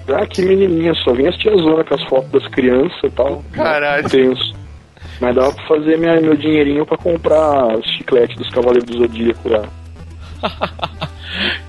Ah, 0.08 0.26
que 0.26 0.42
menininha, 0.42 0.94
só 0.96 1.14
vinha 1.14 1.30
as 1.30 1.38
tiazonas 1.38 1.88
com 1.88 1.96
as 1.96 2.04
fotos 2.06 2.32
das 2.32 2.48
crianças 2.48 3.00
e 3.04 3.10
tal. 3.12 3.44
Caralho. 3.54 4.10
Tenso. 4.10 4.54
Mas 5.20 5.36
dava 5.36 5.54
pra 5.54 5.68
fazer 5.68 5.98
minha, 5.98 6.20
meu 6.20 6.36
dinheirinho 6.36 6.86
pra 6.86 6.98
comprar 6.98 7.78
os 7.78 7.86
chicletes 7.86 8.36
dos 8.38 8.50
Cavaleiros 8.50 8.90
do 8.90 8.98
Zodíaco 8.98 9.50
lá. 9.50 9.64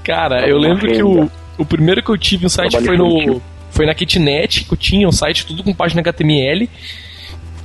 Cara, 0.03 0.49
eu 0.49 0.59
lembro 0.59 0.91
que 0.91 1.03
o, 1.03 1.31
o 1.59 1.65
primeiro 1.65 2.03
que 2.03 2.11
eu 2.11 2.19
tive 2.19 2.47
um 2.47 2.49
site 2.49 2.81
foi 2.83 2.97
no. 2.97 3.41
Foi 3.71 3.87
na 3.87 3.95
Kitnet, 3.95 4.65
que 4.65 4.73
eu 4.73 4.77
tinha 4.77 5.09
um 5.09 5.13
site 5.13 5.47
tudo 5.47 5.63
com 5.63 5.73
página 5.73 6.03
HTML. 6.03 6.69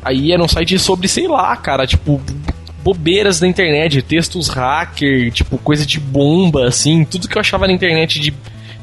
Aí 0.02 0.32
era 0.32 0.42
um 0.42 0.48
site 0.48 0.80
sobre, 0.80 1.08
sei 1.08 1.28
lá, 1.28 1.54
cara, 1.58 1.86
tipo, 1.86 2.22
bobeiras 2.82 3.42
da 3.42 3.48
internet, 3.48 4.02
textos 4.02 4.48
hacker, 4.48 5.30
tipo, 5.32 5.58
coisa 5.58 5.86
de 5.86 6.00
bomba, 6.00 6.66
assim, 6.66 7.04
tudo 7.04 7.28
que 7.28 7.38
eu 7.38 7.42
achava 7.42 7.68
na 7.68 7.74
internet 7.74 8.22
de 8.22 8.34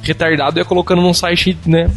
retardado 0.03 0.59
ia 0.59 0.65
colocando 0.67 1.01
num 1.01 1.15
site, 1.15 1.57
né? 1.65 1.91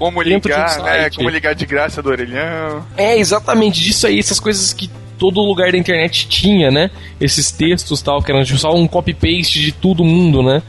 Como 0.00 0.22
ligar, 0.22 0.80
um 0.80 0.82
né? 0.82 1.10
Como 1.10 1.28
ligar 1.28 1.54
de 1.54 1.66
graça 1.66 2.02
do 2.02 2.08
orelhão. 2.08 2.82
É, 2.96 3.18
exatamente, 3.18 3.82
disso 3.82 4.06
aí, 4.06 4.18
essas 4.18 4.40
coisas 4.40 4.72
que 4.72 4.90
todo 5.18 5.42
lugar 5.42 5.72
da 5.72 5.76
internet 5.76 6.26
tinha, 6.26 6.70
né? 6.70 6.90
Esses 7.20 7.50
textos 7.50 8.00
tal, 8.00 8.22
que 8.22 8.32
eram 8.32 8.42
tipo, 8.42 8.58
só 8.58 8.74
um 8.74 8.88
copy-paste 8.88 9.60
de 9.60 9.72
todo 9.72 10.02
mundo, 10.02 10.42
né? 10.42 10.62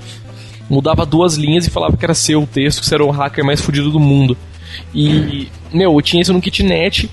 Mudava 0.69 1.05
duas 1.05 1.35
linhas 1.35 1.65
e 1.65 1.69
falava 1.69 1.95
que 1.95 2.03
era 2.03 2.13
seu 2.13 2.43
o 2.43 2.45
texto, 2.45 2.81
que 2.81 2.87
você 2.87 2.95
era 2.95 3.05
o 3.05 3.09
hacker 3.09 3.45
mais 3.45 3.61
fodido 3.61 3.89
do 3.89 4.01
mundo. 4.01 4.37
E, 4.93 5.47
meu, 5.71 5.93
eu 5.93 6.01
tinha 6.01 6.21
isso 6.21 6.33
no 6.33 6.41
Kitnet. 6.41 7.09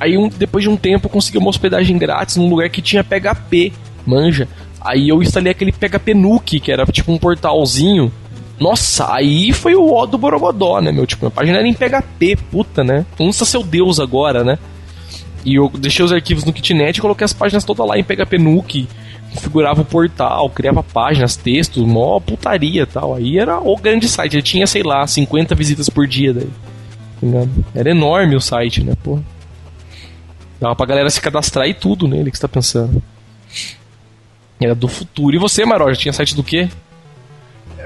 Aí, 0.00 0.18
um, 0.18 0.28
depois 0.28 0.64
de 0.64 0.68
um 0.68 0.76
tempo, 0.76 1.06
eu 1.06 1.10
consegui 1.10 1.38
uma 1.38 1.48
hospedagem 1.48 1.96
grátis 1.96 2.34
num 2.34 2.48
lugar 2.48 2.68
que 2.70 2.82
tinha 2.82 3.04
PHP, 3.04 3.72
manja. 4.04 4.48
Aí 4.80 5.08
eu 5.08 5.22
instalei 5.22 5.52
aquele 5.52 5.70
PHP 5.70 6.12
Nuke, 6.12 6.58
que 6.58 6.72
era 6.72 6.84
tipo 6.86 7.12
um 7.12 7.18
portalzinho 7.18 8.12
nossa, 8.62 9.12
aí 9.12 9.52
foi 9.52 9.74
o 9.74 9.92
ó 9.92 10.06
do 10.06 10.16
Borogodó, 10.16 10.80
né, 10.80 10.92
meu? 10.92 11.04
Tipo, 11.04 11.26
a 11.26 11.30
página 11.30 11.58
era 11.58 11.66
em 11.66 11.74
PHP, 11.74 12.36
puta, 12.48 12.84
né? 12.84 13.04
Lança 13.18 13.44
seu 13.44 13.62
Deus 13.62 13.98
agora, 13.98 14.44
né? 14.44 14.56
E 15.44 15.56
eu 15.56 15.68
deixei 15.68 16.04
os 16.04 16.12
arquivos 16.12 16.44
no 16.44 16.52
Kitnet 16.52 16.96
e 16.96 17.02
coloquei 17.02 17.24
as 17.24 17.32
páginas 17.32 17.64
todas 17.64 17.84
lá 17.84 17.98
em 17.98 18.04
PHP 18.04 18.38
Nuke. 18.38 18.88
Configurava 19.34 19.80
o 19.80 19.84
portal, 19.84 20.48
criava 20.50 20.82
páginas, 20.82 21.36
textos, 21.36 21.84
mó 21.84 22.20
putaria 22.20 22.86
tal. 22.86 23.16
Aí 23.16 23.38
era 23.38 23.58
o 23.58 23.76
grande 23.76 24.08
site. 24.08 24.34
Ele 24.34 24.42
tinha, 24.42 24.66
sei 24.66 24.84
lá, 24.84 25.04
50 25.04 25.54
visitas 25.56 25.88
por 25.88 26.06
dia 26.06 26.32
daí. 26.32 26.50
Tá 27.20 27.48
era 27.74 27.90
enorme 27.90 28.36
o 28.36 28.40
site, 28.40 28.84
né, 28.84 28.94
porra. 29.02 29.24
Dava 30.60 30.76
pra 30.76 30.86
galera 30.86 31.10
se 31.10 31.20
cadastrar 31.20 31.66
e 31.66 31.74
tudo 31.74 32.06
nele 32.06 32.30
que 32.30 32.36
você 32.36 32.42
tá 32.42 32.48
pensando. 32.48 33.02
Era 34.60 34.74
do 34.76 34.86
futuro. 34.86 35.34
E 35.34 35.38
você, 35.38 35.64
Maró, 35.64 35.88
já 35.88 35.96
tinha 35.96 36.12
site 36.12 36.36
do 36.36 36.44
quê? 36.44 36.68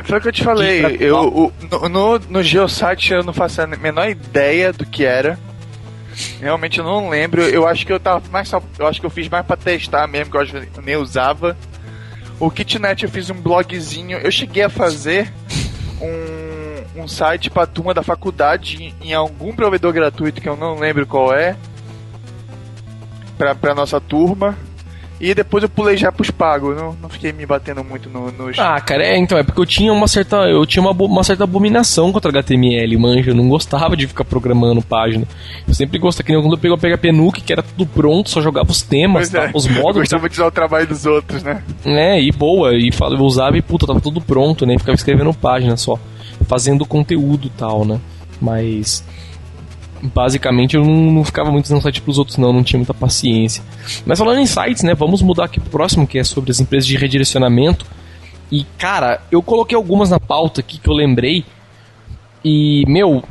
Foi 0.04 0.18
o 0.18 0.20
que 0.20 0.28
eu 0.28 0.32
te 0.32 0.44
falei. 0.44 0.96
Eu, 1.00 1.16
o, 1.28 1.88
no, 1.88 2.18
no 2.18 2.42
Geosite 2.42 3.12
eu 3.12 3.24
não 3.24 3.32
faço 3.32 3.62
a 3.62 3.66
menor 3.66 4.08
ideia 4.08 4.72
do 4.72 4.84
que 4.86 5.04
era. 5.04 5.38
Realmente 6.40 6.78
eu 6.78 6.84
não 6.84 7.08
lembro. 7.08 7.42
Eu 7.42 7.66
acho 7.66 7.86
que 7.86 7.92
eu 7.92 8.00
tava 8.00 8.22
mais 8.30 8.48
só, 8.48 8.62
eu 8.78 8.86
acho 8.86 9.00
que 9.00 9.06
eu 9.06 9.10
fiz 9.10 9.28
mais 9.28 9.44
para 9.44 9.56
testar 9.56 10.06
mesmo, 10.06 10.30
que 10.30 10.38
eu 10.38 10.82
nem 10.82 10.96
usava. 10.96 11.56
O 12.38 12.50
Kitnet 12.50 13.04
eu 13.04 13.10
fiz 13.10 13.30
um 13.30 13.34
blogzinho. 13.34 14.18
Eu 14.18 14.30
cheguei 14.30 14.62
a 14.62 14.68
fazer 14.68 15.32
um, 16.00 17.02
um 17.02 17.08
site 17.08 17.50
para 17.50 17.66
turma 17.66 17.94
da 17.94 18.02
faculdade 18.02 18.82
em, 18.82 19.08
em 19.08 19.14
algum 19.14 19.54
provedor 19.54 19.92
gratuito 19.92 20.40
que 20.40 20.48
eu 20.48 20.56
não 20.56 20.78
lembro 20.78 21.06
qual 21.06 21.34
é. 21.34 21.56
Pra, 23.38 23.54
pra 23.54 23.74
nossa 23.74 24.00
turma. 24.00 24.56
E 25.18 25.34
depois 25.34 25.62
eu 25.62 25.68
pulei 25.68 25.96
já 25.96 26.12
pros 26.12 26.30
pagos, 26.30 26.76
não, 26.76 26.94
não 27.00 27.08
fiquei 27.08 27.32
me 27.32 27.46
batendo 27.46 27.82
muito 27.82 28.10
no, 28.10 28.30
nos. 28.30 28.58
Ah, 28.58 28.78
cara, 28.80 29.02
é, 29.02 29.16
então, 29.16 29.38
é 29.38 29.42
porque 29.42 29.60
eu 29.60 29.66
tinha 29.66 29.90
uma 29.92 30.06
certa. 30.06 30.36
Eu 30.48 30.66
tinha 30.66 30.82
uma, 30.82 30.90
uma 30.90 31.24
certa 31.24 31.44
abominação 31.44 32.12
contra 32.12 32.30
HTML, 32.30 32.96
manja. 32.98 33.30
Eu 33.30 33.34
não 33.34 33.48
gostava 33.48 33.96
de 33.96 34.06
ficar 34.06 34.24
programando 34.24 34.82
página. 34.82 35.26
Eu 35.66 35.72
sempre 35.72 35.98
gostava, 35.98 36.26
que 36.26 36.32
nem 36.32 36.42
quando 36.42 36.52
eu 36.52 36.58
pegava 36.58 36.80
pegar 36.80 36.98
Penuke, 36.98 37.40
que 37.40 37.52
era 37.52 37.62
tudo 37.62 37.86
pronto, 37.86 38.28
só 38.28 38.42
jogava 38.42 38.70
os 38.70 38.82
temas, 38.82 39.32
é. 39.32 39.50
os 39.54 39.66
módulos. 39.68 39.96
Eu 39.96 40.02
gostava 40.02 40.28
de 40.28 40.34
usar 40.34 40.46
o 40.46 40.50
trabalho 40.50 40.86
dos 40.86 41.06
outros, 41.06 41.42
né? 41.42 41.62
É, 41.84 42.20
e 42.20 42.30
boa, 42.30 42.74
e 42.74 42.90
eu 42.90 43.24
usava 43.24 43.56
e 43.56 43.62
puta, 43.62 43.86
tava 43.86 44.00
tudo 44.00 44.20
pronto, 44.20 44.66
né? 44.66 44.76
Ficava 44.78 44.96
escrevendo 44.96 45.32
página 45.32 45.76
só. 45.78 45.98
Fazendo 46.46 46.84
conteúdo 46.84 47.46
e 47.46 47.50
tal, 47.50 47.86
né? 47.86 47.98
Mas 48.38 49.02
basicamente 50.02 50.76
eu 50.76 50.84
não, 50.84 51.12
não 51.12 51.24
ficava 51.24 51.50
muito 51.50 51.66
fazendo 51.66 51.82
site 51.82 52.00
pros 52.00 52.18
outros, 52.18 52.36
não, 52.36 52.52
não 52.52 52.62
tinha 52.62 52.78
muita 52.78 52.94
paciência. 52.94 53.62
Mas 54.04 54.18
falando 54.18 54.40
em 54.40 54.46
sites, 54.46 54.82
né, 54.82 54.94
vamos 54.94 55.22
mudar 55.22 55.44
aqui 55.44 55.60
pro 55.60 55.70
próximo, 55.70 56.06
que 56.06 56.18
é 56.18 56.24
sobre 56.24 56.50
as 56.50 56.60
empresas 56.60 56.86
de 56.86 56.96
redirecionamento. 56.96 57.86
E, 58.50 58.64
cara, 58.78 59.20
eu 59.30 59.42
coloquei 59.42 59.76
algumas 59.76 60.10
na 60.10 60.20
pauta 60.20 60.60
aqui 60.60 60.78
que 60.78 60.88
eu 60.88 60.94
lembrei. 60.94 61.44
E, 62.44 62.84
meu, 62.86 63.24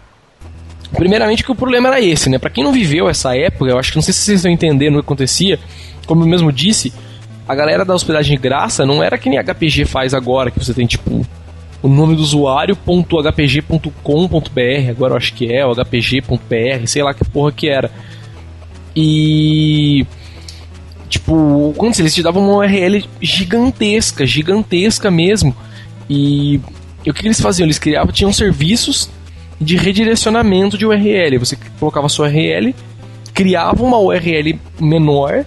primeiramente 0.93 1.43
que 1.43 1.51
o 1.51 1.55
problema 1.55 1.87
era 1.89 2.01
esse, 2.01 2.29
né? 2.29 2.37
Pra 2.37 2.49
quem 2.49 2.63
não 2.63 2.71
viveu 2.71 3.07
essa 3.07 3.35
época, 3.35 3.71
eu 3.71 3.79
acho 3.79 3.91
que 3.91 3.97
não 3.97 4.03
sei 4.03 4.13
se 4.13 4.21
vocês 4.21 4.39
estão 4.39 4.51
entendendo 4.51 4.95
o 4.95 4.99
que 4.99 5.05
acontecia. 5.05 5.59
Como 6.05 6.23
eu 6.23 6.27
mesmo 6.27 6.51
disse, 6.51 6.93
a 7.47 7.55
galera 7.55 7.85
da 7.85 7.93
hospedagem 7.93 8.35
de 8.35 8.41
graça 8.41 8.85
não 8.85 9.01
era 9.01 9.17
que 9.17 9.29
nem 9.29 9.39
a 9.39 9.43
HPG 9.43 9.85
faz 9.85 10.13
agora, 10.13 10.51
que 10.51 10.59
você 10.59 10.73
tem, 10.73 10.85
tipo, 10.85 11.25
o 11.85 11.87
nome 11.87 12.15
do 12.15 12.23
usuário.hpg.com.br, 12.23 14.89
agora 14.89 15.13
eu 15.13 15.17
acho 15.17 15.35
que 15.35 15.53
é, 15.53 15.63
o 15.63 15.73
hpg.br, 15.73 16.87
sei 16.87 17.03
lá 17.03 17.13
que 17.13 17.23
porra 17.25 17.51
que 17.51 17.69
era. 17.69 17.91
E. 18.95 20.03
Tipo, 21.07 21.75
quando 21.77 21.99
eles 21.99 22.15
te 22.15 22.23
davam 22.23 22.43
uma 22.43 22.55
URL 22.55 23.05
gigantesca, 23.21 24.25
gigantesca 24.25 25.11
mesmo. 25.11 25.55
E, 26.09 26.59
e 27.05 27.11
o 27.11 27.13
que 27.13 27.27
eles 27.27 27.39
faziam? 27.39 27.67
Eles 27.67 27.77
criavam, 27.77 28.11
tinham 28.11 28.33
serviços 28.33 29.11
de 29.61 29.77
redirecionamento 29.77 30.79
de 30.79 30.87
URL. 30.87 31.37
Você 31.37 31.55
colocava 31.79 32.07
a 32.07 32.09
sua 32.09 32.25
URL, 32.25 32.73
criava 33.31 33.83
uma 33.83 33.99
URL 33.99 34.59
menor 34.79 35.45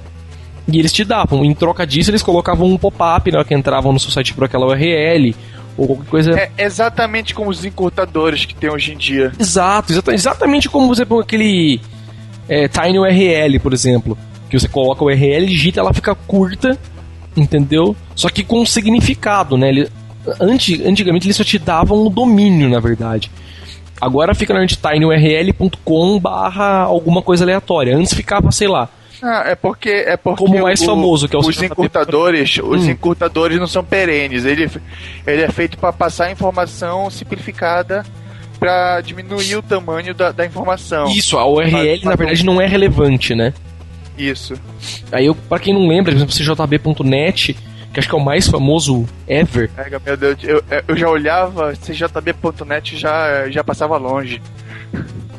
e 0.69 0.79
eles 0.79 0.93
te 0.93 1.05
davam. 1.05 1.45
Em 1.45 1.53
troca 1.53 1.85
disso, 1.85 2.13
eles 2.13 2.23
colocavam 2.23 2.69
um 2.69 2.79
pop-up 2.79 3.29
na 3.33 3.39
hora 3.39 3.49
que 3.49 3.57
entravam 3.57 3.93
no 3.93 3.99
seu 3.99 4.13
site 4.13 4.35
por 4.35 4.45
aquela 4.45 4.69
URL 4.69 5.35
ou 5.79 5.87
qualquer 5.87 6.11
coisa. 6.11 6.33
É 6.33 6.51
exatamente 6.59 7.33
como 7.33 7.49
os 7.49 7.65
encurtadores 7.65 8.45
que 8.45 8.55
tem 8.55 8.69
hoje 8.69 8.93
em 8.93 8.97
dia. 8.99 9.33
Exato, 9.39 9.95
exatamente 10.13 10.69
como 10.69 10.89
você 10.89 11.07
põe 11.07 11.23
aquele 11.23 11.81
é, 12.49 12.67
Tiny 12.67 12.99
URL, 12.99 13.61
por 13.61 13.73
exemplo. 13.73 14.19
Que 14.51 14.59
você 14.59 14.69
coloca 14.69 15.05
o 15.05 15.07
URL, 15.07 15.47
digita, 15.47 15.79
ela 15.79 15.95
fica 15.95 16.15
curta, 16.15 16.77
entendeu? 17.37 17.95
Só 18.15 18.29
que 18.29 18.43
com 18.43 18.67
significado, 18.67 19.57
né? 19.57 19.69
Ele, 19.69 19.89
anti, 20.41 20.83
antigamente 20.85 21.27
eles 21.27 21.37
só 21.37 21.45
te 21.45 21.59
davam 21.59 22.05
o 22.05 22.11
domínio, 22.11 22.69
na 22.69 22.81
verdade. 22.81 23.31
Agora 24.01 24.35
fica 24.35 24.55
na 24.55 24.67
tinyurl.com 24.67 26.19
barra 26.19 26.81
alguma 26.83 27.23
coisa 27.23 27.45
aleatória. 27.45 27.97
Antes 27.97 28.15
ficava, 28.15 28.51
sei 28.51 28.69
lá, 28.69 28.89
ah, 29.23 29.45
é 29.47 29.55
porque 29.55 29.91
é 29.91 30.17
porque 30.17 30.45
como 30.45 30.63
mais 30.63 30.81
o, 30.81 30.87
famoso 30.87 31.29
que 31.29 31.35
é 31.35 31.39
o 31.39 31.43
os 31.43 31.63
encurtadores, 31.63 32.59
os 32.63 32.85
hum. 32.85 32.91
encurtadores 32.91 33.59
não 33.59 33.67
são 33.67 33.85
perenes. 33.85 34.45
Ele, 34.45 34.71
ele 35.27 35.43
é 35.43 35.51
feito 35.51 35.77
para 35.79 35.93
passar 35.93 36.31
informação 36.31 37.11
simplificada 37.11 38.05
para 38.59 39.01
diminuir 39.01 39.57
o 39.57 39.63
tamanho 39.63 40.15
da, 40.15 40.33
da 40.33 40.45
informação. 40.45 41.09
Isso, 41.09 41.39
a 41.39 41.47
URL 41.47 42.05
na 42.05 42.17
verdade 42.17 42.45
não 42.45 42.61
é 42.61 42.67
relevante, 42.67 43.35
né? 43.35 43.53
Isso. 44.17 44.55
Aí 45.13 45.27
eu, 45.27 45.35
para 45.35 45.61
quem 45.61 45.73
não 45.73 45.87
lembra, 45.87 46.13
por 46.13 46.19
exemplo, 46.19 46.35
cjb.net, 46.35 47.57
que 47.93 48.01
acho 48.01 48.09
que 48.09 48.15
é 48.15 48.19
o 48.19 48.25
mais 48.25 48.49
famoso 48.49 49.07
ever. 49.29 49.71
É, 49.77 49.99
meu 50.05 50.17
Deus, 50.17 50.37
eu, 50.43 50.63
eu 50.89 50.97
já 50.97 51.09
olhava 51.09 51.75
cjb.net 51.75 52.97
já 52.97 53.49
já 53.49 53.63
passava 53.63 53.97
longe. 53.97 54.43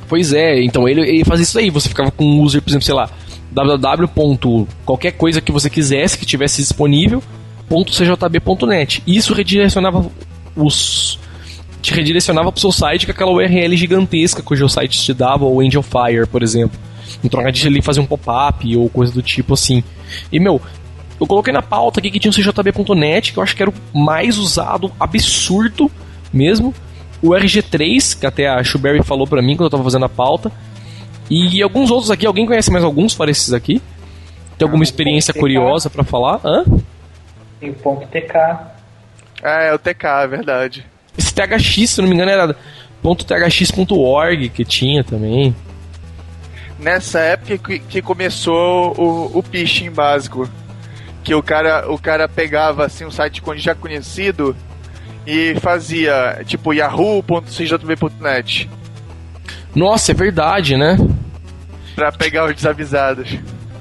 Pois 0.07 0.33
é, 0.33 0.61
então 0.63 0.87
ele, 0.87 1.01
ele 1.01 1.25
fazia 1.25 1.43
isso 1.43 1.59
aí, 1.59 1.69
você 1.69 1.87
ficava 1.87 2.09
com 2.09 2.25
um 2.25 2.41
user, 2.41 2.61
por 2.61 2.69
exemplo, 2.69 2.85
sei 2.85 2.95
lá, 2.95 3.09
www. 3.51 4.67
qualquer 4.85 5.12
coisa 5.12 5.41
que 5.41 5.51
você 5.51 5.69
quisesse 5.69 6.17
que 6.17 6.25
tivesse 6.25 6.62
disponível, 6.62 7.21
.cjb.net. 7.69 9.03
Isso 9.05 9.33
redirecionava 9.33 10.09
os 10.55 11.19
te 11.81 11.93
redirecionava 11.93 12.51
pro 12.51 12.59
seu 12.59 12.71
site 12.71 13.05
com 13.05 13.12
aquela 13.12 13.31
URL 13.31 13.75
gigantesca 13.77 14.43
que 14.43 14.53
o 14.53 14.57
seu 14.57 14.67
site 14.67 15.01
te 15.01 15.13
dava, 15.13 15.45
ou 15.45 15.62
Angel 15.62 15.81
Fire, 15.81 16.27
por 16.27 16.43
exemplo. 16.43 16.77
Em 17.23 17.29
troca 17.29 17.51
de 17.51 17.65
ele 17.65 17.81
fazer 17.81 18.01
um 18.01 18.05
pop-up 18.05 18.75
ou 18.75 18.89
coisa 18.89 19.13
do 19.13 19.21
tipo 19.21 19.53
assim. 19.53 19.83
E, 20.31 20.39
meu, 20.39 20.62
eu 21.19 21.25
coloquei 21.25 21.53
na 21.53 21.62
pauta 21.62 21.99
aqui 21.99 22.12
que 22.12 22.19
tinha 22.19 22.31
o 22.31 22.33
CJB.net, 22.33 23.33
que 23.33 23.39
eu 23.39 23.43
acho 23.43 23.55
que 23.55 23.62
era 23.62 23.71
o 23.71 23.99
mais 23.99 24.38
usado, 24.38 24.91
absurdo 24.99 25.89
mesmo. 26.31 26.73
O 27.21 27.29
RG3, 27.29 28.19
que 28.19 28.25
até 28.25 28.47
a 28.47 28.63
Shuberry 28.63 29.03
falou 29.03 29.27
pra 29.27 29.41
mim 29.41 29.55
quando 29.55 29.65
eu 29.65 29.69
tava 29.71 29.83
fazendo 29.83 30.05
a 30.05 30.09
pauta. 30.09 30.51
E 31.29 31.61
alguns 31.61 31.91
outros 31.91 32.09
aqui, 32.09 32.25
alguém 32.25 32.45
conhece 32.45 32.71
mais 32.71 32.83
alguns 32.83 33.13
fora 33.13 33.29
esses 33.29 33.53
aqui? 33.53 33.81
Tem 34.57 34.65
alguma 34.65 34.83
ah, 34.83 34.85
experiência 34.85 35.33
curiosa 35.33 35.89
para 35.89 36.03
falar? 36.03 36.39
Hã? 36.43 36.65
Tem 37.59 37.69
o 37.69 37.73
ponto 37.75 38.07
TK. 38.07 38.35
Ah, 39.43 39.63
é 39.63 39.73
o 39.73 39.79
TK, 39.79 40.05
é 40.23 40.27
verdade. 40.27 40.85
Esse 41.17 41.33
THX, 41.33 41.89
se 41.91 42.01
não 42.01 42.09
me 42.09 42.15
engano, 42.15 42.31
era 42.31 42.55
.thx.org 43.01 44.49
que 44.49 44.65
tinha 44.65 45.03
também. 45.03 45.55
Nessa 46.79 47.19
época 47.19 47.57
que, 47.57 47.79
que 47.79 48.01
começou 48.01 48.93
o, 48.97 49.39
o 49.39 49.41
phishing 49.41 49.91
básico. 49.91 50.49
Que 51.23 51.35
o 51.35 51.43
cara, 51.43 51.91
o 51.91 51.99
cara 51.99 52.27
pegava 52.27 52.85
assim 52.85 53.05
um 53.05 53.11
site 53.11 53.41
já 53.57 53.75
conhecido 53.75 54.55
e 55.27 55.55
fazia 55.59 56.41
tipo 56.45 56.73
yahoo.cjb.net. 56.73 58.69
Nossa, 59.75 60.11
é 60.11 60.15
verdade, 60.15 60.75
né? 60.75 60.97
Pra 61.95 62.12
pegar 62.12 62.45
os 62.45 62.56
desavisados. 62.56 63.38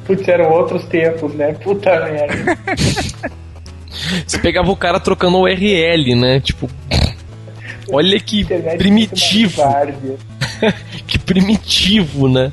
Putz, 0.07 0.27
eram 0.27 0.51
outros 0.51 0.85
tempos, 0.85 1.35
né? 1.35 1.53
Puta 1.53 1.91
merda. 2.07 2.59
Você 4.27 4.39
pegava 4.39 4.71
o 4.71 4.77
cara 4.77 4.99
trocando 4.99 5.39
URL, 5.39 6.15
né? 6.15 6.41
Tipo. 6.41 6.69
Olha 7.91 8.19
que 8.21 8.45
primitivo. 8.77 9.63
que 11.07 11.19
primitivo, 11.19 12.29
né? 12.29 12.53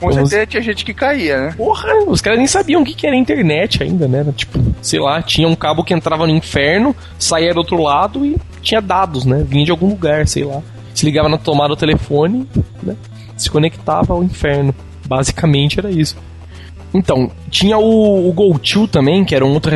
Com 0.00 0.12
certeza 0.12 0.46
tinha 0.46 0.62
gente 0.62 0.84
que 0.84 0.94
caía, 0.94 1.40
né? 1.40 1.54
Porra, 1.56 1.92
os 2.06 2.20
caras 2.20 2.38
nem 2.38 2.46
sabiam 2.46 2.80
o 2.80 2.84
que, 2.84 3.06
era 3.06 3.14
internet 3.14 3.82
ainda, 3.82 4.08
né? 4.08 4.24
Tipo, 4.34 4.58
sei 4.80 4.98
lá, 4.98 5.20
tinha 5.20 5.46
um 5.46 5.54
cabo 5.54 5.84
que 5.84 5.92
entrava 5.92 6.26
no 6.26 6.34
inferno, 6.34 6.96
saía 7.18 7.52
do 7.52 7.58
outro 7.58 7.82
lado 7.82 8.24
e 8.24 8.36
tinha 8.62 8.80
dados, 8.80 9.24
né? 9.24 9.44
Vinha 9.46 9.66
de 9.66 9.70
algum 9.70 9.88
lugar, 9.88 10.26
sei 10.26 10.44
lá. 10.44 10.62
Se 10.94 11.04
ligava 11.04 11.28
na 11.28 11.36
tomada 11.36 11.68
do 11.68 11.76
telefone, 11.76 12.48
né? 12.82 12.96
Se 13.38 13.50
conectava 13.50 14.12
ao 14.12 14.22
inferno. 14.22 14.74
Basicamente 15.06 15.78
era 15.78 15.90
isso. 15.90 16.16
Então, 16.92 17.30
tinha 17.50 17.78
o, 17.78 18.28
o 18.28 18.88
também, 18.88 19.24
que 19.24 19.34
era 19.34 19.44
um 19.44 19.52
outro 19.52 19.72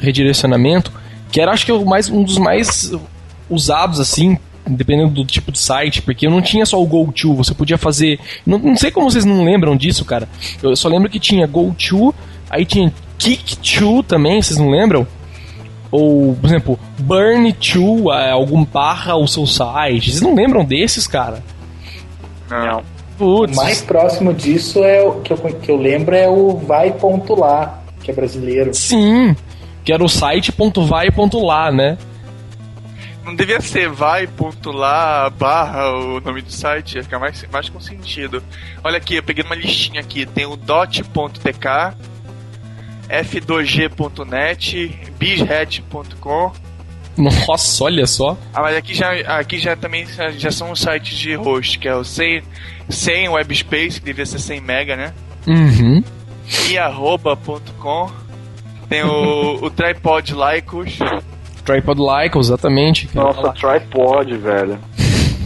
redirecionamento, 0.00 0.92
que 1.30 1.40
era 1.40 1.52
acho 1.52 1.66
que 1.66 1.72
mais, 1.72 2.08
um 2.08 2.22
dos 2.22 2.38
mais 2.38 2.92
usados, 3.48 4.00
assim, 4.00 4.38
dependendo 4.66 5.10
do 5.10 5.24
tipo 5.24 5.50
de 5.50 5.58
site, 5.58 6.02
porque 6.02 6.26
eu 6.26 6.30
não 6.30 6.40
tinha 6.40 6.64
só 6.64 6.80
o 6.80 6.86
GoTo, 6.86 7.34
você 7.34 7.52
podia 7.52 7.78
fazer. 7.78 8.20
Não, 8.46 8.58
não 8.58 8.76
sei 8.76 8.90
como 8.90 9.10
vocês 9.10 9.24
não 9.24 9.44
lembram 9.44 9.76
disso, 9.76 10.04
cara. 10.04 10.28
Eu 10.62 10.76
só 10.76 10.88
lembro 10.88 11.10
que 11.10 11.18
tinha 11.18 11.46
GoTo, 11.46 12.14
aí 12.48 12.64
tinha 12.64 12.92
KickTo 13.18 14.02
também, 14.02 14.40
vocês 14.40 14.58
não 14.58 14.70
lembram? 14.70 15.06
Ou, 15.90 16.34
por 16.36 16.46
exemplo, 16.46 16.78
Burn2, 17.02 18.14
é, 18.14 18.30
algum 18.30 18.64
barra 18.64 19.14
o 19.16 19.26
seu 19.26 19.46
site. 19.46 20.10
Vocês 20.10 20.22
não 20.22 20.34
lembram 20.34 20.64
desses, 20.64 21.06
cara? 21.06 21.44
Não. 22.48 22.82
Putz. 23.18 23.56
O 23.56 23.56
mais 23.56 23.80
próximo 23.82 24.32
disso 24.32 24.82
é 24.82 25.02
o 25.02 25.20
que 25.20 25.32
eu, 25.32 25.36
que 25.36 25.70
eu 25.70 25.76
lembro 25.76 26.14
é 26.14 26.28
o 26.28 26.56
vai.lá, 26.56 27.82
que 28.02 28.10
é 28.10 28.14
brasileiro. 28.14 28.74
Sim, 28.74 29.36
que 29.84 29.92
era 29.92 30.02
o 30.02 30.08
site.vai.lá, 30.08 31.70
né? 31.70 31.98
Não 33.24 33.36
devia 33.36 33.60
ser 33.60 33.88
vai.lá 33.88 35.30
barra 35.30 35.92
o 35.92 36.20
nome 36.20 36.42
do 36.42 36.50
site, 36.50 36.96
ia 36.96 37.04
ficar 37.04 37.20
mais, 37.20 37.46
mais 37.52 37.68
com 37.68 37.78
sentido. 37.80 38.42
Olha 38.82 38.96
aqui, 38.96 39.14
eu 39.16 39.22
peguei 39.22 39.44
uma 39.44 39.54
listinha 39.54 40.00
aqui, 40.00 40.26
tem 40.26 40.44
o 40.44 40.56
dot.tk, 40.56 41.94
f2g.net, 43.08 45.00
bizhat.com. 45.18 46.52
Nossa, 47.46 47.84
olha 47.84 48.06
só. 48.06 48.36
Ah, 48.54 48.62
mas 48.62 48.76
aqui 48.76 48.94
já, 48.94 49.12
aqui 49.38 49.58
já 49.58 49.76
também 49.76 50.06
já 50.36 50.50
são 50.50 50.70
os 50.70 50.80
sites 50.80 51.16
de 51.16 51.34
host, 51.34 51.78
que 51.78 51.88
é 51.88 51.94
o 51.94 52.04
100, 52.04 52.42
100 52.88 53.28
webspace, 53.28 54.00
que 54.00 54.06
devia 54.06 54.26
ser 54.26 54.38
100 54.38 54.60
mega, 54.60 54.96
né? 54.96 55.12
Uhum. 55.46 56.02
E 56.70 56.78
arroba.com. 56.78 58.10
Tem 58.88 59.02
o, 59.04 59.64
o 59.64 59.70
tripod 59.70 60.34
Lycos. 60.34 60.98
Tripod 61.64 62.00
Lycos, 62.00 62.48
exatamente. 62.48 63.08
Nossa, 63.14 63.52
tripod, 63.52 64.36
velho. 64.36 64.78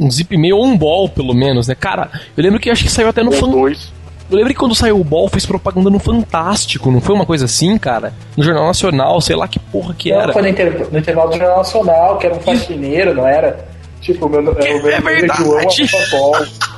Um 0.00 0.10
zip 0.10 0.36
mail 0.36 0.56
ou 0.56 0.66
um 0.66 0.76
ball, 0.76 1.08
pelo 1.08 1.34
menos, 1.34 1.68
né? 1.68 1.74
Cara, 1.74 2.10
eu 2.36 2.42
lembro 2.42 2.58
que 2.58 2.68
acho 2.68 2.82
que 2.82 2.90
saiu 2.90 3.08
até 3.08 3.22
no 3.22 3.30
fan... 3.30 3.48
dois. 3.48 3.92
Eu 4.30 4.36
lembro 4.36 4.52
que 4.52 4.58
quando 4.58 4.74
saiu 4.74 5.00
o 5.00 5.04
Ball 5.04 5.26
fez 5.28 5.46
propaganda 5.46 5.88
no 5.88 5.98
Fantástico, 5.98 6.90
não 6.90 7.00
foi 7.00 7.14
uma 7.14 7.24
coisa 7.24 7.46
assim, 7.46 7.78
cara? 7.78 8.12
No 8.36 8.44
Jornal 8.44 8.66
Nacional, 8.66 9.20
sei 9.22 9.34
lá 9.34 9.48
que 9.48 9.58
porra 9.58 9.94
que 9.94 10.10
não, 10.10 10.20
era. 10.20 10.32
Foi 10.34 10.42
no, 10.42 10.48
inter... 10.48 10.88
no 10.92 10.98
intervalo 10.98 11.30
do 11.30 11.38
Jornal 11.38 11.56
Nacional, 11.58 12.18
que 12.18 12.26
era 12.26 12.34
um 12.34 12.40
faxineiro, 12.40 13.14
não 13.14 13.26
era? 13.26 13.66
Tipo, 14.02 14.26
o 14.26 14.28
meu, 14.28 14.40
o 14.40 14.44
meu 14.44 14.90
é 14.90 15.00
verdade. 15.00 15.42
João, 15.86 16.46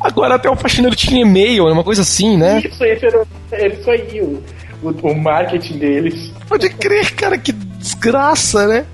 Agora 0.00 0.36
até 0.36 0.48
o 0.50 0.56
faxineiro 0.56 0.96
tinha 0.96 1.22
e-mail, 1.22 1.66
uma 1.66 1.84
coisa 1.84 2.02
assim, 2.02 2.36
né? 2.36 2.62
Isso, 2.64 2.84
esse 2.84 3.06
era, 3.06 3.24
era 3.50 3.74
isso 3.74 3.90
aí, 3.90 4.20
o, 4.20 4.42
o, 4.82 4.90
o 4.90 5.14
marketing 5.14 5.78
deles. 5.78 6.32
Pode 6.48 6.68
crer, 6.70 7.14
cara, 7.14 7.38
que 7.38 7.52
desgraça, 7.52 8.66
né? 8.66 8.86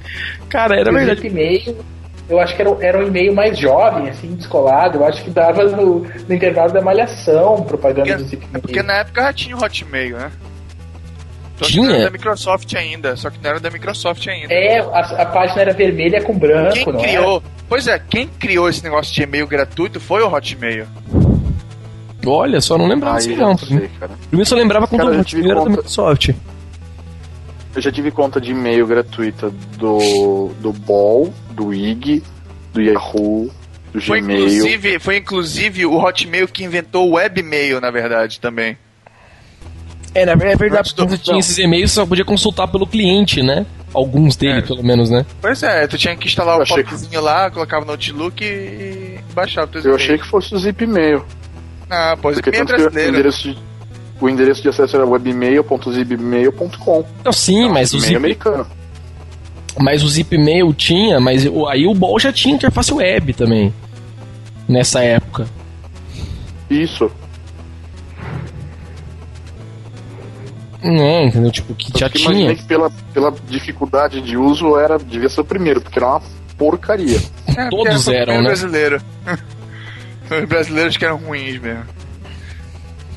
Cara, 0.49 0.79
era 0.79 0.93
verdade. 0.93 1.27
E-mail 1.27 1.77
eu 2.29 2.39
acho 2.39 2.55
que 2.55 2.61
era, 2.61 2.77
era 2.81 2.99
um 2.99 3.07
e-mail 3.07 3.35
mais 3.35 3.59
jovem, 3.59 4.09
assim, 4.11 4.35
descolado. 4.35 4.99
Eu 4.99 5.07
acho 5.07 5.25
que 5.25 5.31
dava 5.31 5.65
no, 5.65 6.01
no 6.01 6.35
intervalo 6.35 6.71
da 6.73 6.83
malhação 6.83 7.63
propaganda 7.63 8.03
porque, 8.03 8.23
do 8.23 8.29
Zip 8.29 8.47
É 8.53 8.59
porque 8.59 8.83
na 8.83 8.99
época 8.99 9.23
já 9.23 9.33
tinha 9.33 9.57
o 9.57 9.65
Hotmail, 9.65 10.19
né? 10.19 10.31
Tinha? 11.67 11.91
Era 11.91 12.05
da 12.05 12.11
Microsoft 12.11 12.75
ainda, 12.75 13.17
só 13.17 13.31
que 13.31 13.39
não 13.43 13.51
era 13.51 13.61
da 13.61 13.71
Microsoft 13.71 14.27
ainda. 14.29 14.53
É, 14.53 14.81
a, 14.81 15.23
a 15.23 15.27
página 15.27 15.63
era 15.63 15.73
vermelha 15.73 16.23
com 16.23 16.39
branco, 16.39 16.75
quem 16.75 16.93
não 16.93 17.01
criou, 17.01 17.37
era? 17.37 17.53
Pois 17.69 17.87
é, 17.87 17.99
quem 17.99 18.29
criou 18.29 18.69
esse 18.69 18.83
negócio 18.83 19.15
de 19.15 19.23
e-mail 19.23 19.47
gratuito 19.47 20.01
foi 20.01 20.23
o 20.23 20.33
Hotmail. 20.33 20.87
Olha, 22.27 22.61
só 22.61 22.77
não 22.77 22.87
lembrava 22.87 23.19
assim 23.19 23.37
não. 23.37 23.57
Sei, 23.57 23.89
cara. 23.99 24.13
Primeiro 24.29 24.49
só 24.49 24.57
lembrava 24.57 24.87
quando 24.87 25.09
o 25.09 25.21
Hotmail 25.21 25.51
era 25.51 25.65
da 25.65 25.71
Microsoft. 25.71 26.31
Eu 27.75 27.83
já 27.83 27.93
tive 27.93 28.11
conta 28.11 28.41
de 28.41 28.51
e-mail 28.51 28.87
gratuita 28.87 29.51
do, 29.77 30.51
do 30.61 30.73
Ball, 30.73 31.33
do 31.51 31.73
IG, 31.73 32.23
do 32.73 32.81
Yahoo, 32.81 33.51
do 33.93 34.01
foi 34.01 34.21
Gmail. 34.21 34.47
Inclusive, 34.47 34.99
foi 34.99 35.17
inclusive 35.19 35.87
o 35.87 35.97
Hotmail 35.97 36.49
que 36.49 36.65
inventou 36.65 37.09
o 37.09 37.15
webmail, 37.15 37.81
na 37.81 37.91
verdade, 37.91 38.41
também. 38.41 38.77
É, 40.15 40.25
na 40.25 40.35
verdade, 40.35 40.95
quando 40.95 41.11
você 41.11 41.19
tinha 41.19 41.39
esses 41.39 41.59
e-mails, 41.59 41.91
você 41.93 41.97
só 41.97 42.07
podia 42.07 42.25
consultar 42.25 42.69
pelo 42.69 42.87
cliente, 42.87 43.43
né? 43.43 43.67
Alguns 43.95 44.37
dele, 44.37 44.59
é. 44.59 44.63
pelo 44.63 44.83
menos, 44.83 45.11
né? 45.11 45.25
Pois 45.41 45.63
é, 45.63 45.87
tu 45.87 45.97
tinha 45.97 46.17
que 46.17 46.27
instalar 46.27 46.61
o 46.61 46.67
popzinho 46.67 47.11
que... 47.11 47.19
lá, 47.19 47.51
colocava 47.51 47.85
no 47.85 47.93
Notebook 47.93 48.45
e 48.45 49.19
baixava 49.35 49.71
o 49.75 49.79
Eu 49.79 49.95
achei 49.95 50.19
que 50.19 50.27
fosse 50.27 50.55
o 50.55 50.59
zip 50.59 50.87
mail. 50.87 51.25
Ah, 51.89 52.17
mail 52.23 52.39
é 52.47 52.65
brasileiro. 52.65 53.11
O 53.11 53.15
endereço, 53.15 53.43
de, 53.43 53.59
o 54.21 54.29
endereço 54.29 54.63
de 54.63 54.69
acesso 54.69 54.97
era 54.97 55.07
webmail.zipmail.com. 55.07 57.05
Não, 57.25 57.33
sim, 57.33 57.61
então, 57.61 57.73
mas 57.73 57.95
o 57.95 58.01
zip... 58.01 58.17
americano. 58.17 58.67
Mas 59.81 60.03
o 60.03 60.09
Zipmail 60.09 60.75
tinha, 60.75 61.21
mas 61.21 61.47
aí 61.69 61.87
o 61.87 61.95
Ball 61.95 62.19
já 62.19 62.33
tinha 62.33 62.55
interface 62.55 62.93
web 62.93 63.33
também. 63.33 63.73
Nessa 64.69 65.03
época. 65.03 65.47
Isso. 66.69 67.11
É, 70.83 71.25
entendeu? 71.27 71.51
Tipo, 71.51 71.75
que 71.75 71.99
já 71.99 72.09
que 72.09 72.19
tinha. 72.19 72.55
que 72.55 72.65
pela, 72.65 72.91
pela 73.13 73.35
dificuldade 73.49 74.21
de 74.21 74.37
uso 74.37 74.79
era, 74.79 74.99
devia 74.99 75.29
ser 75.29 75.41
o 75.41 75.45
primeiro, 75.45 75.81
porque 75.81 75.99
era 75.99 76.07
uma 76.07 76.23
porcaria. 76.57 77.21
É, 77.57 77.69
Todos 77.69 78.09
eram, 78.09 78.35
né? 78.35 78.43
Brasileiro. 78.43 79.03
Os 80.31 80.49
brasileiros 80.49 80.97
que 80.97 81.05
eram 81.05 81.17
ruins 81.17 81.61
mesmo. 81.61 81.85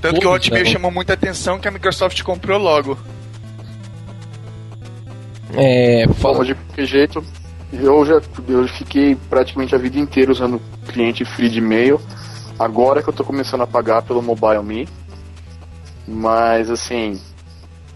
Tanto 0.01 0.19
Todos 0.19 0.19
que 0.19 0.27
o 0.27 0.31
Hotmail 0.31 0.61
eram. 0.61 0.71
chamou 0.71 0.91
muita 0.91 1.13
atenção 1.13 1.59
que 1.59 1.67
a 1.67 1.71
Microsoft 1.71 2.21
comprou 2.23 2.57
logo. 2.57 2.97
É, 5.53 6.07
fala... 6.15 6.45
de 6.45 6.55
qualquer 6.55 6.85
jeito, 6.85 7.23
eu 7.73 8.05
já 8.05 8.21
eu 8.47 8.67
fiquei 8.69 9.15
praticamente 9.29 9.75
a 9.75 9.77
vida 9.77 9.99
inteira 9.99 10.31
usando 10.31 10.61
cliente 10.87 11.25
free 11.25 11.49
de 11.49 11.59
e-mail. 11.59 11.99
Agora 12.57 13.01
que 13.01 13.09
eu 13.09 13.13
tô 13.13 13.23
começando 13.23 13.61
a 13.61 13.67
pagar 13.67 14.01
pelo 14.01 14.21
Mobile 14.21 14.63
Me. 14.63 14.87
Mas 16.07 16.69
assim. 16.69 17.19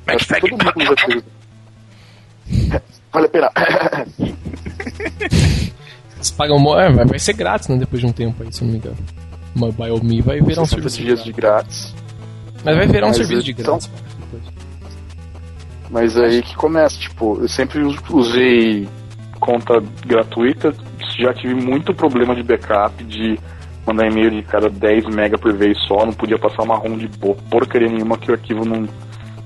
Acho 0.07 0.27
que 0.27 0.39
todo 0.41 0.51
mundo 0.51 0.85
já 0.85 0.95
teve. 0.95 1.23
Vale 3.11 3.25
a 3.25 3.29
pena. 3.29 3.51
Vocês 6.15 6.31
pagam. 6.31 6.79
É, 6.79 7.05
vai 7.05 7.19
ser 7.19 7.33
grátis, 7.33 7.67
né? 7.67 7.77
Depois 7.77 8.01
de 8.01 8.07
um 8.07 8.11
tempo 8.11 8.41
aí, 8.43 8.51
se 8.51 8.63
não 8.63 8.71
me 8.71 8.77
engano. 8.77 8.97
Mobile 9.55 10.03
Me 10.03 10.21
vai 10.21 10.41
virar 10.41 10.61
um 10.61 10.65
serviço. 10.65 11.01
dias 11.01 11.23
de 11.23 11.31
grátis. 11.31 11.95
Mas 12.63 12.75
vai 12.75 12.87
virar 12.87 13.05
um 13.05 13.09
Mas 13.09 13.17
serviço 13.17 13.43
de 13.43 13.51
então, 13.51 13.77
grátis. 13.77 13.89
Mas 15.89 16.17
aí 16.17 16.41
que 16.41 16.55
começa, 16.55 16.99
tipo, 16.99 17.39
eu 17.41 17.47
sempre 17.47 17.81
usei 18.09 18.87
conta 19.39 19.81
gratuita, 20.05 20.73
já 21.19 21.33
tive 21.33 21.53
muito 21.53 21.93
problema 21.93 22.35
de 22.35 22.41
backup, 22.41 23.03
de 23.03 23.37
mandar 23.85 24.07
e-mail 24.07 24.31
de 24.31 24.41
cada 24.41 24.67
10 24.67 25.05
mega 25.13 25.37
por 25.37 25.53
vez 25.53 25.77
só, 25.87 26.05
não 26.05 26.13
podia 26.13 26.39
passar 26.39 26.63
uma 26.63 26.75
ROM 26.75 26.97
de 26.97 27.07
porcaria 27.49 27.87
nenhuma 27.87 28.17
que 28.17 28.31
o 28.31 28.33
arquivo 28.33 28.65
não, 28.65 28.87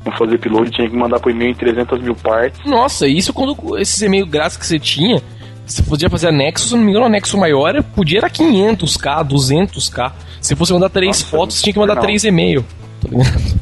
não 0.09 0.17
fazia 0.17 0.35
upload, 0.35 0.71
tinha 0.71 0.89
que 0.89 0.95
mandar 0.95 1.19
por 1.19 1.31
e-mail 1.31 1.51
em 1.51 1.55
300 1.55 2.01
mil 2.01 2.15
partes. 2.15 2.59
Nossa, 2.65 3.07
isso 3.07 3.33
quando 3.33 3.77
esses 3.77 4.01
e-mails 4.01 4.29
grátis 4.29 4.57
que 4.57 4.65
você 4.65 4.79
tinha, 4.79 5.21
você 5.65 5.83
podia 5.83 6.09
fazer 6.09 6.29
anexo, 6.29 6.67
se 6.67 6.75
não 6.75 6.83
me 6.83 6.89
engano, 6.89 7.05
anexo 7.05 7.37
maior 7.37 7.81
podia 7.95 8.19
era 8.19 8.29
500k, 8.29 9.27
200k. 9.27 10.11
Se 10.41 10.55
fosse 10.55 10.73
mandar 10.73 10.89
três 10.89 11.19
Nossa, 11.19 11.37
fotos, 11.37 11.61
tinha 11.61 11.73
que 11.73 11.79
mandar 11.79 11.95
não. 11.95 12.01
três 12.01 12.23
e-mails. 12.23 12.65
Tá 13.01 13.09
ligado? 13.09 13.59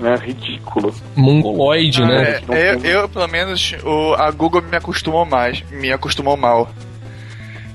É 0.00 0.14
ridículo. 0.14 0.94
Mongoloide, 1.16 2.02
né? 2.02 2.40
ah, 2.46 2.52
né? 2.52 2.60
É, 2.60 2.74
eu, 2.74 2.80
eu, 2.84 3.08
pelo 3.08 3.26
menos, 3.26 3.74
o, 3.82 4.14
a 4.14 4.30
Google 4.30 4.62
me 4.62 4.76
acostumou 4.76 5.24
mais, 5.24 5.62
me 5.70 5.92
acostumou 5.92 6.36
mal. 6.36 6.70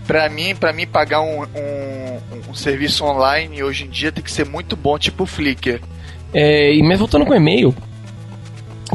Pra 0.07 0.29
mim, 0.29 0.55
para 0.55 0.71
mim 0.71 0.87
pagar 0.87 1.21
um, 1.21 1.43
um, 1.43 2.49
um, 2.49 2.53
serviço 2.53 3.03
online 3.03 3.61
hoje 3.63 3.85
em 3.85 3.89
dia 3.89 4.11
tem 4.11 4.23
que 4.23 4.31
ser 4.31 4.45
muito 4.45 4.75
bom, 4.75 4.97
tipo 4.97 5.23
o 5.23 5.25
Flickr. 5.25 5.81
É, 6.33 6.73
e 6.73 6.81
mesmo 6.81 6.99
voltando 6.99 7.25
com 7.25 7.33
o 7.33 7.35
e-mail, 7.35 7.73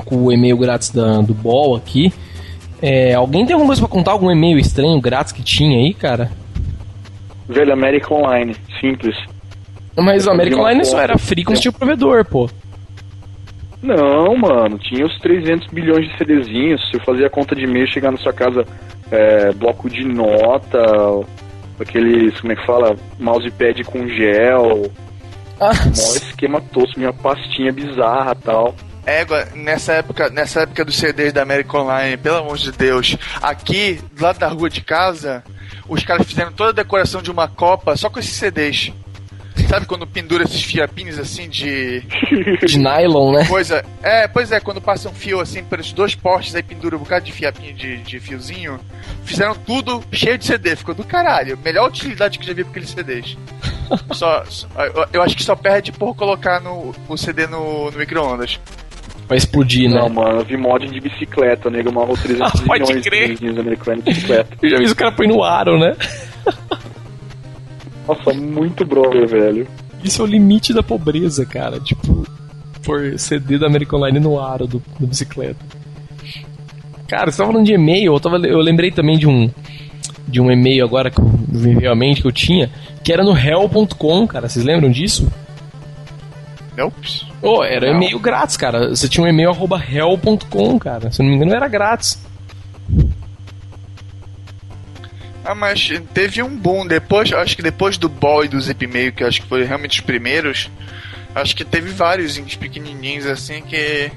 com 0.05 0.17
o 0.25 0.33
e-mail 0.33 0.57
grátis 0.57 0.91
da, 0.91 1.21
do 1.21 1.35
Ball 1.35 1.77
aqui, 1.77 2.13
é, 2.83 3.15
alguém 3.15 3.45
tem 3.45 3.55
alguma 3.55 3.69
coisa 3.69 3.83
pra 3.83 3.91
contar? 3.91 4.13
Algum 4.13 4.31
e-mail 4.31 4.59
estranho 4.59 5.01
grátis 5.01 5.33
que 5.33 5.43
tinha 5.43 5.79
aí, 5.79 5.95
cara? 5.95 6.31
Velho, 7.49 7.73
América 7.73 8.13
Online, 8.15 8.55
simples. 8.81 9.17
Mas 9.97 10.27
o 10.27 10.31
América 10.31 10.59
Online 10.59 10.85
só 10.85 11.01
era 11.01 11.19
free 11.19 11.45
com 11.45 11.53
o 11.53 11.73
provedor, 11.73 12.25
pô. 12.25 12.49
Não, 13.83 14.37
mano, 14.37 14.79
tinha 14.79 15.07
os 15.07 15.17
300 15.19 15.69
bilhões 15.69 16.09
de 16.09 16.19
CDzinhos. 16.19 16.89
Se 16.91 16.97
eu 16.97 17.01
fazia 17.01 17.31
conta 17.31 17.55
de 17.55 17.65
e-mail, 17.65 17.87
chegar 17.87 18.11
na 18.11 18.19
sua 18.19 18.33
casa, 18.33 18.65
é, 19.11 19.53
bloco 19.53 19.89
de 19.89 20.05
nota, 20.05 20.79
aqueles, 21.81 22.41
como 22.41 22.53
é 22.53 22.57
que 22.57 22.67
fala, 22.67 22.97
mousepad 23.19 23.83
com 23.85 24.07
gel, 24.09 24.91
ah. 25.61 25.73
maior 25.75 26.17
esquema 26.17 26.61
tosco, 26.61 26.99
minha 26.99 27.13
pastinha 27.13 27.73
bizarra 27.73 28.35
tal. 28.35 28.75
Égua, 29.07 29.49
nessa 29.55 29.95
época, 29.95 30.29
nessa 30.29 30.61
época 30.61 30.85
dos 30.85 30.97
CDs 30.97 31.33
da 31.33 31.43
América 31.43 31.79
Online, 31.79 32.17
pelo 32.19 32.37
amor 32.37 32.59
de 32.59 32.71
Deus, 32.71 33.17
aqui, 33.41 34.01
do 34.13 34.23
lado 34.23 34.39
da 34.39 34.49
rua 34.49 34.69
de 34.69 34.83
casa, 34.83 35.43
os 35.89 36.05
caras 36.05 36.27
fizeram 36.27 36.53
toda 36.53 36.71
a 36.71 36.85
decoração 36.85 37.23
de 37.23 37.31
uma 37.31 37.49
copa 37.49 37.97
só 37.97 38.11
com 38.11 38.19
esses 38.19 38.33
CDs. 38.33 38.93
Sabe 39.67 39.87
quando 39.87 40.07
pendura 40.07 40.45
esses 40.45 40.63
fiapinhos 40.63 41.19
assim 41.19 41.49
de. 41.49 42.03
De 42.67 42.79
nylon, 42.79 43.33
né? 43.33 43.47
Coisa. 43.47 43.85
É, 44.03 44.29
pois 44.29 44.53
é, 44.53 44.61
quando 44.61 44.81
passa 44.81 45.09
um 45.09 45.13
fio 45.13 45.41
assim 45.41 45.65
pelos 45.65 45.93
dois 45.93 46.15
postes, 46.15 46.55
aí 46.55 46.63
pendura 46.63 46.97
um 46.97 47.01
bocado 47.01 47.25
de 47.25 47.33
fiapinho 47.33 47.75
de, 47.75 47.99
de 47.99 48.21
fiozinho. 48.21 48.79
Fizeram 49.25 49.55
tudo 49.55 50.03
cheio 50.13 50.39
de 50.39 50.45
CD, 50.45 50.77
ficou 50.77 50.95
do 50.95 51.05
caralho. 51.05 51.59
Melhor 51.65 51.89
utilidade 51.89 52.39
que 52.39 52.47
já 52.47 52.53
vi 52.53 52.63
pra 52.63 52.71
aqueles 52.71 52.91
CDs. 52.91 53.37
só, 54.13 54.45
só, 54.45 54.69
eu 55.13 55.23
acho 55.23 55.37
que 55.37 55.43
só 55.43 55.57
perde 55.57 55.93
por 55.93 56.15
colocar 56.15 56.61
no, 56.61 56.95
o 57.09 57.17
CD 57.17 57.47
no, 57.47 57.91
no 57.91 57.99
micro-ondas. 57.99 58.59
Vai 59.29 59.37
explodir, 59.37 59.91
né? 59.91 60.01
Não, 60.01 60.09
mano, 60.09 60.41
eu 60.41 60.45
vi 60.45 60.57
mod 60.57 60.89
de 60.89 61.01
bicicleta, 61.01 61.69
nego, 61.69 61.91
uma 61.91 62.07
300 62.07 62.41
ah, 62.41 62.73
milhões 62.73 63.05
crer. 63.05 63.35
de 63.35 63.49
americanos 63.49 64.03
de 64.05 64.15
bicicleta. 64.15 64.57
Eu 64.63 64.71
já 64.71 64.79
vi 64.79 64.85
o 64.87 64.97
cara 64.97 65.13
põe 65.13 65.29
no 65.29 65.45
aro, 65.45 65.79
né? 65.79 65.95
Nossa, 68.09 68.33
muito 68.33 68.85
brother, 68.85 69.29
velho. 69.29 69.69
Isso 70.03 70.23
é 70.23 70.25
o 70.25 70.29
limite 70.29 70.73
da 70.73 70.83
pobreza, 70.83 71.45
cara. 71.45 71.79
Tipo, 71.79 72.27
por 72.83 73.19
CD 73.19 73.59
da 73.59 73.67
American 73.67 73.99
Online 73.99 74.19
no 74.19 74.41
aro 74.41 74.67
do, 74.67 74.83
do 74.99 75.07
bicicleta. 75.07 75.65
Cara, 77.07 77.31
você 77.31 77.39
tava 77.39 77.53
falando 77.53 77.67
de 77.67 77.75
e-mail, 77.75 78.15
eu, 78.15 78.21
tava, 78.21 78.37
eu 78.39 78.59
lembrei 78.59 78.91
também 78.91 79.19
de 79.19 79.27
um 79.27 79.51
de 80.27 80.43
um 80.43 80.51
e-mail 80.51 80.85
agora 80.85 81.11
que 81.11 81.19
eu 81.19 81.25
vi 81.49 81.71
realmente 81.71 82.21
que 82.21 82.29
eu 82.29 82.33
tinha, 82.33 82.71
que 83.03 83.11
era 83.13 83.25
no 83.25 83.37
hell.com, 83.37 84.27
cara. 84.27 84.47
Vocês 84.47 84.65
lembram 84.65 84.91
disso? 84.91 85.27
Não. 86.77 86.93
Oh, 87.43 87.65
era 87.65 87.91
e-mail 87.91 88.19
grátis, 88.19 88.57
cara. 88.57 88.91
Você 88.91 89.09
tinha 89.09 89.25
um 89.25 89.29
e-mail 89.29 89.51
arroba 89.51 89.83
hell.com, 89.83 90.79
cara. 90.79 91.11
Se 91.11 91.23
não 91.23 91.31
me 91.31 91.37
engano, 91.37 91.55
era 91.55 91.67
grátis. 91.67 92.19
Ah, 95.49 95.55
mas 95.55 95.89
teve 96.13 96.43
um 96.43 96.55
boom 96.55 96.87
depois, 96.87 97.33
acho 97.33 97.57
que 97.57 97.63
depois 97.63 97.97
do 97.97 98.07
Ball 98.07 98.45
e 98.45 98.49
do 98.49 98.61
Zipmail, 98.61 99.15
que 99.15 99.25
acho 99.25 99.41
que 99.41 99.49
foi 99.49 99.65
realmente 99.65 99.99
os 99.99 100.05
primeiros, 100.05 100.71
acho 101.35 101.57
que 101.57 101.65
teve 101.65 101.89
vários 101.89 102.37
pequenininhos 102.55 103.25
assim 103.25 103.63
que 103.63 104.13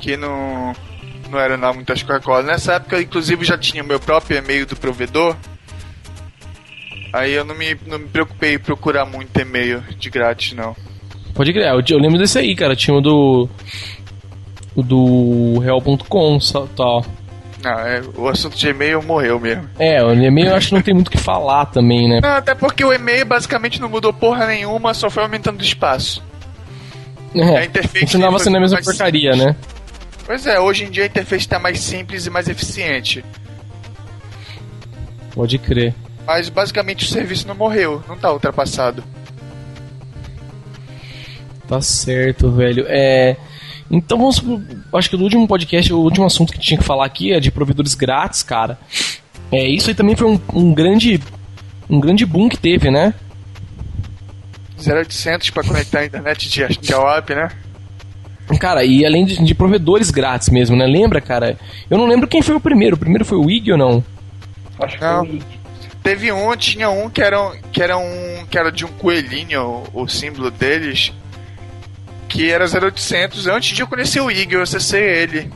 que 0.00 0.16
não 0.16 0.72
não 1.28 1.40
eram 1.40 1.58
lá 1.58 1.72
muitas 1.72 2.04
Coca-Cola. 2.04 2.44
Nessa 2.44 2.74
época, 2.74 3.02
inclusive, 3.02 3.44
já 3.44 3.58
tinha 3.58 3.82
o 3.82 3.86
meu 3.86 3.98
próprio 3.98 4.38
e-mail 4.38 4.64
do 4.64 4.76
provedor. 4.76 5.34
Aí 7.12 7.32
eu 7.32 7.44
não 7.44 7.56
me, 7.56 7.76
não 7.84 7.98
me 7.98 8.06
preocupei 8.06 8.54
em 8.54 8.58
procurar 8.60 9.04
muito 9.04 9.36
e-mail 9.40 9.82
de 9.98 10.08
grátis, 10.08 10.52
não. 10.52 10.76
Pode 11.34 11.52
crer, 11.52 11.66
eu, 11.66 11.82
eu 11.88 11.98
lembro 11.98 12.16
desse 12.16 12.38
aí, 12.38 12.54
cara. 12.54 12.76
Tinha 12.76 12.96
o 12.96 13.00
do. 13.00 13.48
O 14.76 14.84
do 14.84 15.58
Real.com 15.58 16.38
tal. 16.76 17.04
Não, 17.62 17.78
é, 17.78 18.02
o 18.16 18.28
assunto 18.28 18.56
de 18.56 18.68
e-mail 18.68 19.02
morreu 19.02 19.38
mesmo. 19.38 19.68
É, 19.78 20.02
o 20.02 20.12
e-mail 20.12 20.48
eu 20.48 20.54
acho 20.54 20.68
que 20.68 20.74
não 20.74 20.82
tem 20.82 20.94
muito 20.94 21.08
o 21.08 21.10
que 21.10 21.18
falar 21.18 21.66
também, 21.66 22.08
né? 22.08 22.20
Não, 22.22 22.30
até 22.30 22.54
porque 22.54 22.84
o 22.84 22.92
e-mail 22.92 23.26
basicamente 23.26 23.80
não 23.80 23.88
mudou 23.88 24.12
porra 24.12 24.46
nenhuma, 24.46 24.94
só 24.94 25.10
foi 25.10 25.22
aumentando 25.22 25.60
o 25.60 25.64
espaço. 25.64 26.22
É, 27.34 27.58
a 27.58 27.64
interface 27.64 28.00
continuava 28.06 28.38
sendo 28.38 28.56
a 28.56 28.60
mesma 28.60 28.80
porcaria, 28.82 29.32
simples. 29.32 29.54
né? 29.54 29.56
Pois 30.26 30.46
é, 30.46 30.58
hoje 30.58 30.84
em 30.84 30.90
dia 30.90 31.04
a 31.04 31.06
interface 31.06 31.44
está 31.44 31.58
mais 31.58 31.80
simples 31.80 32.26
e 32.26 32.30
mais 32.30 32.48
eficiente. 32.48 33.24
Pode 35.34 35.58
crer. 35.58 35.94
Mas 36.26 36.48
basicamente 36.48 37.04
o 37.04 37.08
serviço 37.08 37.46
não 37.46 37.54
morreu, 37.54 38.02
não 38.08 38.14
está 38.14 38.32
ultrapassado. 38.32 39.04
Tá 41.68 41.80
certo, 41.80 42.50
velho. 42.50 42.84
É. 42.88 43.36
Então 43.90 44.18
vamos. 44.18 44.42
Acho 44.94 45.10
que 45.10 45.16
no 45.16 45.24
último 45.24 45.48
podcast, 45.48 45.92
o 45.92 45.98
último 45.98 46.26
assunto 46.26 46.52
que 46.52 46.58
tinha 46.58 46.78
que 46.78 46.84
falar 46.84 47.04
aqui 47.04 47.32
é 47.32 47.40
de 47.40 47.50
provedores 47.50 47.94
grátis, 47.94 48.42
cara. 48.42 48.78
É, 49.50 49.66
isso 49.66 49.88
aí 49.88 49.94
também 49.94 50.14
foi 50.14 50.28
um, 50.28 50.40
um 50.54 50.72
grande. 50.72 51.20
Um 51.88 51.98
grande 51.98 52.24
boom 52.24 52.48
que 52.48 52.56
teve, 52.56 52.88
né? 52.88 53.12
0800 54.78 55.50
para 55.50 55.64
conectar 55.64 55.98
a 55.98 56.04
internet 56.06 56.48
de, 56.48 56.66
de 56.78 56.94
AWAP, 56.94 57.30
né? 57.30 57.50
Cara, 58.60 58.84
e 58.84 59.04
além 59.04 59.24
de, 59.24 59.44
de, 59.44 59.54
provedores 59.54 60.10
grátis 60.10 60.48
mesmo, 60.48 60.76
né? 60.76 60.86
Lembra, 60.86 61.20
cara? 61.20 61.58
Eu 61.90 61.98
não 61.98 62.06
lembro 62.06 62.28
quem 62.28 62.42
foi 62.42 62.54
o 62.54 62.60
primeiro. 62.60 62.94
O 62.94 62.98
primeiro 62.98 63.24
foi 63.24 63.38
o 63.38 63.50
IG 63.50 63.72
ou 63.72 63.78
não? 63.78 64.04
Acho 64.78 64.96
que 64.96 65.04
não. 65.04 65.26
foi 65.26 65.40
Teve 66.02 66.32
um, 66.32 66.56
tinha 66.56 66.88
um 66.88 67.10
que 67.10 67.20
era, 67.20 67.52
que 67.70 67.82
era 67.82 67.98
um 67.98 68.46
que 68.48 68.58
era 68.58 68.72
de 68.72 68.84
um 68.86 68.88
coelhinho, 68.88 69.84
o, 69.92 70.02
o 70.02 70.08
símbolo 70.08 70.50
deles, 70.50 71.12
que 72.40 72.50
era 72.50 72.64
0800. 72.64 73.46
Antes 73.46 73.76
de 73.76 73.82
eu 73.82 73.86
conhecer 73.86 74.22
o 74.22 74.30
IG, 74.30 74.54
eu 74.54 74.62
acessei 74.62 75.02
ele. 75.02 75.52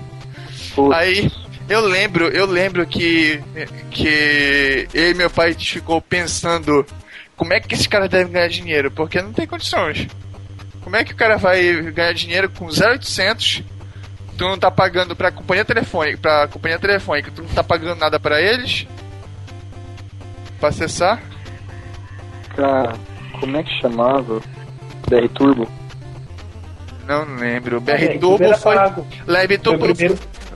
Aí 0.93 1.33
eu 1.67 1.81
lembro, 1.81 2.29
eu 2.29 2.45
lembro 2.45 2.87
que 2.87 3.43
que 3.91 4.87
eu 4.93 5.11
e 5.11 5.15
meu 5.15 5.31
pai 5.31 5.55
ficou 5.55 6.03
pensando 6.03 6.85
como 7.37 7.55
é 7.55 7.61
que 7.61 7.75
esse 7.75 7.89
cara 7.89 8.07
deve 8.07 8.31
ganhar 8.31 8.49
dinheiro, 8.49 8.91
porque 8.91 9.23
não 9.23 9.33
tem 9.33 9.47
condições. 9.47 10.07
Como 10.83 10.95
é 10.95 11.05
que 11.05 11.15
o 11.15 11.17
cara 11.17 11.39
vai 11.39 11.91
ganhar 11.91 12.13
dinheiro 12.13 12.51
com 12.51 12.67
0800? 12.67 13.63
Tu 14.37 14.45
não 14.45 14.59
tá 14.59 14.71
pagando 14.71 15.17
pra 15.17 15.33
companhia 15.33 15.65
telefônica, 15.65 16.19
pra 16.19 16.49
companhia 16.49 16.79
telefônica, 16.79 17.33
tu 17.35 17.43
não 17.43 17.49
tá 17.49 17.65
pagando 17.65 17.99
nada 17.99 18.21
pra 18.21 18.43
eles? 18.43 18.87
Pra 20.61 20.69
acessar? 20.69 21.23
Cara, 22.55 22.95
como 23.41 23.57
é 23.57 23.63
que 23.63 23.81
chamava? 23.81 24.43
BR 25.09 25.29
Turbo? 25.33 25.84
Não 27.07 27.37
lembro. 27.37 27.81
BR 27.81 27.91
é, 27.93 28.19
Turbo 28.19 28.57
foi. 28.57 28.75
Lab 29.27 29.59
Turbo 29.59 29.87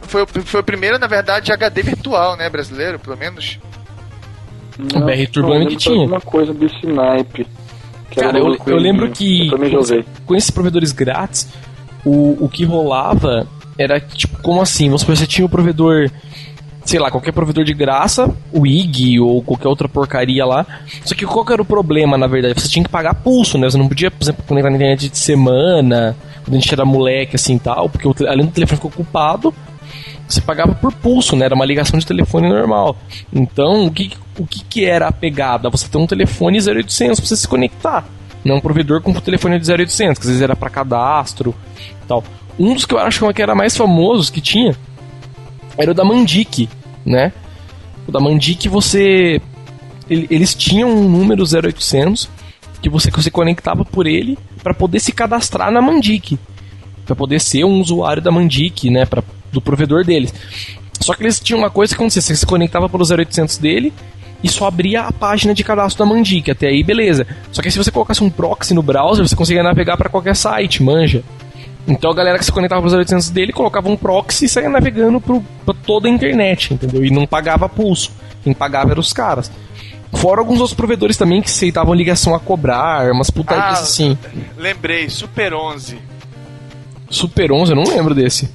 foi, 0.03 0.26
foi, 0.26 0.42
foi 0.42 0.61
o 0.61 0.64
primeiro, 0.64 0.99
na 0.99 1.07
verdade, 1.07 1.53
HD 1.53 1.82
virtual, 1.82 2.36
né, 2.36 2.49
brasileiro, 2.49 2.99
pelo 2.99 3.16
menos. 3.16 3.59
Não, 4.78 5.03
o 5.03 5.05
BR 5.05 5.26
Turbo 5.30 5.59
não, 5.59 5.66
que 5.66 5.76
tinha. 5.76 6.07
Uma 6.07 6.20
coisa 6.20 6.55
desse 6.55 6.86
naipe. 6.86 7.46
Cara, 8.14 8.38
eu, 8.38 8.57
eu 8.66 8.76
lembro 8.76 9.11
que 9.11 9.49
eu 9.49 9.59
com, 9.59 10.24
com, 10.26 10.34
esses 10.34 10.51
provedores 10.51 10.92
grátis, 10.92 11.49
o, 12.05 12.44
o 12.44 12.49
que 12.49 12.64
rolava 12.64 13.46
era 13.76 14.01
tipo, 14.01 14.40
como 14.42 14.62
assim? 14.62 14.88
Você 14.90 15.26
tinha 15.26 15.44
o 15.44 15.49
provedor 15.49 16.11
sei 16.89 16.99
lá, 16.99 17.11
qualquer 17.11 17.32
provedor 17.32 17.64
de 17.64 17.74
graça, 17.74 18.34
o 18.51 18.66
IG 18.66 19.20
ou 19.20 19.43
qualquer 19.43 19.68
outra 19.68 19.86
porcaria 19.86 20.43
lá. 20.47 20.64
Só 21.05 21.14
que 21.14 21.26
qual 21.26 21.45
que 21.45 21.53
era 21.53 21.61
o 21.61 21.64
problema, 21.64 22.16
na 22.16 22.26
verdade? 22.26 22.59
Você 22.59 22.66
tinha 22.66 22.82
que 22.82 22.89
pagar 22.89 23.12
pulso, 23.12 23.59
né? 23.59 23.68
Você 23.68 23.76
não 23.76 23.86
podia, 23.86 24.11
por 24.11 24.24
exemplo, 24.24 24.43
conectar 24.49 24.70
na 24.70 24.76
internet 24.76 25.11
de 25.11 25.18
semana, 25.18 26.16
quando 26.43 26.57
a 26.57 26.59
gente 26.59 26.72
era 26.72 26.86
moleque 26.86 27.36
assim 27.36 27.59
tal, 27.59 27.91
porque 27.91 28.09
além 28.26 28.47
do 28.47 28.53
telefone 28.53 28.76
ficou 28.76 28.91
ocupado, 28.91 29.53
você 30.26 30.41
pagava 30.41 30.74
por 30.74 30.91
pulso, 30.95 31.36
né? 31.36 31.45
Era 31.45 31.55
uma 31.55 31.66
ligação 31.66 31.99
de 31.99 32.07
telefone 32.07 32.49
normal. 32.49 32.97
Então, 33.30 33.84
o 33.84 33.91
que, 33.91 34.11
o 34.39 34.47
que, 34.47 34.64
que 34.64 34.84
era 34.86 35.09
a 35.09 35.12
pegada? 35.12 35.68
Você 35.68 35.86
ter 35.89 35.99
um 35.99 36.07
telefone 36.07 36.59
0800 36.59 37.20
pra 37.20 37.28
você 37.28 37.36
se 37.36 37.47
conectar. 37.47 38.07
Não 38.43 38.57
um 38.57 38.61
provedor 38.62 39.03
com 39.03 39.11
um 39.11 39.20
telefone 39.20 39.59
de 39.59 39.70
0800, 39.70 40.18
que 40.18 40.24
às 40.24 40.28
vezes 40.28 40.41
era 40.41 40.57
para 40.57 40.70
cadastro 40.70 41.55
tal. 42.07 42.24
Um 42.59 42.72
dos 42.72 42.86
que 42.86 42.95
eu 42.95 42.99
acho 42.99 43.30
que 43.34 43.43
era 43.43 43.55
mais 43.55 43.76
famosos 43.76 44.30
que 44.30 44.41
tinha 44.41 44.74
era 45.78 45.93
o 45.93 45.95
da 45.95 46.05
Mandic, 46.05 46.68
né? 47.05 47.32
O 48.07 48.12
da 48.12 48.20
Mandic 48.20 48.68
você. 48.68 49.40
Eles 50.09 50.55
tinham 50.55 50.90
um 50.90 51.09
número 51.09 51.42
0800 51.44 52.30
que 52.80 52.88
você, 52.88 53.11
você 53.11 53.30
conectava 53.30 53.84
por 53.84 54.07
ele 54.07 54.38
para 54.62 54.72
poder 54.72 55.01
se 55.01 55.12
cadastrar 55.12 55.70
na 55.70 55.82
Mandic. 55.82 56.38
Para 57.05 57.14
poder 57.14 57.40
ser 57.40 57.64
um 57.64 57.80
usuário 57.80 58.22
da 58.22 58.30
Mandic, 58.30 58.90
né? 58.90 59.05
Pra, 59.05 59.22
do 59.53 59.61
provedor 59.61 60.05
deles. 60.05 60.32
Só 61.01 61.14
que 61.14 61.22
eles 61.22 61.40
tinham 61.40 61.59
uma 61.59 61.70
coisa 61.70 61.94
que 61.94 62.01
acontecia: 62.01 62.22
você 62.22 62.36
se 62.36 62.46
conectava 62.46 62.88
pelo 62.88 63.05
0800 63.05 63.59
dele 63.59 63.92
e 64.42 64.49
só 64.49 64.66
abria 64.66 65.03
a 65.03 65.12
página 65.12 65.53
de 65.53 65.64
cadastro 65.64 66.05
da 66.05 66.11
Mandic. 66.11 66.51
Até 66.51 66.68
aí, 66.68 66.82
beleza. 66.82 67.26
Só 67.53 67.61
que 67.61 67.70
se 67.70 67.78
você 67.78 67.90
colocasse 67.90 68.22
um 68.22 68.30
proxy 68.30 68.74
no 68.74 68.82
browser, 68.82 69.26
você 69.26 69.36
conseguia 69.36 69.62
navegar 69.62 69.96
para 69.96 70.09
qualquer 70.09 70.36
site, 70.36 70.82
manja. 70.82 71.22
Então 71.86 72.10
a 72.10 72.14
galera 72.14 72.38
que 72.38 72.44
se 72.44 72.52
conectava 72.52 72.82
para 72.82 72.88
os 72.88 72.94
800 72.94 73.30
dele 73.30 73.52
colocava 73.52 73.88
um 73.88 73.96
proxy 73.96 74.44
e 74.44 74.48
saía 74.48 74.68
navegando 74.68 75.20
para 75.20 75.74
toda 75.86 76.08
a 76.08 76.10
internet, 76.10 76.74
entendeu? 76.74 77.04
E 77.04 77.10
não 77.10 77.26
pagava 77.26 77.68
pulso. 77.68 78.12
Quem 78.42 78.52
pagava 78.52 78.90
eram 78.90 79.00
os 79.00 79.12
caras. 79.12 79.50
Fora 80.14 80.40
alguns 80.40 80.60
outros 80.60 80.74
provedores 80.74 81.16
também 81.16 81.42
que 81.42 81.48
aceitavam 81.48 81.94
ligação 81.94 82.34
a 82.34 82.40
cobrar, 82.40 83.10
umas 83.10 83.30
putarias 83.30 83.78
ah, 83.78 83.82
assim. 83.82 84.18
Lembrei, 84.56 85.08
Super 85.08 85.54
11. 85.54 85.98
Super 87.10 87.52
11, 87.52 87.72
eu 87.72 87.76
não 87.76 87.84
lembro 87.84 88.14
desse. 88.14 88.50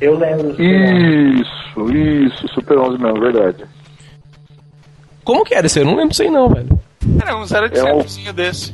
Eu 0.00 0.18
lembro. 0.18 0.50
Isso, 0.60 1.92
isso, 1.92 2.48
Super 2.54 2.78
11 2.78 2.98
mesmo, 2.98 3.20
verdade. 3.20 3.64
Como 5.22 5.44
que 5.44 5.54
era 5.54 5.66
esse? 5.66 5.78
Eu 5.78 5.84
não 5.84 5.94
lembro 5.94 6.10
disso 6.10 6.22
aí 6.22 6.30
não, 6.30 6.48
velho. 6.48 6.80
Era 7.20 7.36
um 7.36 7.40
0800 7.40 8.26
é 8.26 8.30
um... 8.30 8.34
desse. 8.34 8.72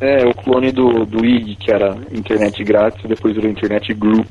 É, 0.00 0.26
o 0.26 0.34
clone 0.34 0.70
do, 0.72 1.06
do 1.06 1.24
IG, 1.24 1.56
que 1.56 1.72
era 1.72 1.96
internet 2.12 2.62
grátis, 2.62 3.04
e 3.04 3.08
depois 3.08 3.34
virou 3.34 3.50
internet 3.50 3.94
group. 3.94 4.28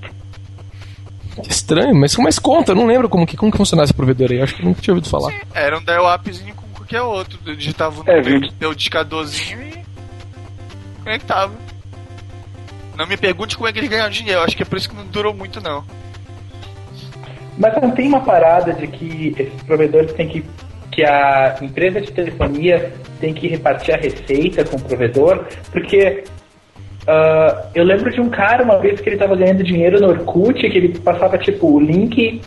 Estranho, 1.50 1.96
mas, 1.96 2.16
mas 2.18 2.40
conta, 2.40 2.72
eu 2.72 2.76
não 2.76 2.86
lembro 2.86 3.10
como 3.10 3.26
que, 3.26 3.36
como 3.36 3.52
que 3.52 3.58
funcionava 3.58 3.86
esse 3.86 3.94
provedor 3.94 4.32
aí, 4.32 4.42
acho 4.42 4.56
que 4.56 4.64
nunca 4.64 4.82
tinha 4.82 4.94
ouvido 4.94 5.10
falar. 5.10 5.32
Sim, 5.32 5.40
era 5.54 5.78
um 5.78 5.84
dial-upzinho 5.84 6.56
com 6.56 6.68
qualquer 6.70 7.02
outro, 7.02 7.40
eu 7.46 7.56
digitava 7.56 8.04
no 8.04 8.10
é, 8.10 8.22
meu 8.60 8.74
discadorzinho 8.74 9.62
e 9.62 9.84
conectava. 11.04 11.54
Não 12.96 13.06
me 13.06 13.18
pergunte 13.18 13.58
como 13.58 13.68
é 13.68 13.74
que 13.74 13.80
eles 13.80 13.90
ganham 13.90 14.10
dinheiro, 14.10 14.42
acho 14.42 14.56
que 14.56 14.64
é 14.64 14.66
por 14.66 14.78
isso 14.78 14.90
que 14.90 14.96
não 14.96 15.06
durou 15.08 15.34
muito 15.34 15.60
não. 15.60 15.84
Mas 17.58 17.74
não 17.82 17.92
tem 17.92 18.08
uma 18.08 18.22
parada 18.22 18.74
de 18.74 18.88
que 18.88 19.34
esses 19.38 19.64
provedores 19.64 20.14
têm 20.14 20.28
que 20.28 20.46
que 20.96 21.04
a 21.04 21.58
empresa 21.62 22.00
de 22.00 22.10
telefonia 22.10 22.94
tem 23.20 23.34
que 23.34 23.50
repartir 23.50 23.94
a 23.94 23.98
receita 23.98 24.64
com 24.64 24.78
o 24.78 24.82
provedor, 24.82 25.46
porque 25.70 26.24
uh, 27.02 27.68
eu 27.76 27.84
lembro 27.84 28.10
de 28.10 28.22
um 28.22 28.30
cara 28.30 28.64
uma 28.64 28.80
vez 28.80 29.02
que 29.02 29.10
ele 29.10 29.18
estava 29.18 29.36
ganhando 29.36 29.62
dinheiro 29.62 30.00
no 30.00 30.08
Orkut, 30.08 30.58
que 30.58 30.78
ele 30.78 30.98
passava 31.00 31.38
tipo 31.38 31.68
o 31.68 31.82
link 31.82 32.42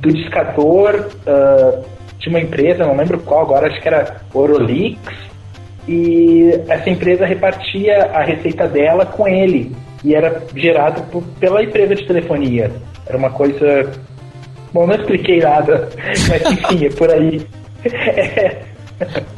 do 0.00 0.12
discador 0.12 1.08
uh, 1.26 1.84
de 2.18 2.28
uma 2.28 2.38
empresa, 2.38 2.84
não 2.84 2.94
lembro 2.94 3.18
qual 3.20 3.40
agora, 3.40 3.68
acho 3.68 3.80
que 3.80 3.88
era 3.88 4.20
Orolix, 4.34 5.00
e 5.88 6.50
essa 6.68 6.90
empresa 6.90 7.24
repartia 7.24 8.10
a 8.12 8.22
receita 8.24 8.68
dela 8.68 9.06
com 9.06 9.26
ele, 9.26 9.74
e 10.04 10.14
era 10.14 10.42
gerado 10.54 11.02
por, 11.04 11.22
pela 11.40 11.62
empresa 11.62 11.94
de 11.94 12.06
telefonia. 12.06 12.70
Era 13.06 13.16
uma 13.16 13.30
coisa 13.30 13.90
Bom, 14.74 14.88
não 14.88 14.96
expliquei 14.96 15.38
nada, 15.38 15.88
mas 16.28 16.42
enfim, 16.50 16.86
é 16.86 16.90
por 16.90 17.08
aí. 17.08 17.46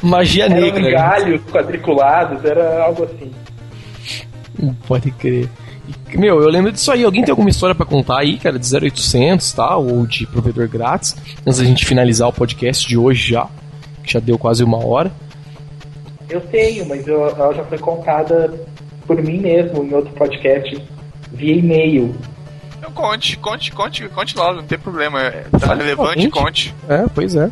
Magia 0.01 0.49
negra. 0.49 0.79
Eram 0.79 0.91
galhos 0.91 1.41
quadriculados, 1.51 2.43
era 2.43 2.83
algo 2.83 3.03
assim. 3.03 3.31
Pode 4.87 5.11
crer. 5.11 5.47
Meu, 6.15 6.41
eu 6.41 6.49
lembro 6.49 6.71
disso 6.71 6.91
aí. 6.91 7.03
Alguém 7.03 7.23
tem 7.23 7.31
alguma 7.31 7.51
história 7.51 7.75
para 7.75 7.85
contar 7.85 8.19
aí, 8.19 8.37
cara, 8.39 8.57
de 8.57 8.75
0800 8.75 9.53
tal, 9.53 9.85
ou 9.85 10.07
de 10.07 10.25
provedor 10.25 10.67
grátis? 10.67 11.15
Antes 11.45 11.59
da 11.59 11.65
gente 11.65 11.85
finalizar 11.85 12.27
o 12.27 12.33
podcast 12.33 12.87
de 12.87 12.97
hoje 12.97 13.33
já, 13.33 13.47
que 14.03 14.13
já 14.13 14.19
deu 14.19 14.39
quase 14.39 14.63
uma 14.63 14.83
hora. 14.83 15.11
Eu 16.27 16.41
tenho, 16.41 16.83
mas 16.87 17.07
eu, 17.07 17.27
ela 17.27 17.53
já 17.53 17.63
foi 17.63 17.77
contada 17.77 18.53
por 19.05 19.21
mim 19.21 19.37
mesmo 19.37 19.83
em 19.83 19.93
outro 19.93 20.11
podcast 20.13 20.83
via 21.31 21.55
e-mail. 21.55 22.15
Então 22.87 22.91
conte, 22.91 23.37
conte, 23.37 23.71
conte, 23.71 24.09
conte 24.09 24.37
logo, 24.37 24.55
não 24.55 24.63
tem 24.63 24.79
problema. 24.79 25.21
É, 25.21 25.45
tá 25.59 25.73
relevante, 25.73 26.29
conte. 26.29 26.75
É, 26.87 27.05
pois 27.13 27.35
é. 27.35 27.49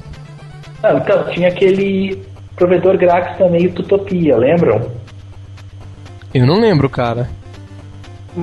Ah, 0.82 0.94
então, 0.94 1.26
tinha 1.32 1.50
aquele 1.50 2.24
provedor 2.56 2.98
grátis 2.98 3.38
também, 3.38 3.68
o 3.68 3.74
Tutopia, 3.74 4.38
lembram? 4.38 4.90
Eu 6.34 6.46
não 6.46 6.60
lembro, 6.60 6.90
cara. 6.90 7.30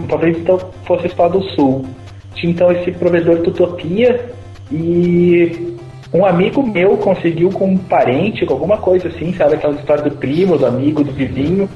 Talvez 0.09 0.37
então 0.37 0.59
fosse 0.87 1.07
Estado 1.07 1.39
do 1.39 1.45
Sul. 1.51 1.87
Tinha 2.35 2.53
então 2.53 2.71
esse 2.73 2.91
provedor 2.93 3.39
Tutopia 3.39 4.31
e 4.71 5.77
um 6.13 6.27
amigo 6.27 6.63
meu 6.63 6.97
conseguiu 6.99 7.51
com 7.51 7.73
um 7.73 7.79
parente, 7.79 8.45
com 8.45 8.55
alguma 8.55 8.77
coisa 8.77 9.09
assim, 9.09 9.35
sabe? 9.35 9.55
Aquela 9.55 9.75
história 9.75 10.03
do 10.03 10.11
primo, 10.11 10.59
do 10.59 10.67
amigo, 10.67 11.03
do 11.03 11.13
vizinho. 11.13 11.69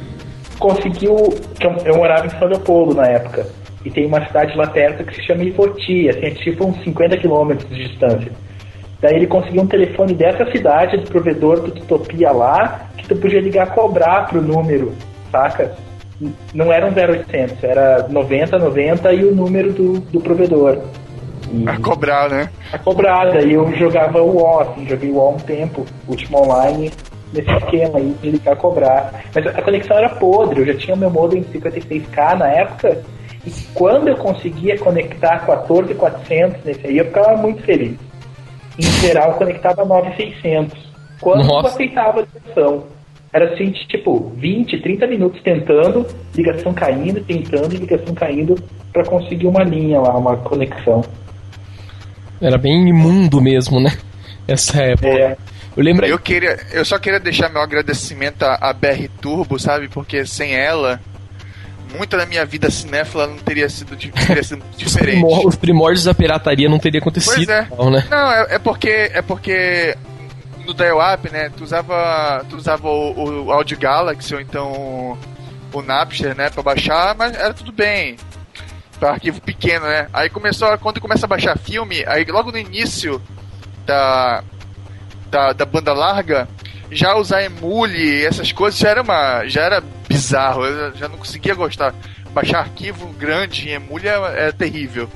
Conseguiu. 0.59 1.17
Eu, 1.61 1.71
eu 1.85 1.97
morava 1.97 2.27
em 2.27 2.31
São 2.31 2.49
Leopoldo 2.49 2.95
na 2.95 3.07
época 3.07 3.47
e 3.87 3.91
tem 3.91 4.05
uma 4.05 4.27
cidade 4.27 4.57
lá 4.57 4.67
perto 4.67 5.05
que 5.05 5.15
se 5.15 5.23
chama 5.23 5.45
Ivoti, 5.45 6.09
assim, 6.09 6.27
é 6.27 6.31
tipo 6.31 6.67
uns 6.67 6.83
50 6.83 7.19
quilômetros 7.19 7.71
de 7.71 7.87
distância. 7.87 8.33
Daí 9.01 9.15
ele 9.15 9.29
conseguiu 9.29 9.63
um 9.63 9.67
telefone 9.67 10.13
dessa 10.13 10.45
cidade, 10.51 10.97
do 10.97 11.09
provedor 11.09 11.61
do 11.61 11.71
Tutopia 11.71 12.33
lá, 12.33 12.89
que 12.97 13.07
tu 13.07 13.15
podia 13.15 13.41
ligar 13.41 13.73
cobrar 13.73 14.27
pro 14.27 14.43
número, 14.43 14.93
saca? 15.31 15.77
Não 16.53 16.73
era 16.73 16.85
um 16.85 16.91
0800, 16.91 17.63
era 17.63 18.09
90, 18.09 18.59
90 18.59 19.13
e 19.13 19.25
o 19.25 19.33
número 19.33 19.73
do, 19.73 20.01
do 20.01 20.21
provedor. 20.21 20.81
E 21.53 21.69
a 21.69 21.79
cobrar, 21.79 22.29
né? 22.29 22.51
A 22.73 22.79
cobrar, 22.79 23.27
daí 23.27 23.53
eu 23.53 23.73
jogava 23.77 24.21
o 24.21 24.43
O, 24.43 24.59
assim, 24.59 24.89
joguei 24.89 25.13
o 25.13 25.19
O 25.19 25.35
um 25.35 25.37
tempo, 25.37 25.87
último 26.09 26.43
online, 26.43 26.91
nesse 27.33 27.53
esquema 27.53 27.99
aí 27.99 28.17
de 28.21 28.31
ligar 28.31 28.57
cobrar. 28.57 29.23
Mas 29.33 29.47
a 29.47 29.63
conexão 29.63 29.97
era 29.97 30.09
podre, 30.09 30.61
eu 30.61 30.67
já 30.67 30.75
tinha 30.75 30.97
meu 30.97 31.11
modem 31.11 31.45
56k 31.45 32.37
na 32.37 32.49
época, 32.49 33.01
e 33.47 33.51
quando 33.75 34.09
eu 34.09 34.17
conseguia 34.17 34.77
conectar 34.79 35.39
14400 35.47 36.65
nesse 36.65 36.87
aí, 36.87 36.99
eu 36.99 37.05
ficava 37.05 37.37
muito 37.37 37.63
feliz. 37.63 37.97
Em 38.79 38.83
geral, 39.01 39.31
eu 39.31 39.37
conectava 39.37 39.85
9600. 39.85 40.77
Quando 41.21 41.47
Nossa. 41.47 41.69
eu 41.69 41.73
aceitava 41.73 42.21
a 42.21 42.23
ligação, 42.23 42.85
era 43.33 43.53
assim, 43.55 43.71
tipo, 43.71 44.33
20, 44.37 44.83
30 44.83 45.07
minutos 45.07 45.41
tentando, 45.43 46.07
ligação 46.35 46.75
caindo, 46.75 47.21
tentando 47.23 47.75
e 47.75 47.79
ligação 47.79 48.15
caindo 48.15 48.57
para 48.93 49.05
conseguir 49.05 49.47
uma 49.47 49.63
linha 49.63 50.01
lá, 50.01 50.17
uma 50.17 50.37
conexão. 50.39 51.05
Era 52.41 52.59
bem 52.59 52.89
imundo 52.89 53.41
mesmo, 53.41 53.81
né? 53.81 53.97
Essa 54.49 54.83
época. 54.83 55.09
É. 55.09 55.37
Eu 55.77 55.83
lembro. 55.83 56.07
Eu, 56.07 56.19
queria, 56.19 56.59
eu 56.73 56.85
só 56.85 56.99
queria 56.99 57.21
deixar 57.21 57.49
meu 57.49 57.63
agradecimento 57.63 58.43
à 58.43 58.73
BR 58.73 59.09
Turbo, 59.21 59.59
sabe? 59.59 59.89
Porque 59.89 60.25
sem 60.25 60.55
ela 60.55 61.01
muita 61.95 62.17
da 62.17 62.27
minha 62.27 62.45
vida 62.45 62.71
cinéfila 62.71 63.27
não 63.27 63.37
teria 63.37 63.69
sido, 63.69 63.97
teria 63.97 64.43
sido 64.43 64.63
diferente. 64.77 65.25
Os 65.45 65.57
primórdios 65.57 66.05
da 66.05 66.15
pirataria 66.15 66.69
não 66.69 66.79
teria 66.79 67.01
acontecido. 67.01 67.35
Pois 67.35 67.49
é. 67.49 67.69
Não, 67.77 67.91
né? 67.91 68.07
não 68.11 68.33
é, 68.33 68.55
é, 68.55 68.59
porque 68.59 69.11
é 69.13 69.23
porque 69.23 69.97
no 70.67 70.75
dial-up, 70.75 71.31
né, 71.31 71.51
tu 71.57 71.63
usava 71.63 72.45
tu 72.49 72.57
usava 72.57 72.89
o, 72.89 73.47
o 73.47 73.53
Audio 73.53 73.79
Galaxy 73.79 74.35
ou 74.35 74.41
então 74.41 75.19
o 75.73 75.83
Napster, 75.83 76.35
né, 76.35 76.51
para 76.51 76.63
baixar, 76.63 77.15
mas 77.17 77.35
era 77.35 77.53
tudo 77.55 77.73
bem. 77.73 78.17
Para 78.99 79.11
arquivo 79.11 79.43
pequeno, 79.43 79.85
né? 79.85 80.09
Aí 80.11 80.31
começou, 80.31 80.77
quando 80.79 81.03
começa 81.03 81.27
a 81.27 81.29
baixar 81.29 81.59
filme, 81.59 82.03
aí 82.07 82.25
logo 82.25 82.51
no 82.51 82.57
início 82.57 83.21
da 83.85 84.43
da, 85.31 85.53
da 85.53 85.67
banda 85.67 85.93
larga, 85.93 86.49
já 86.91 87.17
usar 87.17 87.43
emule, 87.43 88.25
essas 88.25 88.53
coisas 88.53 88.79
já 88.79 88.91
era 88.91 89.03
uma 89.03 89.47
já 89.47 89.63
era 89.63 89.83
bizarro, 90.09 90.65
eu 90.65 90.95
já 90.97 91.09
não 91.09 91.19
conseguia 91.19 91.55
gostar. 91.55 91.95
Baixar 92.33 92.61
arquivo 92.61 93.07
grande 93.15 93.69
em 93.69 93.73
emule 93.73 94.07
é, 94.07 94.49
é 94.49 94.53
terrível. 94.53 95.09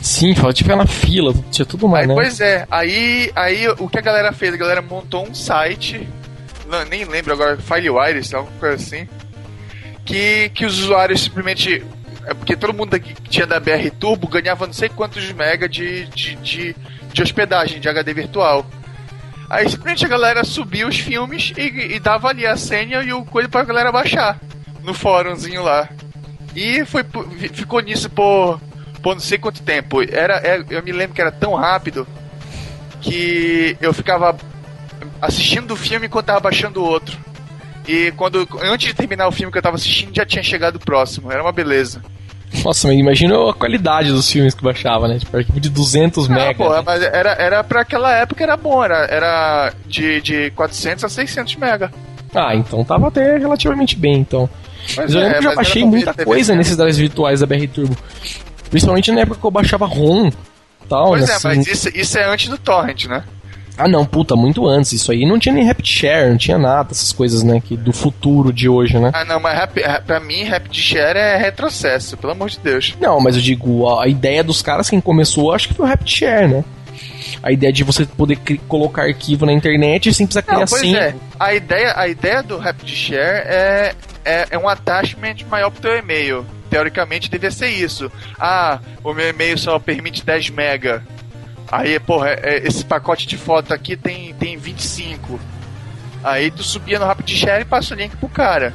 Sim, 0.00 0.34
fala 0.34 0.52
tiver 0.52 0.76
na 0.76 0.86
fila, 0.86 1.34
tinha 1.50 1.66
tudo 1.66 1.86
mais, 1.86 2.02
aí, 2.02 2.08
né? 2.08 2.14
Pois 2.14 2.40
é, 2.40 2.66
aí, 2.70 3.30
aí 3.36 3.68
o 3.68 3.88
que 3.88 3.98
a 3.98 4.02
galera 4.02 4.32
fez? 4.32 4.54
A 4.54 4.56
galera 4.56 4.80
montou 4.80 5.28
um 5.28 5.34
site, 5.34 6.08
não, 6.66 6.84
nem 6.86 7.04
lembro 7.04 7.32
agora, 7.32 7.58
FileWire, 7.58 8.22
alguma 8.34 8.58
coisa 8.58 8.76
assim, 8.76 9.06
que, 10.04 10.48
que 10.50 10.64
os 10.64 10.78
usuários 10.78 11.22
simplesmente. 11.22 11.84
É 12.26 12.34
porque 12.34 12.54
todo 12.54 12.74
mundo 12.74 12.98
que 13.00 13.14
tinha 13.28 13.46
da 13.46 13.58
BR 13.58 13.90
Turbo 13.98 14.28
ganhava 14.28 14.66
não 14.66 14.74
sei 14.74 14.88
quantos 14.88 15.30
mega 15.32 15.68
de, 15.68 16.04
de, 16.06 16.36
de, 16.36 16.76
de 17.12 17.22
hospedagem, 17.22 17.80
de 17.80 17.88
HD 17.88 18.12
virtual. 18.12 18.64
Aí 19.50 19.68
simplesmente 19.68 20.06
a 20.06 20.08
galera 20.08 20.44
subia 20.44 20.86
os 20.86 20.98
filmes 20.98 21.52
e, 21.56 21.96
e 21.96 22.00
dava 22.00 22.28
ali 22.28 22.46
a 22.46 22.56
senha 22.56 23.02
e 23.02 23.12
o 23.12 23.24
coelho 23.24 23.48
pra 23.48 23.64
galera 23.64 23.90
baixar 23.90 24.38
no 24.82 24.94
fórumzinho 24.94 25.62
lá. 25.62 25.88
E 26.54 26.84
foi, 26.84 27.04
ficou 27.52 27.80
nisso 27.80 28.10
por, 28.10 28.60
por 29.02 29.14
não 29.14 29.20
sei 29.20 29.38
quanto 29.38 29.62
tempo. 29.62 30.02
Era, 30.02 30.38
é, 30.38 30.64
eu 30.68 30.82
me 30.82 30.92
lembro 30.92 31.14
que 31.14 31.20
era 31.20 31.30
tão 31.30 31.54
rápido 31.54 32.06
que 33.00 33.76
eu 33.80 33.94
ficava 33.94 34.36
assistindo 35.20 35.72
o 35.72 35.76
filme 35.76 36.06
enquanto 36.06 36.26
tava 36.26 36.40
baixando 36.40 36.80
o 36.80 36.84
outro. 36.84 37.18
E 37.86 38.12
quando 38.12 38.46
antes 38.62 38.88
de 38.88 38.94
terminar 38.94 39.28
o 39.28 39.32
filme 39.32 39.50
que 39.50 39.58
eu 39.58 39.62
tava 39.62 39.76
assistindo 39.76 40.14
já 40.14 40.26
tinha 40.26 40.42
chegado 40.42 40.76
o 40.76 40.80
próximo. 40.80 41.30
Era 41.30 41.42
uma 41.42 41.52
beleza. 41.52 42.02
Nossa, 42.64 42.88
mas 42.88 42.98
imagina 42.98 43.48
a 43.48 43.54
qualidade 43.54 44.10
dos 44.10 44.30
filmes 44.30 44.54
que 44.54 44.62
baixava, 44.62 45.06
né? 45.06 45.18
Tipo, 45.18 45.36
arquivo 45.36 45.60
de 45.60 45.70
200 45.70 46.28
ah, 46.28 46.32
mega. 46.32 46.54
Pô, 46.54 46.74
né? 46.74 46.82
mas 46.84 47.02
era, 47.02 47.30
era 47.32 47.64
pra 47.64 47.82
aquela 47.82 48.12
época 48.12 48.42
era 48.42 48.56
bom, 48.56 48.82
era, 48.82 49.06
era 49.06 49.72
de, 49.86 50.20
de 50.20 50.50
400 50.52 51.04
a 51.04 51.08
600 51.08 51.56
mega. 51.56 51.92
Ah, 52.34 52.54
então 52.54 52.84
tava 52.84 53.08
até 53.08 53.38
relativamente 53.38 53.96
bem, 53.96 54.18
então. 54.18 54.48
Mas, 54.88 54.96
mas 54.96 55.14
eu 55.14 55.20
lembro 55.20 55.36
é, 55.36 55.40
que 55.40 55.46
eu 55.46 55.50
já 55.50 55.56
baixei 55.56 55.84
muita 55.84 56.24
coisa 56.24 56.56
nesses 56.56 56.76
drives 56.76 56.98
virtuais 56.98 57.40
da 57.40 57.46
BR 57.46 57.66
Turbo. 57.72 57.96
Principalmente 58.68 59.12
na 59.12 59.20
época 59.20 59.40
que 59.40 59.46
eu 59.46 59.50
baixava 59.50 59.86
ROM 59.86 60.30
tal. 60.88 61.08
Pois 61.08 61.28
é, 61.28 61.38
mas 61.44 61.66
isso, 61.66 61.88
isso 61.94 62.18
é 62.18 62.24
antes 62.24 62.48
do 62.48 62.58
Torrent, 62.58 63.06
né? 63.06 63.24
Ah, 63.80 63.88
não, 63.88 64.04
puta, 64.04 64.36
muito 64.36 64.66
antes. 64.66 64.92
Isso 64.92 65.10
aí 65.10 65.24
não 65.26 65.38
tinha 65.38 65.54
nem 65.54 65.70
Share, 65.82 66.28
não 66.28 66.36
tinha 66.36 66.58
nada, 66.58 66.90
essas 66.90 67.12
coisas, 67.12 67.42
né, 67.42 67.60
que 67.60 67.76
do 67.76 67.92
futuro 67.92 68.52
de 68.52 68.68
hoje, 68.68 68.98
né? 68.98 69.10
Ah, 69.14 69.24
não, 69.24 69.40
mas 69.40 69.58
rap, 69.58 69.80
pra 70.04 70.20
mim, 70.20 70.44
Share 70.70 71.18
é 71.18 71.36
retrocesso, 71.38 72.16
pelo 72.16 72.32
amor 72.32 72.50
de 72.50 72.58
Deus. 72.58 72.94
Não, 73.00 73.18
mas 73.20 73.36
eu 73.36 73.42
digo, 73.42 73.88
a 73.98 74.06
ideia 74.06 74.44
dos 74.44 74.60
caras, 74.60 74.90
quem 74.90 75.00
começou, 75.00 75.52
acho 75.52 75.68
que 75.68 75.74
foi 75.74 75.88
o 75.88 75.98
Share, 76.04 76.48
né? 76.48 76.64
A 77.42 77.50
ideia 77.50 77.72
de 77.72 77.82
você 77.82 78.04
poder 78.04 78.38
colocar 78.68 79.04
arquivo 79.04 79.46
na 79.46 79.52
internet 79.52 80.12
sem 80.12 80.26
precisar 80.26 80.42
criar 80.42 80.60
não, 80.60 80.66
pois 80.66 80.82
É. 80.92 81.14
A 81.38 81.54
ideia, 81.54 81.94
a 81.96 82.08
ideia 82.08 82.42
do 82.42 82.60
Share 82.84 83.46
é, 83.46 83.94
é, 84.24 84.46
é 84.50 84.58
um 84.58 84.68
attachment 84.68 85.36
maior 85.48 85.70
pro 85.70 85.80
teu 85.80 85.96
e-mail. 85.96 86.44
Teoricamente 86.68 87.30
devia 87.30 87.50
ser 87.50 87.68
isso. 87.68 88.12
Ah, 88.38 88.78
o 89.02 89.14
meu 89.14 89.28
e-mail 89.28 89.56
só 89.58 89.78
permite 89.78 90.24
10 90.24 90.50
mega. 90.50 91.02
Aí, 91.70 92.00
porra, 92.00 92.30
é, 92.30 92.40
é, 92.42 92.66
esse 92.66 92.84
pacote 92.84 93.26
de 93.26 93.36
foto 93.36 93.72
aqui 93.72 93.96
tem, 93.96 94.34
tem 94.34 94.56
25. 94.56 95.38
Aí 96.22 96.50
tu 96.50 96.62
subia 96.62 96.98
no 96.98 97.06
Share 97.26 97.62
e 97.62 97.64
passa 97.64 97.94
o 97.94 97.96
link 97.96 98.16
pro 98.16 98.28
cara. 98.28 98.74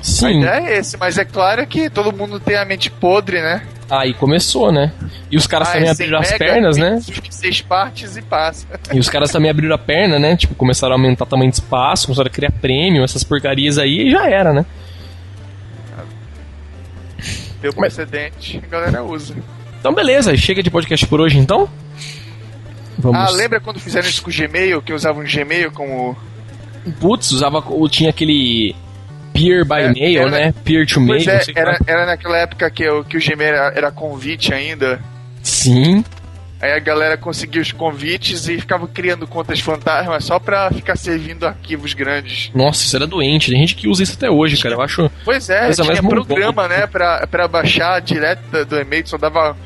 Sim. 0.00 0.26
A 0.26 0.30
ideia 0.30 0.68
é 0.68 0.78
esse, 0.78 0.96
mas 0.96 1.18
é 1.18 1.24
claro 1.24 1.66
que 1.66 1.90
todo 1.90 2.12
mundo 2.12 2.40
tem 2.40 2.56
a 2.56 2.64
mente 2.64 2.90
podre, 2.90 3.42
né? 3.42 3.62
Aí 3.90 4.14
começou, 4.14 4.72
né? 4.72 4.92
E 5.30 5.36
os 5.36 5.46
caras 5.46 5.68
ah, 5.68 5.72
também 5.72 5.90
abriram 5.90 6.18
as 6.18 6.32
pernas, 6.32 6.76
né? 6.76 7.00
Seis 7.28 7.60
partes 7.60 8.16
e 8.16 8.22
passa. 8.22 8.66
E 8.92 8.98
os 8.98 9.08
caras 9.08 9.30
também 9.30 9.50
abriram 9.50 9.74
a 9.74 9.78
perna, 9.78 10.18
né? 10.18 10.36
Tipo, 10.36 10.54
começaram 10.54 10.94
a 10.94 10.96
aumentar 10.96 11.24
o 11.24 11.28
tamanho 11.28 11.50
de 11.50 11.56
espaço, 11.56 12.06
começaram 12.06 12.28
a 12.28 12.32
criar 12.32 12.52
prêmio, 12.52 13.04
essas 13.04 13.24
porcarias 13.24 13.78
aí 13.78 14.06
e 14.06 14.10
já 14.10 14.30
era, 14.30 14.52
né? 14.52 14.64
Deu 17.60 17.74
precedente, 17.74 18.62
a 18.64 18.66
galera 18.68 19.02
usa. 19.02 19.34
Então 19.80 19.94
beleza, 19.94 20.36
chega 20.36 20.62
de 20.62 20.70
podcast 20.70 21.06
por 21.06 21.20
hoje 21.20 21.38
então. 21.38 21.68
Vamos... 22.98 23.18
Ah, 23.18 23.30
lembra 23.30 23.58
quando 23.60 23.80
fizeram 23.80 24.06
isso 24.06 24.22
com 24.22 24.30
o 24.30 24.32
Gmail, 24.32 24.82
que 24.82 24.92
usavam 24.92 25.22
um 25.22 25.26
Gmail 25.26 25.72
como. 25.72 26.16
Putz, 27.00 27.32
usava. 27.32 27.64
Tinha 27.88 28.10
aquele. 28.10 28.76
Peer 29.32 29.64
by 29.64 29.74
é, 29.74 29.92
mail, 29.92 30.20
era, 30.22 30.30
né? 30.30 30.54
Peer 30.64 30.86
to 30.86 31.00
mail. 31.00 31.28
É, 31.28 31.42
era, 31.54 31.78
era 31.86 32.06
naquela 32.06 32.36
época 32.36 32.70
que, 32.70 32.86
o, 32.86 33.04
que 33.04 33.16
o 33.16 33.20
Gmail 33.20 33.54
era, 33.54 33.72
era 33.74 33.90
convite 33.90 34.52
ainda. 34.52 35.00
Sim. 35.42 36.04
Aí 36.60 36.72
a 36.72 36.78
galera 36.78 37.16
conseguia 37.16 37.62
os 37.62 37.72
convites 37.72 38.46
e 38.46 38.60
ficava 38.60 38.86
criando 38.86 39.26
contas 39.26 39.60
fantasmas 39.60 40.22
só 40.24 40.38
pra 40.38 40.70
ficar 40.70 40.94
servindo 40.94 41.46
arquivos 41.46 41.94
grandes. 41.94 42.50
Nossa, 42.54 42.84
isso 42.84 42.94
era 42.94 43.06
doente. 43.06 43.50
Tem 43.50 43.60
gente 43.60 43.74
que 43.74 43.88
usa 43.88 44.02
isso 44.02 44.14
até 44.14 44.30
hoje, 44.30 44.62
cara. 44.62 44.74
Eu 44.74 44.82
acho. 44.82 45.10
Pois 45.24 45.48
é, 45.48 45.70
tinha 45.70 46.02
programa, 46.02 46.68
né, 46.68 46.86
pra, 46.86 47.26
pra 47.26 47.48
baixar 47.48 47.98
direto 48.02 48.66
do 48.66 48.78
e-mail, 48.78 49.08
só 49.08 49.16
dava, 49.16 49.56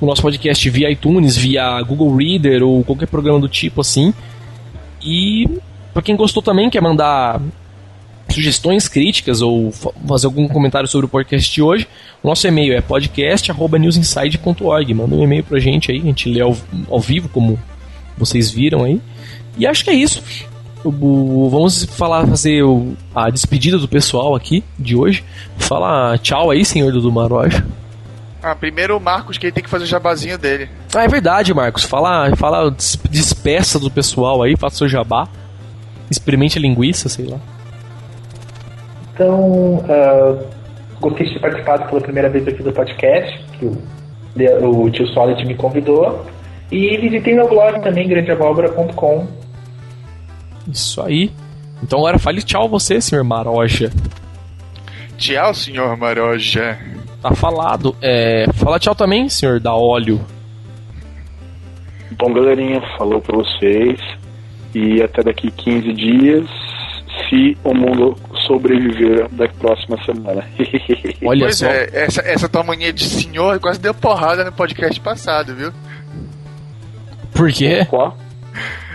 o 0.00 0.06
nosso 0.06 0.22
podcast 0.22 0.68
via 0.70 0.90
iTunes, 0.90 1.36
via 1.36 1.80
Google 1.82 2.16
Reader 2.16 2.62
ou 2.62 2.84
qualquer 2.84 3.06
programa 3.06 3.40
do 3.40 3.48
tipo 3.48 3.80
assim. 3.80 4.12
E 5.02 5.48
para 5.92 6.02
quem 6.02 6.16
gostou 6.16 6.42
também, 6.42 6.68
quer 6.68 6.82
mandar 6.82 7.40
sugestões, 8.28 8.88
críticas 8.88 9.40
ou 9.40 9.72
fazer 9.72 10.26
algum 10.26 10.48
comentário 10.48 10.88
sobre 10.88 11.06
o 11.06 11.08
podcast 11.08 11.52
de 11.52 11.62
hoje, 11.62 11.86
o 12.22 12.28
nosso 12.28 12.46
e-mail 12.46 12.74
é 12.74 12.80
podcast@newsinside.org. 12.80 14.94
Manda 14.94 15.14
um 15.14 15.22
e-mail 15.22 15.44
pra 15.44 15.58
gente 15.58 15.90
aí, 15.90 15.98
a 15.98 16.02
gente 16.02 16.28
lê 16.28 16.40
ao, 16.40 16.56
ao 16.90 17.00
vivo, 17.00 17.28
como 17.28 17.58
vocês 18.18 18.50
viram 18.50 18.84
aí. 18.84 19.00
E 19.56 19.66
acho 19.66 19.84
que 19.84 19.90
é 19.90 19.94
isso. 19.94 20.22
vamos 20.84 21.84
falar, 21.84 22.26
fazer 22.26 22.62
a 23.14 23.30
despedida 23.30 23.78
do 23.78 23.88
pessoal 23.88 24.34
aqui 24.34 24.62
de 24.78 24.94
hoje. 24.94 25.24
Fala 25.56 26.18
tchau 26.18 26.50
aí, 26.50 26.64
senhor 26.64 26.92
Dudu 26.92 27.10
Maroja. 27.10 27.64
Ah, 28.46 28.54
primeiro 28.54 28.96
o 28.96 29.00
Marcos, 29.00 29.36
que 29.36 29.46
ele 29.46 29.52
tem 29.52 29.64
que 29.64 29.68
fazer 29.68 29.82
o 29.82 29.88
jabazinho 29.88 30.38
dele. 30.38 30.68
Ah, 30.94 31.02
é 31.02 31.08
verdade, 31.08 31.52
Marcos. 31.52 31.82
Fala, 31.82 32.30
fala 32.36 32.72
despeça 33.10 33.76
do 33.76 33.90
pessoal 33.90 34.40
aí, 34.40 34.56
faça 34.56 34.84
o 34.84 34.88
jabá. 34.88 35.26
Experimente 36.08 36.56
a 36.56 36.60
linguiça, 36.60 37.08
sei 37.08 37.26
lá. 37.26 37.40
Então, 39.12 39.78
uh, 39.78 40.46
gostei 41.00 41.26
de 41.26 41.34
ter 41.34 41.40
participado 41.40 41.88
pela 41.88 42.00
primeira 42.00 42.28
vez 42.28 42.46
aqui 42.46 42.62
do 42.62 42.72
podcast, 42.72 43.44
que 43.58 43.66
o, 43.66 44.84
o 44.84 44.90
tio 44.92 45.08
Solid 45.08 45.44
me 45.44 45.56
convidou. 45.56 46.24
E 46.70 46.96
visitem 46.98 47.34
meu 47.34 47.48
blog 47.48 47.82
também, 47.82 48.08
grandeabóbora.com. 48.08 49.26
Isso 50.72 51.02
aí. 51.02 51.32
Então 51.82 51.98
agora 51.98 52.16
fale 52.16 52.40
tchau 52.42 52.68
você, 52.68 53.00
senhor 53.00 53.24
Maroja. 53.24 53.90
Tchau, 55.18 55.52
senhor 55.52 55.96
Maroja. 55.96 56.78
Tá 57.28 57.34
falado. 57.34 57.96
É, 58.00 58.46
fala 58.54 58.78
tchau 58.78 58.94
também, 58.94 59.28
senhor 59.28 59.58
da 59.58 59.74
óleo. 59.74 60.20
Bom, 62.12 62.32
galerinha, 62.32 62.80
falou 62.96 63.20
pra 63.20 63.36
vocês. 63.36 64.00
E 64.72 65.02
até 65.02 65.24
daqui 65.24 65.50
15 65.50 65.92
dias, 65.92 66.48
se 67.28 67.58
o 67.64 67.74
mundo 67.74 68.16
sobreviver 68.46 69.28
da 69.30 69.48
próxima 69.48 70.00
semana. 70.04 70.44
Olha 71.24 71.46
pois 71.46 71.58
só. 71.58 71.66
É, 71.66 71.88
essa, 71.92 72.20
essa 72.20 72.48
tua 72.48 72.62
mania 72.62 72.92
de 72.92 73.02
senhor 73.02 73.58
quase 73.58 73.80
deu 73.80 73.92
porrada 73.92 74.44
no 74.44 74.52
podcast 74.52 75.00
passado, 75.00 75.52
viu? 75.54 75.72
Por 77.34 77.50
quê? 77.50 77.84
Qual? 77.90 78.16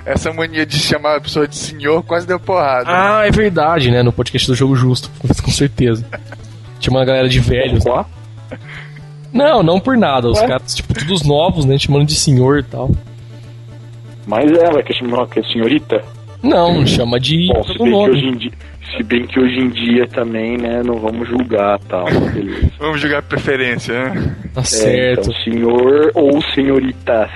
Essa 0.05 0.32
mania 0.32 0.65
de 0.65 0.79
chamar 0.79 1.17
a 1.17 1.21
pessoa 1.21 1.47
de 1.47 1.55
senhor 1.57 2.01
quase 2.03 2.25
deu 2.25 2.39
porrada. 2.39 2.86
Ah, 2.88 3.27
é 3.27 3.32
verdade, 3.32 3.91
né? 3.91 4.01
No 4.01 4.13
podcast 4.13 4.47
do 4.47 4.55
Jogo 4.55 4.75
Justo, 4.75 5.11
com 5.19 5.51
certeza. 5.51 6.05
Tinha 6.79 6.91
uma 6.91 7.03
galera 7.03 7.27
de 7.27 7.39
velhos. 7.39 7.84
Qual? 7.84 8.09
Não, 9.34 9.63
não 9.63 9.79
por 9.79 9.97
nada. 9.97 10.29
Os 10.29 10.39
caras, 10.39 10.75
tipo, 10.75 10.93
todos 10.93 11.23
novos, 11.23 11.65
né? 11.65 11.77
Chamando 11.77 12.05
de 12.05 12.15
senhor 12.15 12.59
e 12.59 12.63
tal. 12.63 12.91
Mas 14.25 14.51
ela 14.51 14.84
que 14.84 14.93
chama 14.93 15.27
que 15.27 15.39
é 15.39 15.43
senhorita? 15.43 16.03
Não, 16.43 16.86
chama 16.86 17.19
de 17.19 17.47
Bom, 17.47 17.63
se 17.63 17.77
bem, 17.77 17.91
que 17.91 18.09
hoje 18.09 18.25
em 18.25 18.38
dia, 18.38 18.51
se 18.95 19.03
bem 19.03 19.27
que 19.27 19.39
hoje 19.39 19.59
em 19.59 19.69
dia 19.69 20.07
também, 20.07 20.57
né, 20.57 20.82
não 20.84 20.97
vamos 20.97 21.27
julgar 21.27 21.77
tal, 21.88 22.05
beleza. 22.34 22.71
vamos 22.79 22.99
julgar 22.99 23.21
preferência, 23.21 23.93
né? 23.93 24.36
Tá 24.53 24.63
certo. 24.63 25.19
É, 25.19 25.29
então, 25.29 25.43
senhor 25.43 26.11
ou 26.15 26.41
senhoritas. 26.53 27.29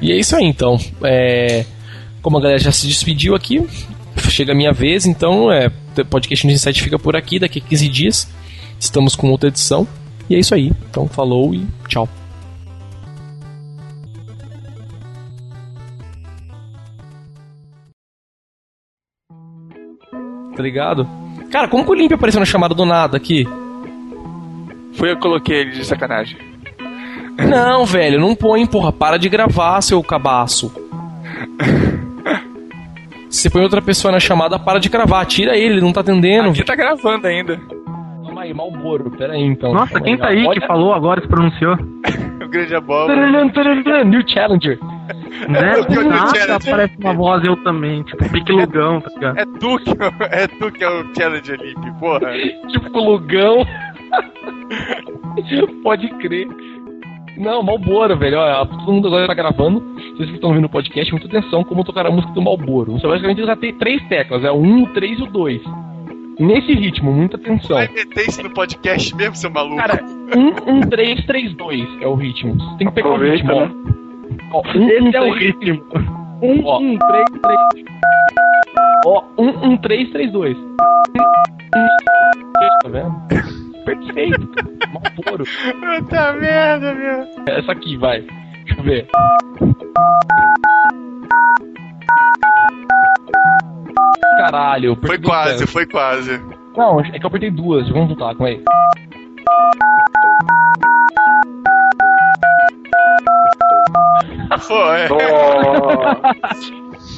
E 0.00 0.10
é 0.10 0.16
isso 0.16 0.34
aí, 0.36 0.44
então. 0.44 0.78
É, 1.02 1.64
como 2.22 2.38
a 2.38 2.40
galera 2.40 2.58
já 2.58 2.72
se 2.72 2.86
despediu 2.86 3.34
aqui, 3.34 3.62
chega 4.30 4.52
a 4.52 4.56
minha 4.56 4.72
vez, 4.72 5.04
então 5.04 5.52
é, 5.52 5.70
o 5.98 6.04
podcast 6.06 6.46
no 6.46 6.52
Insight 6.52 6.82
fica 6.82 6.98
por 6.98 7.14
aqui, 7.14 7.38
daqui 7.38 7.62
a 7.64 7.68
15 7.68 7.88
dias 7.88 8.34
estamos 8.80 9.14
com 9.14 9.28
outra 9.30 9.48
edição. 9.48 9.86
E 10.28 10.34
é 10.34 10.38
isso 10.38 10.54
aí. 10.54 10.72
Então 10.90 11.08
falou 11.08 11.54
e 11.54 11.66
tchau. 11.88 12.08
Tá 20.56 20.62
ligado? 20.62 21.08
Cara, 21.50 21.68
como 21.68 21.84
que 21.84 21.90
o 21.90 21.94
Limp 21.94 22.12
apareceu 22.12 22.40
na 22.40 22.46
chamada 22.46 22.74
do 22.74 22.84
nada 22.84 23.16
aqui? 23.16 23.46
Foi 24.94 25.10
eu 25.10 25.16
que 25.16 25.22
coloquei 25.22 25.56
ele 25.62 25.72
de 25.72 25.84
sacanagem. 25.84 26.38
Não, 27.36 27.84
velho, 27.84 28.20
não 28.20 28.34
põe, 28.34 28.64
porra. 28.64 28.92
Para 28.92 29.18
de 29.18 29.28
gravar, 29.28 29.80
seu 29.82 30.02
cabaço. 30.02 30.72
Se 33.28 33.42
você 33.42 33.50
põe 33.50 33.62
outra 33.62 33.82
pessoa 33.82 34.12
na 34.12 34.20
chamada, 34.20 34.58
para 34.58 34.78
de 34.78 34.88
gravar. 34.88 35.24
Tira 35.26 35.56
ele, 35.56 35.74
ele 35.74 35.80
não 35.80 35.92
tá 35.92 36.00
atendendo. 36.00 36.50
Aqui 36.50 36.62
tá 36.62 36.76
gravando 36.76 37.26
ainda. 37.26 37.60
Aí, 38.44 38.52
Malboro. 38.52 39.10
Pera 39.12 39.32
aí, 39.32 39.42
então. 39.42 39.72
Nossa, 39.72 39.98
quem 40.02 40.18
tá 40.18 40.28
aí 40.28 40.46
Olha... 40.46 40.60
que 40.60 40.66
falou 40.66 40.92
agora, 40.92 41.18
se 41.22 41.26
pronunciou? 41.26 41.76
o 42.44 42.48
grande 42.48 42.74
abóbora. 42.74 44.04
New 44.04 44.28
Challenger. 44.28 44.78
Né? 45.48 45.76
Nossa, 46.04 46.70
parece 46.70 46.94
uma 46.98 47.14
voz 47.14 47.42
eu 47.42 47.56
também. 47.64 48.02
Tipo, 48.02 48.30
pique 48.30 48.52
Lugão, 48.52 49.00
tá 49.00 49.10
ligado? 49.14 49.38
É 49.38 49.46
tu 49.46 49.78
que, 49.78 49.90
é, 50.30 50.46
tu 50.46 50.70
que 50.72 50.84
é 50.84 50.88
o 50.90 51.14
Challenger 51.14 51.58
Limp, 51.58 51.98
porra. 51.98 52.32
tipo, 52.68 52.98
Lugão. 52.98 53.64
Pode 55.82 56.08
crer. 56.18 56.46
Não, 57.38 57.62
Malboro, 57.62 58.18
velho. 58.18 58.38
Olha, 58.38 58.66
todo 58.66 58.92
mundo 58.92 59.08
agora 59.08 59.26
tá 59.26 59.34
gravando. 59.34 59.80
Vocês 60.16 60.28
que 60.28 60.34
estão 60.34 60.50
ouvindo 60.50 60.66
o 60.66 60.70
podcast, 60.70 61.10
muita 61.10 61.28
atenção 61.28 61.64
como 61.64 61.82
tocar 61.82 62.06
a 62.06 62.10
música 62.10 62.32
do 62.34 62.42
Malboro. 62.42 62.92
Você 62.92 63.08
basicamente 63.08 63.42
já 63.42 63.56
tem 63.56 63.72
três 63.78 64.06
teclas, 64.06 64.44
é 64.44 64.50
o 64.50 64.56
1, 64.56 64.82
o 64.82 64.92
3 64.92 65.18
e 65.18 65.22
o 65.22 65.26
2. 65.26 65.62
Nesse 66.38 66.72
ritmo, 66.74 67.12
muita 67.12 67.36
atenção. 67.36 67.76
Vai 67.76 67.88
meter 67.88 68.28
isso 68.28 68.42
no 68.42 68.50
podcast 68.50 69.14
mesmo, 69.14 69.36
seu 69.36 69.50
maluco? 69.50 69.76
Cara, 69.76 70.02
1, 70.04 70.70
1, 70.78 70.80
3, 70.88 71.26
3, 71.26 71.54
2 71.54 72.02
é 72.02 72.06
o 72.06 72.14
ritmo. 72.14 72.54
Você 72.54 72.76
tem 72.78 72.88
que 72.88 72.94
pegar 72.94 73.10
Aproveita, 73.10 73.52
o 73.54 73.58
ritmo, 73.60 73.60
né? 73.60 74.48
ó. 74.52 74.58
um, 74.76 74.88
Esse 74.88 75.02
um, 75.02 75.10
é 75.12 75.20
o 75.20 75.32
ritmo. 75.32 75.84
1, 76.42 76.94
1, 76.94 76.98
3, 76.98 77.24
3. 77.42 77.58
Ó, 79.06 79.22
1, 79.38 79.48
1, 79.72 79.76
3, 79.78 80.10
3, 80.10 80.32
2. 80.32 80.56
Tá 82.82 82.88
vendo? 82.88 83.14
Perfeito. 83.84 84.48
Malboro. 84.92 85.44
Puta 85.44 86.32
merda, 86.32 86.94
meu. 86.94 87.26
Essa 87.54 87.72
aqui, 87.72 87.96
vai. 87.96 88.22
Deixa 88.64 88.80
eu 88.80 88.84
ver. 88.84 89.06
Caralho. 94.38 94.96
Foi 95.04 95.18
quase, 95.18 95.66
foi 95.66 95.86
quase. 95.86 96.40
Não, 96.76 97.00
é 97.00 97.18
que 97.18 97.24
eu 97.24 97.28
apertei 97.28 97.50
duas. 97.50 97.88
Vamos 97.88 98.08
voltar, 98.08 98.34
com 98.34 98.44
aí. 98.44 98.62
Foi. 104.60 105.08
Oh. 105.10 105.24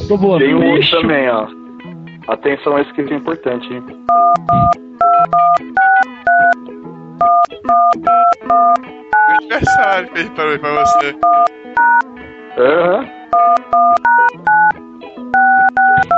Tô 0.09 0.17
boa, 0.17 0.39
Tem 0.39 0.55
um 0.55 0.73
outro 0.73 0.91
também, 0.91 1.29
ó. 1.29 1.47
Atenção, 2.29 2.79
esse 2.79 2.93
que 2.93 3.03
é 3.03 3.15
importante, 3.15 3.73
hein? 3.73 3.83
Aniversário 9.39 10.09
fez 10.13 10.29
pra, 10.31 10.59
pra 10.59 10.85
você. 10.85 11.17
Aham. 12.59 13.01
Uhum. 13.01 14.46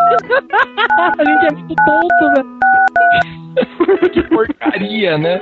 A 1.18 1.24
gente 1.24 1.46
é 1.46 1.52
muito 1.52 1.74
tonto, 1.84 2.34
velho. 2.34 2.58
que 4.12 4.22
porcaria, 4.28 5.18
né? 5.18 5.40